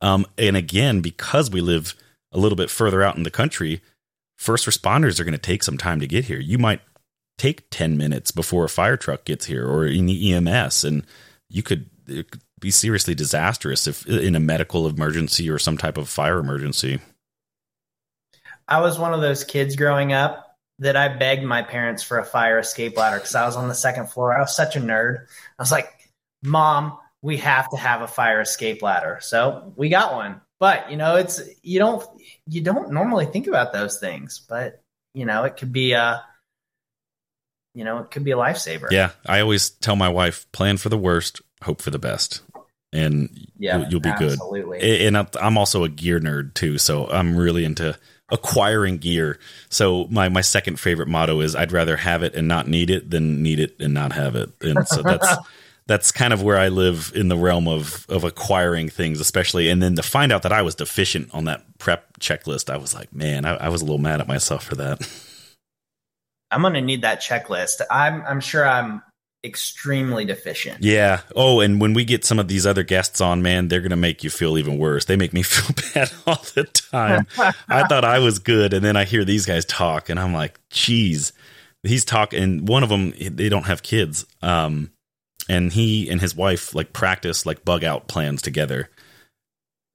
Um, 0.00 0.24
and 0.38 0.56
again, 0.56 1.00
because 1.00 1.50
we 1.50 1.60
live 1.60 1.94
a 2.30 2.38
little 2.38 2.56
bit 2.56 2.70
further 2.70 3.02
out 3.02 3.16
in 3.16 3.24
the 3.24 3.30
country, 3.30 3.82
first 4.36 4.66
responders 4.66 5.18
are 5.18 5.24
going 5.24 5.32
to 5.32 5.38
take 5.38 5.62
some 5.62 5.78
time 5.78 6.00
to 6.00 6.06
get 6.06 6.26
here. 6.26 6.38
You 6.38 6.58
might 6.58 6.80
take 7.38 7.68
10 7.70 7.96
minutes 7.96 8.30
before 8.30 8.64
a 8.64 8.68
fire 8.68 8.96
truck 8.96 9.24
gets 9.24 9.46
here 9.46 9.66
or 9.66 9.86
in 9.86 10.06
the 10.06 10.32
EMS 10.32 10.84
and 10.84 11.04
you 11.48 11.62
could, 11.62 11.88
could 12.06 12.40
be 12.60 12.70
seriously 12.70 13.14
disastrous 13.14 13.86
if 13.86 14.06
in 14.06 14.34
a 14.34 14.40
medical 14.40 14.86
emergency 14.86 15.48
or 15.50 15.58
some 15.58 15.76
type 15.76 15.98
of 15.98 16.08
fire 16.08 16.38
emergency. 16.38 17.00
I 18.68 18.80
was 18.80 18.98
one 18.98 19.14
of 19.14 19.20
those 19.20 19.44
kids 19.44 19.76
growing 19.76 20.12
up 20.12 20.56
that 20.78 20.96
I 20.96 21.08
begged 21.08 21.44
my 21.44 21.62
parents 21.62 22.02
for 22.02 22.18
a 22.18 22.24
fire 22.24 22.58
escape 22.58 22.96
ladder 22.96 23.16
because 23.16 23.34
I 23.34 23.46
was 23.46 23.56
on 23.56 23.68
the 23.68 23.74
second 23.74 24.08
floor. 24.08 24.36
I 24.36 24.40
was 24.40 24.56
such 24.56 24.76
a 24.76 24.80
nerd. 24.80 25.26
I 25.58 25.62
was 25.62 25.72
like, 25.72 25.88
Mom, 26.42 26.98
we 27.22 27.38
have 27.38 27.68
to 27.70 27.76
have 27.76 28.02
a 28.02 28.06
fire 28.06 28.40
escape 28.40 28.82
ladder. 28.82 29.18
So 29.20 29.72
we 29.76 29.88
got 29.88 30.14
one. 30.14 30.40
But 30.58 30.90
you 30.90 30.96
know, 30.96 31.16
it's 31.16 31.40
you 31.62 31.78
don't 31.78 32.04
you 32.46 32.62
don't 32.62 32.90
normally 32.90 33.26
think 33.26 33.46
about 33.46 33.72
those 33.72 34.00
things, 34.00 34.40
but 34.48 34.82
you 35.14 35.26
know, 35.26 35.44
it 35.44 35.56
could 35.56 35.72
be 35.72 35.92
a 35.92 36.24
you 37.76 37.84
know, 37.84 37.98
it 37.98 38.10
could 38.10 38.24
be 38.24 38.30
a 38.30 38.36
lifesaver. 38.36 38.90
Yeah, 38.90 39.10
I 39.26 39.40
always 39.40 39.68
tell 39.68 39.96
my 39.96 40.08
wife, 40.08 40.50
plan 40.50 40.78
for 40.78 40.88
the 40.88 40.96
worst, 40.96 41.42
hope 41.62 41.82
for 41.82 41.90
the 41.90 41.98
best, 41.98 42.40
and 42.90 43.28
yeah, 43.58 43.80
you'll, 43.80 43.88
you'll 43.90 44.00
be 44.00 44.08
absolutely. 44.08 44.80
good. 44.80 45.14
And 45.14 45.28
I'm 45.38 45.58
also 45.58 45.84
a 45.84 45.88
gear 45.90 46.18
nerd 46.18 46.54
too, 46.54 46.78
so 46.78 47.06
I'm 47.06 47.36
really 47.36 47.66
into 47.66 47.96
acquiring 48.30 48.96
gear. 48.96 49.38
So 49.68 50.06
my 50.10 50.30
my 50.30 50.40
second 50.40 50.80
favorite 50.80 51.08
motto 51.08 51.40
is 51.40 51.54
I'd 51.54 51.70
rather 51.70 51.98
have 51.98 52.22
it 52.22 52.34
and 52.34 52.48
not 52.48 52.66
need 52.66 52.88
it 52.88 53.10
than 53.10 53.42
need 53.42 53.60
it 53.60 53.76
and 53.78 53.92
not 53.92 54.12
have 54.12 54.36
it. 54.36 54.50
And 54.62 54.88
so 54.88 55.02
that's 55.02 55.28
that's 55.86 56.12
kind 56.12 56.32
of 56.32 56.42
where 56.42 56.56
I 56.56 56.68
live 56.68 57.12
in 57.14 57.28
the 57.28 57.36
realm 57.36 57.68
of 57.68 58.06
of 58.08 58.24
acquiring 58.24 58.88
things, 58.88 59.20
especially. 59.20 59.68
And 59.68 59.82
then 59.82 59.96
to 59.96 60.02
find 60.02 60.32
out 60.32 60.44
that 60.44 60.52
I 60.52 60.62
was 60.62 60.74
deficient 60.74 61.28
on 61.34 61.44
that 61.44 61.62
prep 61.78 62.18
checklist, 62.20 62.72
I 62.72 62.78
was 62.78 62.94
like, 62.94 63.14
man, 63.14 63.44
I, 63.44 63.56
I 63.56 63.68
was 63.68 63.82
a 63.82 63.84
little 63.84 63.98
mad 63.98 64.22
at 64.22 64.28
myself 64.28 64.64
for 64.64 64.76
that. 64.76 65.06
I'm 66.50 66.62
going 66.62 66.74
to 66.74 66.80
need 66.80 67.02
that 67.02 67.20
checklist. 67.20 67.80
I'm 67.90 68.22
I'm 68.22 68.40
sure 68.40 68.66
I'm 68.66 69.02
extremely 69.44 70.24
deficient. 70.24 70.82
Yeah. 70.82 71.20
Oh, 71.34 71.60
and 71.60 71.80
when 71.80 71.94
we 71.94 72.04
get 72.04 72.24
some 72.24 72.38
of 72.38 72.48
these 72.48 72.66
other 72.66 72.82
guests 72.82 73.20
on, 73.20 73.42
man, 73.42 73.68
they're 73.68 73.80
going 73.80 73.90
to 73.90 73.96
make 73.96 74.24
you 74.24 74.30
feel 74.30 74.58
even 74.58 74.78
worse. 74.78 75.04
They 75.04 75.16
make 75.16 75.32
me 75.32 75.42
feel 75.44 75.74
bad 75.94 76.12
all 76.26 76.42
the 76.54 76.64
time. 76.64 77.26
I 77.68 77.86
thought 77.86 78.04
I 78.04 78.18
was 78.18 78.38
good, 78.38 78.72
and 78.72 78.84
then 78.84 78.96
I 78.96 79.04
hear 79.04 79.24
these 79.24 79.46
guys 79.46 79.64
talk, 79.64 80.08
and 80.08 80.18
I'm 80.18 80.32
like, 80.32 80.58
geez. 80.70 81.32
He's 81.82 82.04
talking. 82.04 82.42
and 82.42 82.68
One 82.68 82.82
of 82.82 82.88
them, 82.88 83.12
they 83.18 83.48
don't 83.48 83.66
have 83.66 83.82
kids. 83.82 84.26
Um, 84.42 84.90
and 85.48 85.72
he 85.72 86.08
and 86.10 86.20
his 86.20 86.34
wife 86.34 86.74
like 86.74 86.92
practice 86.92 87.46
like 87.46 87.64
bug 87.64 87.84
out 87.84 88.08
plans 88.08 88.42
together. 88.42 88.90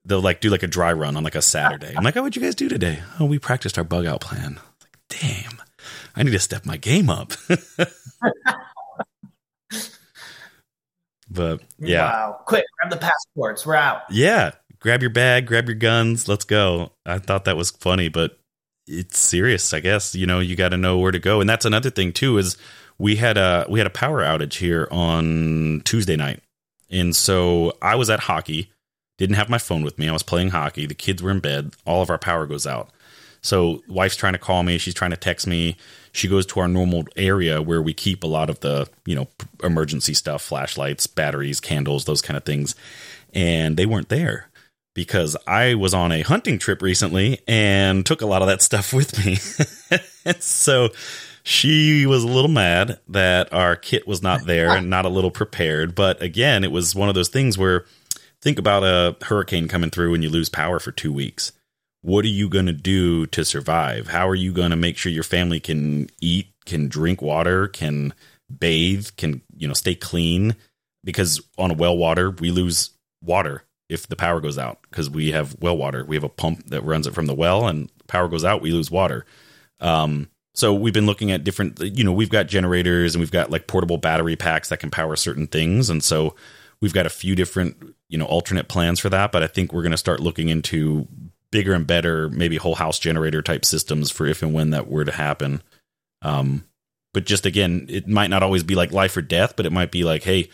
They'll 0.04 0.22
like 0.22 0.40
do 0.40 0.50
like 0.50 0.62
a 0.62 0.66
dry 0.68 0.92
run 0.92 1.16
on 1.16 1.24
like 1.24 1.34
a 1.34 1.42
Saturday. 1.42 1.92
I'm 1.96 2.02
like, 2.02 2.16
oh, 2.16 2.22
what'd 2.22 2.34
you 2.36 2.42
guys 2.42 2.54
do 2.54 2.68
today? 2.68 3.00
Oh, 3.20 3.26
we 3.26 3.38
practiced 3.38 3.78
our 3.78 3.84
bug 3.84 4.06
out 4.06 4.20
plan. 4.20 4.58
Like, 4.80 4.98
damn. 5.20 5.61
I 6.14 6.22
need 6.22 6.32
to 6.32 6.38
step 6.38 6.66
my 6.66 6.76
game 6.76 7.08
up. 7.10 7.32
but 11.30 11.62
yeah. 11.78 12.02
Wow. 12.02 12.40
Quick, 12.46 12.64
grab 12.78 12.90
the 12.90 12.98
passports. 12.98 13.64
We're 13.66 13.76
out. 13.76 14.02
Yeah. 14.10 14.52
Grab 14.80 15.00
your 15.00 15.10
bag, 15.10 15.46
grab 15.46 15.68
your 15.68 15.76
guns. 15.76 16.28
Let's 16.28 16.44
go. 16.44 16.92
I 17.06 17.18
thought 17.18 17.44
that 17.44 17.56
was 17.56 17.70
funny, 17.70 18.08
but 18.08 18.38
it's 18.86 19.18
serious, 19.18 19.72
I 19.72 19.80
guess. 19.80 20.14
You 20.14 20.26
know, 20.26 20.40
you 20.40 20.56
got 20.56 20.70
to 20.70 20.76
know 20.76 20.98
where 20.98 21.12
to 21.12 21.20
go. 21.20 21.40
And 21.40 21.48
that's 21.48 21.64
another 21.64 21.90
thing 21.90 22.12
too 22.12 22.38
is 22.38 22.56
we 22.98 23.16
had 23.16 23.36
a 23.36 23.66
we 23.68 23.78
had 23.78 23.86
a 23.86 23.90
power 23.90 24.22
outage 24.22 24.54
here 24.54 24.88
on 24.90 25.82
Tuesday 25.84 26.16
night. 26.16 26.40
And 26.90 27.16
so 27.16 27.72
I 27.80 27.94
was 27.94 28.10
at 28.10 28.20
hockey, 28.20 28.70
didn't 29.18 29.36
have 29.36 29.48
my 29.48 29.58
phone 29.58 29.82
with 29.82 29.98
me. 29.98 30.08
I 30.08 30.12
was 30.12 30.22
playing 30.22 30.50
hockey. 30.50 30.86
The 30.86 30.94
kids 30.94 31.22
were 31.22 31.30
in 31.30 31.40
bed. 31.40 31.74
All 31.86 32.02
of 32.02 32.10
our 32.10 32.18
power 32.18 32.46
goes 32.46 32.66
out. 32.66 32.90
So 33.40 33.82
wife's 33.88 34.16
trying 34.16 34.34
to 34.34 34.38
call 34.38 34.62
me, 34.62 34.78
she's 34.78 34.94
trying 34.94 35.10
to 35.10 35.16
text 35.16 35.46
me 35.46 35.76
she 36.12 36.28
goes 36.28 36.44
to 36.46 36.60
our 36.60 36.68
normal 36.68 37.04
area 37.16 37.60
where 37.60 37.82
we 37.82 37.94
keep 37.94 38.22
a 38.22 38.26
lot 38.28 38.50
of 38.50 38.60
the 38.60 38.88
you 39.06 39.16
know 39.16 39.28
emergency 39.64 40.14
stuff 40.14 40.42
flashlights 40.42 41.06
batteries 41.06 41.58
candles 41.58 42.04
those 42.04 42.22
kind 42.22 42.36
of 42.36 42.44
things. 42.44 42.74
And 43.34 43.76
they 43.76 43.86
weren't 43.86 44.10
there 44.10 44.50
because 44.94 45.38
i 45.46 45.72
was 45.72 45.94
on 45.94 46.12
a 46.12 46.20
hunting 46.20 46.58
trip 46.58 46.82
recently 46.82 47.40
and 47.48 48.04
took 48.04 48.20
a 48.20 48.26
lot 48.26 48.42
of 48.42 48.48
that 48.48 48.60
stuff 48.68 48.92
with 48.92 49.24
me. 49.24 49.36
So 50.38 50.90
she 51.42 52.06
was 52.06 52.22
a 52.22 52.28
little 52.28 52.50
mad 52.50 53.00
that 53.08 53.52
our 53.52 53.74
kit 53.74 54.06
was 54.06 54.22
not 54.22 54.44
there 54.46 54.70
and 54.70 54.88
not 54.90 55.06
a 55.06 55.08
little 55.08 55.30
prepared. 55.30 55.94
But 55.94 56.22
again 56.22 56.62
it 56.62 56.70
was 56.70 56.94
one 56.94 57.08
of 57.08 57.14
those 57.14 57.30
things 57.30 57.56
where 57.56 57.86
think 58.42 58.58
about 58.58 58.84
a 58.84 59.16
hurricane 59.24 59.66
coming 59.66 59.90
through 59.90 60.14
and 60.14 60.22
you 60.22 60.28
lose 60.28 60.50
power 60.50 60.78
for 60.78 60.92
two 60.92 61.12
weeks 61.12 61.52
what 62.02 62.24
are 62.24 62.28
you 62.28 62.48
going 62.48 62.66
to 62.66 62.72
do 62.72 63.26
to 63.28 63.44
survive? 63.44 64.08
How 64.08 64.28
are 64.28 64.34
you 64.34 64.52
going 64.52 64.70
to 64.70 64.76
make 64.76 64.96
sure 64.96 65.10
your 65.10 65.22
family 65.22 65.60
can 65.60 66.08
eat, 66.20 66.48
can 66.66 66.88
drink 66.88 67.22
water, 67.22 67.68
can 67.68 68.12
bathe, 68.58 69.08
can, 69.16 69.40
you 69.56 69.66
know, 69.66 69.74
stay 69.74 69.94
clean? 69.94 70.56
Because 71.04 71.40
on 71.56 71.70
a 71.70 71.74
well 71.74 71.96
water, 71.96 72.30
we 72.30 72.50
lose 72.50 72.90
water 73.22 73.64
if 73.88 74.08
the 74.08 74.16
power 74.16 74.40
goes 74.40 74.58
out 74.58 74.78
because 74.90 75.08
we 75.08 75.32
have 75.32 75.56
well 75.60 75.76
water. 75.76 76.04
We 76.04 76.16
have 76.16 76.24
a 76.24 76.28
pump 76.28 76.66
that 76.70 76.84
runs 76.84 77.06
it 77.06 77.14
from 77.14 77.26
the 77.26 77.34
well 77.34 77.66
and 77.68 77.90
power 78.08 78.28
goes 78.28 78.44
out, 78.44 78.62
we 78.62 78.72
lose 78.72 78.90
water. 78.90 79.24
Um, 79.80 80.28
so 80.54 80.74
we've 80.74 80.92
been 80.92 81.06
looking 81.06 81.30
at 81.30 81.44
different, 81.44 81.80
you 81.80 82.04
know, 82.04 82.12
we've 82.12 82.30
got 82.30 82.46
generators 82.46 83.14
and 83.14 83.20
we've 83.20 83.30
got 83.30 83.50
like 83.50 83.66
portable 83.66 83.96
battery 83.96 84.36
packs 84.36 84.68
that 84.68 84.80
can 84.80 84.90
power 84.90 85.16
certain 85.16 85.46
things. 85.46 85.88
And 85.88 86.02
so 86.02 86.34
we've 86.80 86.92
got 86.92 87.06
a 87.06 87.10
few 87.10 87.34
different, 87.34 87.94
you 88.08 88.18
know, 88.18 88.26
alternate 88.26 88.68
plans 88.68 89.00
for 89.00 89.08
that. 89.08 89.32
But 89.32 89.42
I 89.42 89.46
think 89.46 89.72
we're 89.72 89.82
going 89.82 89.92
to 89.92 89.98
start 89.98 90.20
looking 90.20 90.48
into 90.50 91.08
bigger 91.52 91.72
and 91.74 91.86
better, 91.86 92.28
maybe 92.30 92.56
whole 92.56 92.74
house 92.74 92.98
generator 92.98 93.42
type 93.42 93.64
systems 93.64 94.10
for 94.10 94.26
if 94.26 94.42
and 94.42 94.52
when 94.52 94.70
that 94.70 94.88
were 94.88 95.04
to 95.04 95.12
happen. 95.12 95.62
Um, 96.22 96.64
but 97.14 97.26
just 97.26 97.46
again, 97.46 97.86
it 97.88 98.08
might 98.08 98.30
not 98.30 98.42
always 98.42 98.64
be 98.64 98.74
like 98.74 98.90
life 98.90 99.16
or 99.16 99.22
death, 99.22 99.54
but 99.54 99.66
it 99.66 99.72
might 99.72 99.92
be 99.92 100.02
like, 100.02 100.24
hey, 100.24 100.48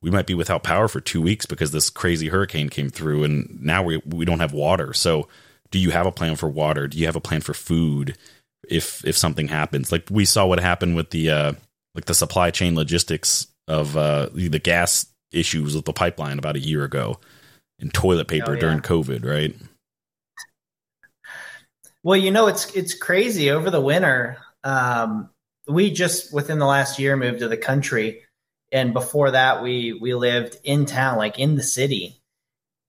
we 0.00 0.10
might 0.10 0.26
be 0.26 0.34
without 0.34 0.62
power 0.62 0.88
for 0.88 1.00
two 1.00 1.20
weeks 1.20 1.46
because 1.46 1.70
this 1.70 1.90
crazy 1.90 2.28
hurricane 2.28 2.68
came 2.68 2.88
through, 2.88 3.24
and 3.24 3.62
now 3.62 3.82
we 3.82 4.00
we 4.06 4.24
don't 4.24 4.40
have 4.40 4.52
water. 4.52 4.92
So, 4.92 5.28
do 5.70 5.78
you 5.78 5.90
have 5.90 6.06
a 6.06 6.12
plan 6.12 6.36
for 6.36 6.48
water? 6.48 6.88
Do 6.88 6.98
you 6.98 7.06
have 7.06 7.16
a 7.16 7.20
plan 7.20 7.40
for 7.40 7.54
food? 7.54 8.16
If 8.68 9.04
if 9.04 9.16
something 9.16 9.48
happens, 9.48 9.92
like 9.92 10.06
we 10.10 10.24
saw 10.24 10.46
what 10.46 10.60
happened 10.60 10.96
with 10.96 11.10
the 11.10 11.30
uh, 11.30 11.52
like 11.94 12.04
the 12.04 12.14
supply 12.14 12.50
chain 12.50 12.74
logistics 12.74 13.48
of 13.66 13.96
uh, 13.96 14.28
the 14.32 14.58
gas 14.58 15.06
issues 15.32 15.74
with 15.74 15.84
the 15.84 15.92
pipeline 15.92 16.38
about 16.38 16.56
a 16.56 16.60
year 16.60 16.84
ago, 16.84 17.18
and 17.80 17.92
toilet 17.92 18.28
paper 18.28 18.52
oh, 18.52 18.54
yeah. 18.54 18.60
during 18.60 18.80
COVID, 18.80 19.24
right? 19.24 19.54
Well, 22.08 22.16
you 22.16 22.30
know, 22.30 22.46
it's 22.46 22.74
it's 22.74 22.94
crazy 22.94 23.50
over 23.50 23.68
the 23.68 23.82
winter. 23.82 24.38
Um, 24.64 25.28
we 25.66 25.90
just 25.90 26.32
within 26.32 26.58
the 26.58 26.64
last 26.64 26.98
year 26.98 27.18
moved 27.18 27.40
to 27.40 27.48
the 27.48 27.58
country, 27.58 28.22
and 28.72 28.94
before 28.94 29.32
that, 29.32 29.62
we 29.62 29.92
we 29.92 30.14
lived 30.14 30.56
in 30.64 30.86
town, 30.86 31.18
like 31.18 31.38
in 31.38 31.54
the 31.54 31.62
city, 31.62 32.22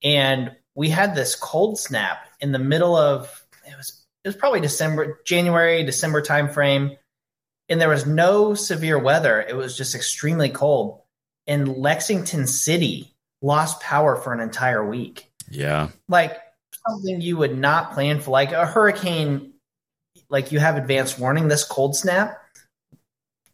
and 0.02 0.56
we 0.74 0.88
had 0.88 1.14
this 1.14 1.34
cold 1.34 1.78
snap 1.78 2.30
in 2.40 2.52
the 2.52 2.58
middle 2.58 2.96
of 2.96 3.44
it 3.68 3.76
was 3.76 4.02
it 4.24 4.28
was 4.28 4.36
probably 4.36 4.62
December, 4.62 5.20
January, 5.26 5.84
December 5.84 6.22
timeframe, 6.22 6.96
and 7.68 7.78
there 7.78 7.90
was 7.90 8.06
no 8.06 8.54
severe 8.54 8.98
weather. 8.98 9.38
It 9.38 9.54
was 9.54 9.76
just 9.76 9.94
extremely 9.94 10.48
cold, 10.48 11.02
and 11.46 11.76
Lexington 11.76 12.46
City 12.46 13.12
lost 13.42 13.82
power 13.82 14.16
for 14.16 14.32
an 14.32 14.40
entire 14.40 14.82
week. 14.82 15.30
Yeah, 15.50 15.90
like 16.08 16.38
something 16.88 17.20
you 17.20 17.36
would 17.36 17.56
not 17.56 17.92
plan 17.92 18.20
for, 18.20 18.30
like 18.30 18.52
a 18.52 18.66
hurricane. 18.66 19.52
Like 20.28 20.52
you 20.52 20.60
have 20.60 20.76
advanced 20.76 21.18
warning, 21.18 21.48
this 21.48 21.64
cold 21.64 21.96
snap, 21.96 22.40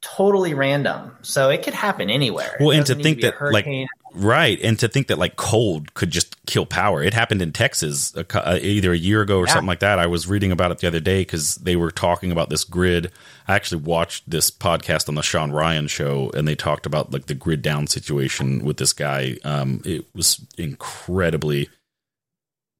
totally 0.01 0.55
random. 0.55 1.16
So 1.22 1.49
it 1.51 1.62
could 1.62 1.74
happen 1.74 2.11
anywhere. 2.11 2.57
Well, 2.61 2.70
and 2.70 2.87
to 2.87 2.95
think 2.95 3.20
to 3.20 3.31
that, 3.31 3.53
like, 3.53 3.66
right, 4.14 4.59
and 4.62 4.79
to 4.79 4.89
think 4.89 5.09
that 5.09 5.18
like 5.18 5.37
cold 5.37 5.95
could 5.95 6.11
just 6.11 6.45
kill 6.47 6.66
power. 6.66 7.03
It 7.03 7.14
happened 7.14 7.43
in 7.43 7.53
Texas 7.53 8.14
uh, 8.16 8.59
either 8.61 8.93
a 8.93 8.97
year 8.97 9.22
ago 9.22 9.39
or 9.39 9.47
yeah. 9.47 9.55
something 9.55 9.66
like 9.66 9.81
that. 9.81 9.99
I 9.99 10.07
was 10.07 10.27
reading 10.27 10.53
about 10.53 10.70
it 10.70 10.79
the 10.79 10.87
other 10.87 11.01
day 11.01 11.22
because 11.22 11.57
they 11.57 11.77
were 11.77 11.91
talking 11.91 12.31
about 12.31 12.51
this 12.51 12.64
grid. 12.64 13.11
I 13.49 13.55
actually 13.55 13.83
watched 13.83 14.29
this 14.29 14.51
podcast 14.51 15.09
on 15.09 15.14
the 15.14 15.22
Shawn 15.22 15.53
Ryan 15.53 15.87
show, 15.89 16.31
and 16.35 16.47
they 16.47 16.55
talked 16.55 16.87
about 16.87 17.12
like 17.12 17.27
the 17.27 17.35
grid 17.35 17.62
down 17.62 17.87
situation 17.87 18.64
with 18.64 18.77
this 18.77 18.93
guy. 18.93 19.39
Um, 19.45 19.83
it 19.85 20.05
was 20.14 20.45
incredibly 20.59 21.68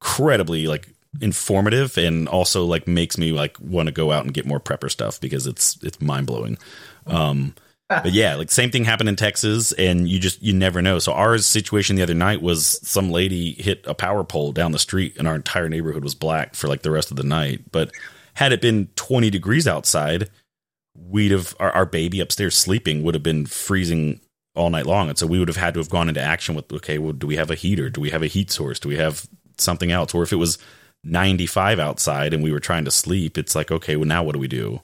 incredibly 0.01 0.67
like 0.67 0.89
informative 1.21 1.97
and 1.97 2.29
also 2.29 2.65
like 2.65 2.87
makes 2.87 3.17
me 3.17 3.33
like 3.33 3.59
want 3.61 3.87
to 3.87 3.93
go 3.93 4.13
out 4.13 4.25
and 4.25 4.35
get 4.35 4.47
more 4.47 4.61
prepper 4.61 4.91
stuff 4.91 5.21
because 5.21 5.47
it's 5.47 5.83
it's 5.83 6.01
mind 6.01 6.27
blowing. 6.27 6.59
Um, 7.07 7.55
but 7.89 8.13
yeah, 8.13 8.35
like 8.35 8.51
same 8.51 8.71
thing 8.71 8.85
happened 8.85 9.09
in 9.09 9.17
Texas, 9.17 9.73
and 9.73 10.09
you 10.09 10.19
just 10.19 10.43
you 10.43 10.53
never 10.53 10.83
know. 10.83 10.99
So 10.99 11.13
our 11.13 11.39
situation 11.39 11.97
the 11.97 12.03
other 12.03 12.15
night 12.15 12.43
was 12.43 12.81
some 12.87 13.11
lady 13.11 13.53
hit 13.53 13.85
a 13.87 13.95
power 13.95 14.25
pole 14.25 14.53
down 14.53 14.73
the 14.73 14.79
street, 14.79 15.17
and 15.19 15.29
our 15.29 15.37
entire 15.37 15.69
neighborhood 15.69 16.03
was 16.03 16.15
black 16.15 16.55
for 16.55 16.67
like 16.69 16.83
the 16.83 16.91
rest 16.91 17.11
of 17.11 17.17
the 17.17 17.23
night. 17.23 17.71
But 17.71 17.93
had 18.35 18.53
it 18.53 18.61
been 18.61 18.89
20 18.97 19.31
degrees 19.31 19.69
outside, 19.69 20.31
we'd 20.97 21.31
have 21.31 21.55
our, 21.61 21.71
our 21.71 21.87
baby 21.87 22.21
upstairs 22.21 22.57
sleeping 22.57 23.03
would 23.03 23.15
have 23.15 23.23
been 23.23 23.47
freezing 23.47 24.21
all 24.57 24.71
night 24.71 24.87
long, 24.87 25.09
and 25.09 25.17
so 25.17 25.27
we 25.27 25.39
would 25.39 25.49
have 25.49 25.57
had 25.57 25.75
to 25.75 25.81
have 25.81 25.91
gone 25.91 26.09
into 26.09 26.21
action 26.21 26.57
with 26.57 26.73
okay, 26.73 26.99
well, 26.99 27.13
do 27.13 27.27
we 27.29 27.37
have 27.37 27.53
a 27.53 27.55
heater? 27.55 27.89
Do 27.89 28.01
we 28.01 28.11
have 28.11 28.23
a 28.23 28.27
heat 28.27 28.51
source? 28.51 28.81
Do 28.81 28.89
we 28.89 28.97
have 28.97 29.29
something 29.59 29.91
else? 29.91 30.15
Or 30.15 30.23
if 30.23 30.33
it 30.33 30.37
was 30.37 30.59
95 31.05 31.79
outside 31.79 32.35
and 32.35 32.43
we 32.43 32.53
were 32.53 32.61
trying 32.61 32.85
to 32.85 32.91
sleep, 32.91 33.39
it's 33.39 33.55
like 33.55 33.71
okay, 33.71 33.97
well 33.97 34.07
now 34.07 34.23
what 34.23 34.33
do 34.33 34.39
we 34.39 34.49
do? 34.49 34.81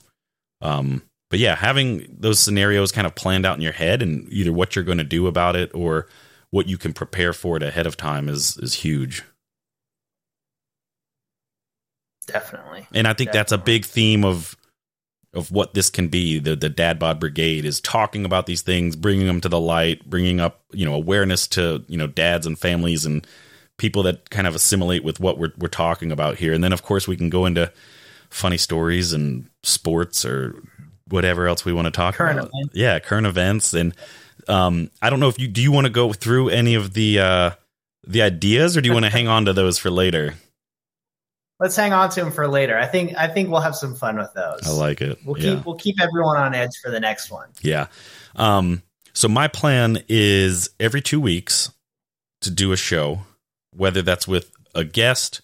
Um, 0.61 1.03
but 1.29 1.39
yeah, 1.39 1.55
having 1.55 2.07
those 2.19 2.39
scenarios 2.39 2.91
kind 2.91 3.07
of 3.07 3.15
planned 3.15 3.45
out 3.45 3.57
in 3.57 3.63
your 3.63 3.73
head 3.73 4.01
and 4.01 4.31
either 4.31 4.53
what 4.53 4.75
you're 4.75 4.85
going 4.85 4.99
to 4.99 5.03
do 5.03 5.27
about 5.27 5.55
it 5.55 5.71
or 5.73 6.07
what 6.51 6.67
you 6.67 6.77
can 6.77 6.93
prepare 6.93 7.33
for 7.33 7.57
it 7.57 7.63
ahead 7.63 7.87
of 7.87 7.97
time 7.97 8.29
is 8.29 8.57
is 8.57 8.75
huge. 8.75 9.23
Definitely. 12.27 12.87
And 12.93 13.07
I 13.07 13.13
think 13.13 13.29
Definitely. 13.29 13.37
that's 13.39 13.51
a 13.51 13.57
big 13.57 13.85
theme 13.85 14.23
of 14.23 14.55
of 15.33 15.51
what 15.51 15.73
this 15.73 15.89
can 15.89 16.07
be. 16.07 16.39
The 16.39 16.55
the 16.55 16.69
Dad 16.69 16.99
Bod 16.99 17.19
Brigade 17.19 17.65
is 17.65 17.81
talking 17.81 18.25
about 18.25 18.45
these 18.45 18.61
things, 18.61 18.95
bringing 18.95 19.25
them 19.25 19.41
to 19.41 19.49
the 19.49 19.59
light, 19.59 20.07
bringing 20.07 20.39
up 20.39 20.61
you 20.71 20.85
know 20.85 20.93
awareness 20.93 21.47
to 21.49 21.83
you 21.87 21.97
know 21.97 22.07
dads 22.07 22.45
and 22.45 22.57
families 22.57 23.05
and 23.05 23.25
people 23.77 24.03
that 24.03 24.29
kind 24.29 24.47
of 24.47 24.55
assimilate 24.55 25.03
with 25.03 25.19
what 25.19 25.37
we're 25.37 25.51
we're 25.57 25.67
talking 25.67 26.11
about 26.11 26.37
here. 26.37 26.53
And 26.53 26.63
then 26.63 26.73
of 26.73 26.83
course 26.83 27.07
we 27.07 27.17
can 27.17 27.29
go 27.29 27.45
into 27.45 27.71
funny 28.29 28.57
stories 28.57 29.13
and 29.13 29.49
sports 29.63 30.25
or 30.25 30.55
whatever 31.09 31.47
else 31.47 31.65
we 31.65 31.73
want 31.73 31.85
to 31.85 31.91
talk 31.91 32.15
Current 32.15 32.39
about. 32.39 32.51
events. 32.53 32.75
Yeah, 32.75 32.99
current 32.99 33.27
events 33.27 33.73
and 33.73 33.95
um 34.47 34.89
I 35.01 35.09
don't 35.09 35.19
know 35.19 35.29
if 35.29 35.39
you 35.39 35.47
do 35.47 35.61
you 35.61 35.71
want 35.71 35.85
to 35.85 35.91
go 35.93 36.13
through 36.13 36.49
any 36.49 36.75
of 36.75 36.93
the 36.93 37.19
uh 37.19 37.51
the 38.05 38.21
ideas 38.21 38.75
or 38.77 38.81
do 38.81 38.87
you 38.89 38.93
want 38.93 39.05
to 39.05 39.11
hang 39.11 39.27
on 39.27 39.45
to 39.45 39.53
those 39.53 39.77
for 39.77 39.89
later? 39.89 40.33
Let's 41.59 41.75
hang 41.75 41.93
on 41.93 42.09
to 42.09 42.19
them 42.21 42.31
for 42.31 42.47
later. 42.47 42.77
I 42.77 42.85
think 42.87 43.15
I 43.17 43.27
think 43.27 43.49
we'll 43.49 43.61
have 43.61 43.75
some 43.75 43.95
fun 43.95 44.17
with 44.17 44.33
those. 44.33 44.61
I 44.65 44.71
like 44.71 45.01
it. 45.01 45.19
We'll 45.25 45.37
Yeah. 45.39 45.55
keep 45.55 45.65
we'll 45.65 45.75
keep 45.77 46.01
everyone 46.01 46.37
on 46.37 46.53
edge 46.53 46.71
for 46.83 46.91
the 46.91 46.99
next 46.99 47.31
one. 47.31 47.49
Yeah. 47.61 47.87
Um, 48.35 48.81
so 49.13 49.27
my 49.27 49.47
plan 49.47 50.03
is 50.09 50.71
every 50.79 51.01
two 51.01 51.21
weeks 51.21 51.71
to 52.41 52.49
do 52.51 52.71
a 52.71 52.75
show, 52.77 53.21
whether 53.75 54.01
that's 54.01 54.27
with 54.27 54.51
a 54.75 54.83
guest, 54.83 55.41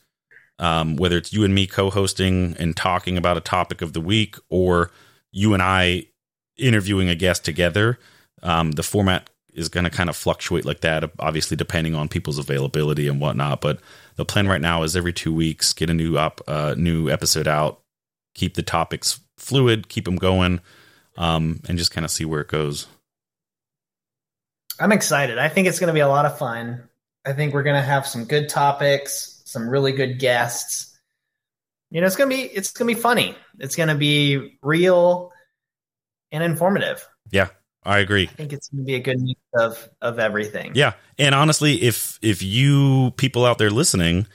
um, 0.58 0.96
whether 0.96 1.18
it's 1.18 1.34
you 1.34 1.44
and 1.44 1.54
me 1.54 1.68
co-hosting 1.68 2.56
and 2.60 2.76
talking 2.76 3.18
about 3.18 3.38
a 3.38 3.42
topic 3.42 3.82
of 3.82 3.94
the 3.94 4.02
week, 4.02 4.36
or 4.50 4.92
you 5.32 5.54
and 5.54 5.64
I 5.64 6.06
interviewing 6.58 7.10
a 7.10 7.16
guest 7.16 7.46
together. 7.46 8.00
Um, 8.42 8.72
the 8.72 8.84
format 8.84 9.30
is 9.54 9.70
going 9.70 9.84
to 9.84 9.90
kind 9.90 10.10
of 10.10 10.16
fluctuate 10.16 10.66
like 10.66 10.82
that, 10.82 11.12
obviously 11.20 11.58
depending 11.58 11.96
on 11.96 12.08
people's 12.08 12.38
availability 12.38 13.08
and 13.08 13.20
whatnot. 13.20 13.62
But 13.62 13.80
the 14.16 14.26
plan 14.26 14.48
right 14.48 14.62
now 14.62 14.84
is 14.84 14.96
every 14.96 15.14
two 15.14 15.34
weeks 15.34 15.74
get 15.74 15.90
a 15.90 15.94
new 15.94 16.18
up, 16.18 16.42
uh, 16.48 16.76
new 16.78 17.10
episode 17.10 17.48
out, 17.48 17.82
keep 18.36 18.54
the 18.54 18.64
topics 18.64 19.20
fluid, 19.38 19.90
keep 19.90 20.06
them 20.06 20.16
going, 20.16 20.62
um, 21.18 21.62
and 21.68 21.78
just 21.78 21.92
kind 21.92 22.06
of 22.06 22.12
see 22.12 22.26
where 22.26 22.42
it 22.42 22.48
goes. 22.48 22.88
I'm 24.80 24.92
excited. 24.92 25.38
I 25.38 25.50
think 25.50 25.68
it's 25.68 25.80
going 25.80 25.88
to 25.90 25.94
be 25.94 26.00
a 26.00 26.08
lot 26.08 26.26
of 26.26 26.38
fun. 26.38 26.84
I 27.26 27.34
think 27.34 27.54
we're 27.54 27.64
going 27.64 27.76
to 27.76 27.82
have 27.82 28.08
some 28.08 28.26
good 28.26 28.50
topics, 28.50 29.42
some 29.46 29.70
really 29.70 29.92
good 29.92 30.20
guests. 30.20 30.98
You 31.92 32.02
know, 32.02 32.08
it's 32.08 32.16
going 32.16 32.30
to 32.30 32.36
be 32.36 32.44
it's 32.44 32.72
going 32.72 32.88
to 32.88 32.96
be 32.96 33.02
funny. 33.02 33.36
It's 33.60 33.76
going 33.76 33.90
to 33.90 33.96
be 33.96 34.58
real 34.62 35.32
and 36.32 36.44
informative. 36.44 37.08
Yeah, 37.32 37.50
I 37.84 38.00
agree. 38.00 38.24
I 38.24 38.36
think 38.36 38.54
it's 38.54 38.70
going 38.70 38.84
to 38.84 38.86
be 38.86 38.96
a 38.96 39.00
good 39.00 39.20
mix 39.20 39.40
of 39.58 39.90
of 40.02 40.20
everything. 40.20 40.74
Yeah, 40.76 40.94
and 41.18 41.34
honestly, 41.34 41.82
if 41.82 42.20
if 42.22 42.44
you 42.44 43.12
people 43.18 43.46
out 43.46 43.58
there 43.58 43.72
listening 43.72 44.28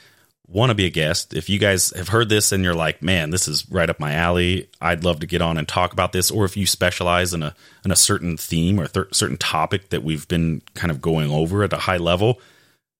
want 0.46 0.70
to 0.70 0.74
be 0.74 0.84
a 0.84 0.90
guest, 0.90 1.34
if 1.34 1.48
you 1.48 1.58
guys 1.58 1.90
have 1.96 2.08
heard 2.08 2.28
this 2.28 2.52
and 2.52 2.62
you're 2.62 2.74
like, 2.74 3.02
man, 3.02 3.30
this 3.30 3.48
is 3.48 3.68
right 3.70 3.88
up 3.88 3.98
my 3.98 4.12
alley, 4.12 4.68
I'd 4.80 5.02
love 5.02 5.20
to 5.20 5.26
get 5.26 5.40
on 5.40 5.56
and 5.56 5.66
talk 5.66 5.92
about 5.92 6.12
this. 6.12 6.30
Or 6.30 6.44
if 6.44 6.56
you 6.56 6.66
specialize 6.66 7.32
in 7.32 7.42
a 7.42 7.54
in 7.84 7.90
a 7.90 7.96
certain 7.96 8.36
theme 8.36 8.80
or 8.80 8.86
th- 8.86 9.14
certain 9.14 9.36
topic 9.36 9.90
that 9.90 10.02
we've 10.02 10.26
been 10.28 10.62
kind 10.74 10.90
of 10.90 11.00
going 11.00 11.30
over 11.30 11.62
at 11.62 11.72
a 11.72 11.78
high 11.78 11.96
level, 11.96 12.40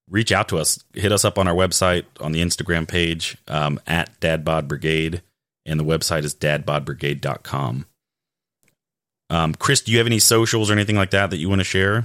reach 0.09 0.33
out 0.33 0.49
to 0.49 0.59
us. 0.59 0.83
Hit 0.95 1.13
us 1.13 1.25
up 1.25 1.39
on 1.39 1.49
our 1.49 1.55
website 1.55 2.05
on 2.21 2.33
the 2.33 2.41
Instagram 2.43 2.87
page 2.89 3.37
um, 3.49 3.81
at 3.87 4.19
Dadbod 4.21 4.69
Brigade, 4.69 5.23
and 5.67 5.79
the 5.79 5.85
website 5.85 6.25
is 6.25 6.35
dadbodbrigade.com. 6.35 7.87
Um, 9.31 9.55
Chris, 9.55 9.81
do 9.81 9.93
you 9.93 9.99
have 9.99 10.07
any 10.07 10.19
socials 10.19 10.71
or 10.71 10.75
anything 10.75 10.97
like 10.97 11.11
that 11.11 11.31
that 11.31 11.39
you 11.39 11.49
want 11.49 11.61
to 11.61 11.65
share? 11.65 12.05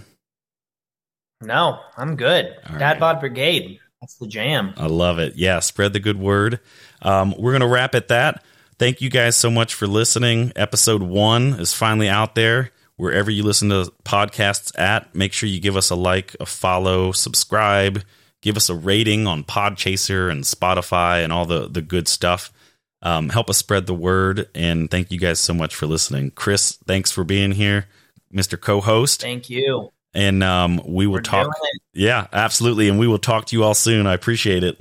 No, 1.42 1.80
I'm 1.98 2.16
good. 2.16 2.56
All 2.70 2.80
Dad 2.80 2.92
right. 2.94 3.00
Bod 3.00 3.20
Brigade. 3.20 3.80
That's 4.02 4.16
the 4.16 4.28
jam. 4.28 4.74
I 4.78 4.88
love 4.88 5.20
it. 5.20 5.36
Yeah, 5.36 5.60
spread 5.60 5.94
the 5.94 6.00
good 6.00 6.18
word. 6.18 6.60
Um, 7.02 7.34
we're 7.38 7.52
going 7.52 7.62
to 7.62 7.68
wrap 7.68 7.96
at 7.96 8.08
that. 8.10 8.44
Thank 8.78 9.02
you 9.02 9.10
guys 9.10 9.36
so 9.36 9.52
much 9.52 9.74
for 9.74 9.88
listening. 9.88 10.54
Episode 10.56 11.04
one 11.04 11.54
is 11.60 11.74
finally 11.74 12.08
out 12.08 12.36
there. 12.36 12.72
Wherever 13.00 13.32
you 13.32 13.44
listen 13.44 13.70
to 13.70 13.94
podcasts 14.04 14.78
at, 14.78 15.16
make 15.16 15.32
sure 15.32 15.48
you 15.48 15.62
give 15.62 15.78
us 15.78 15.90
a 15.90 15.96
like, 15.96 16.36
a 16.42 16.46
follow, 16.46 17.14
subscribe, 17.14 18.04
give 18.42 18.58
us 18.58 18.68
a 18.68 18.76
rating 18.76 19.26
on 19.26 19.46
Podchaser 19.46 20.30
and 20.30 20.44
Spotify 20.44 21.24
and 21.24 21.32
all 21.32 21.46
the, 21.46 21.70
the 21.70 21.82
good 21.82 22.10
stuff. 22.10 22.52
Um, 23.02 23.30
help 23.30 23.50
us 23.50 23.58
spread 23.58 23.86
the 23.86 23.94
word. 23.94 24.50
And 24.54 24.92
thank 24.92 25.12
you 25.12 25.18
guys 25.18 25.40
so 25.40 25.54
much 25.54 25.76
for 25.76 25.88
listening. 25.88 26.32
Chris, 26.32 26.78
thanks 26.88 27.10
for 27.10 27.24
being 27.24 27.54
here, 27.54 27.86
Mr. 28.34 28.60
Co 28.60 28.82
host. 28.82 29.22
Thank 29.22 29.50
you. 29.50 29.94
And 30.14 30.44
um, 30.44 30.82
we 30.86 31.08
will 31.08 31.14
We're 31.14 31.22
talk. 31.22 31.56
Yeah, 31.94 32.28
absolutely. 32.34 32.90
And 32.90 33.00
we 33.00 33.08
will 33.08 33.18
talk 33.18 33.46
to 33.46 33.56
you 33.56 33.64
all 33.64 33.76
soon. 33.76 34.08
I 34.08 34.14
appreciate 34.14 34.66
it. 34.66 34.78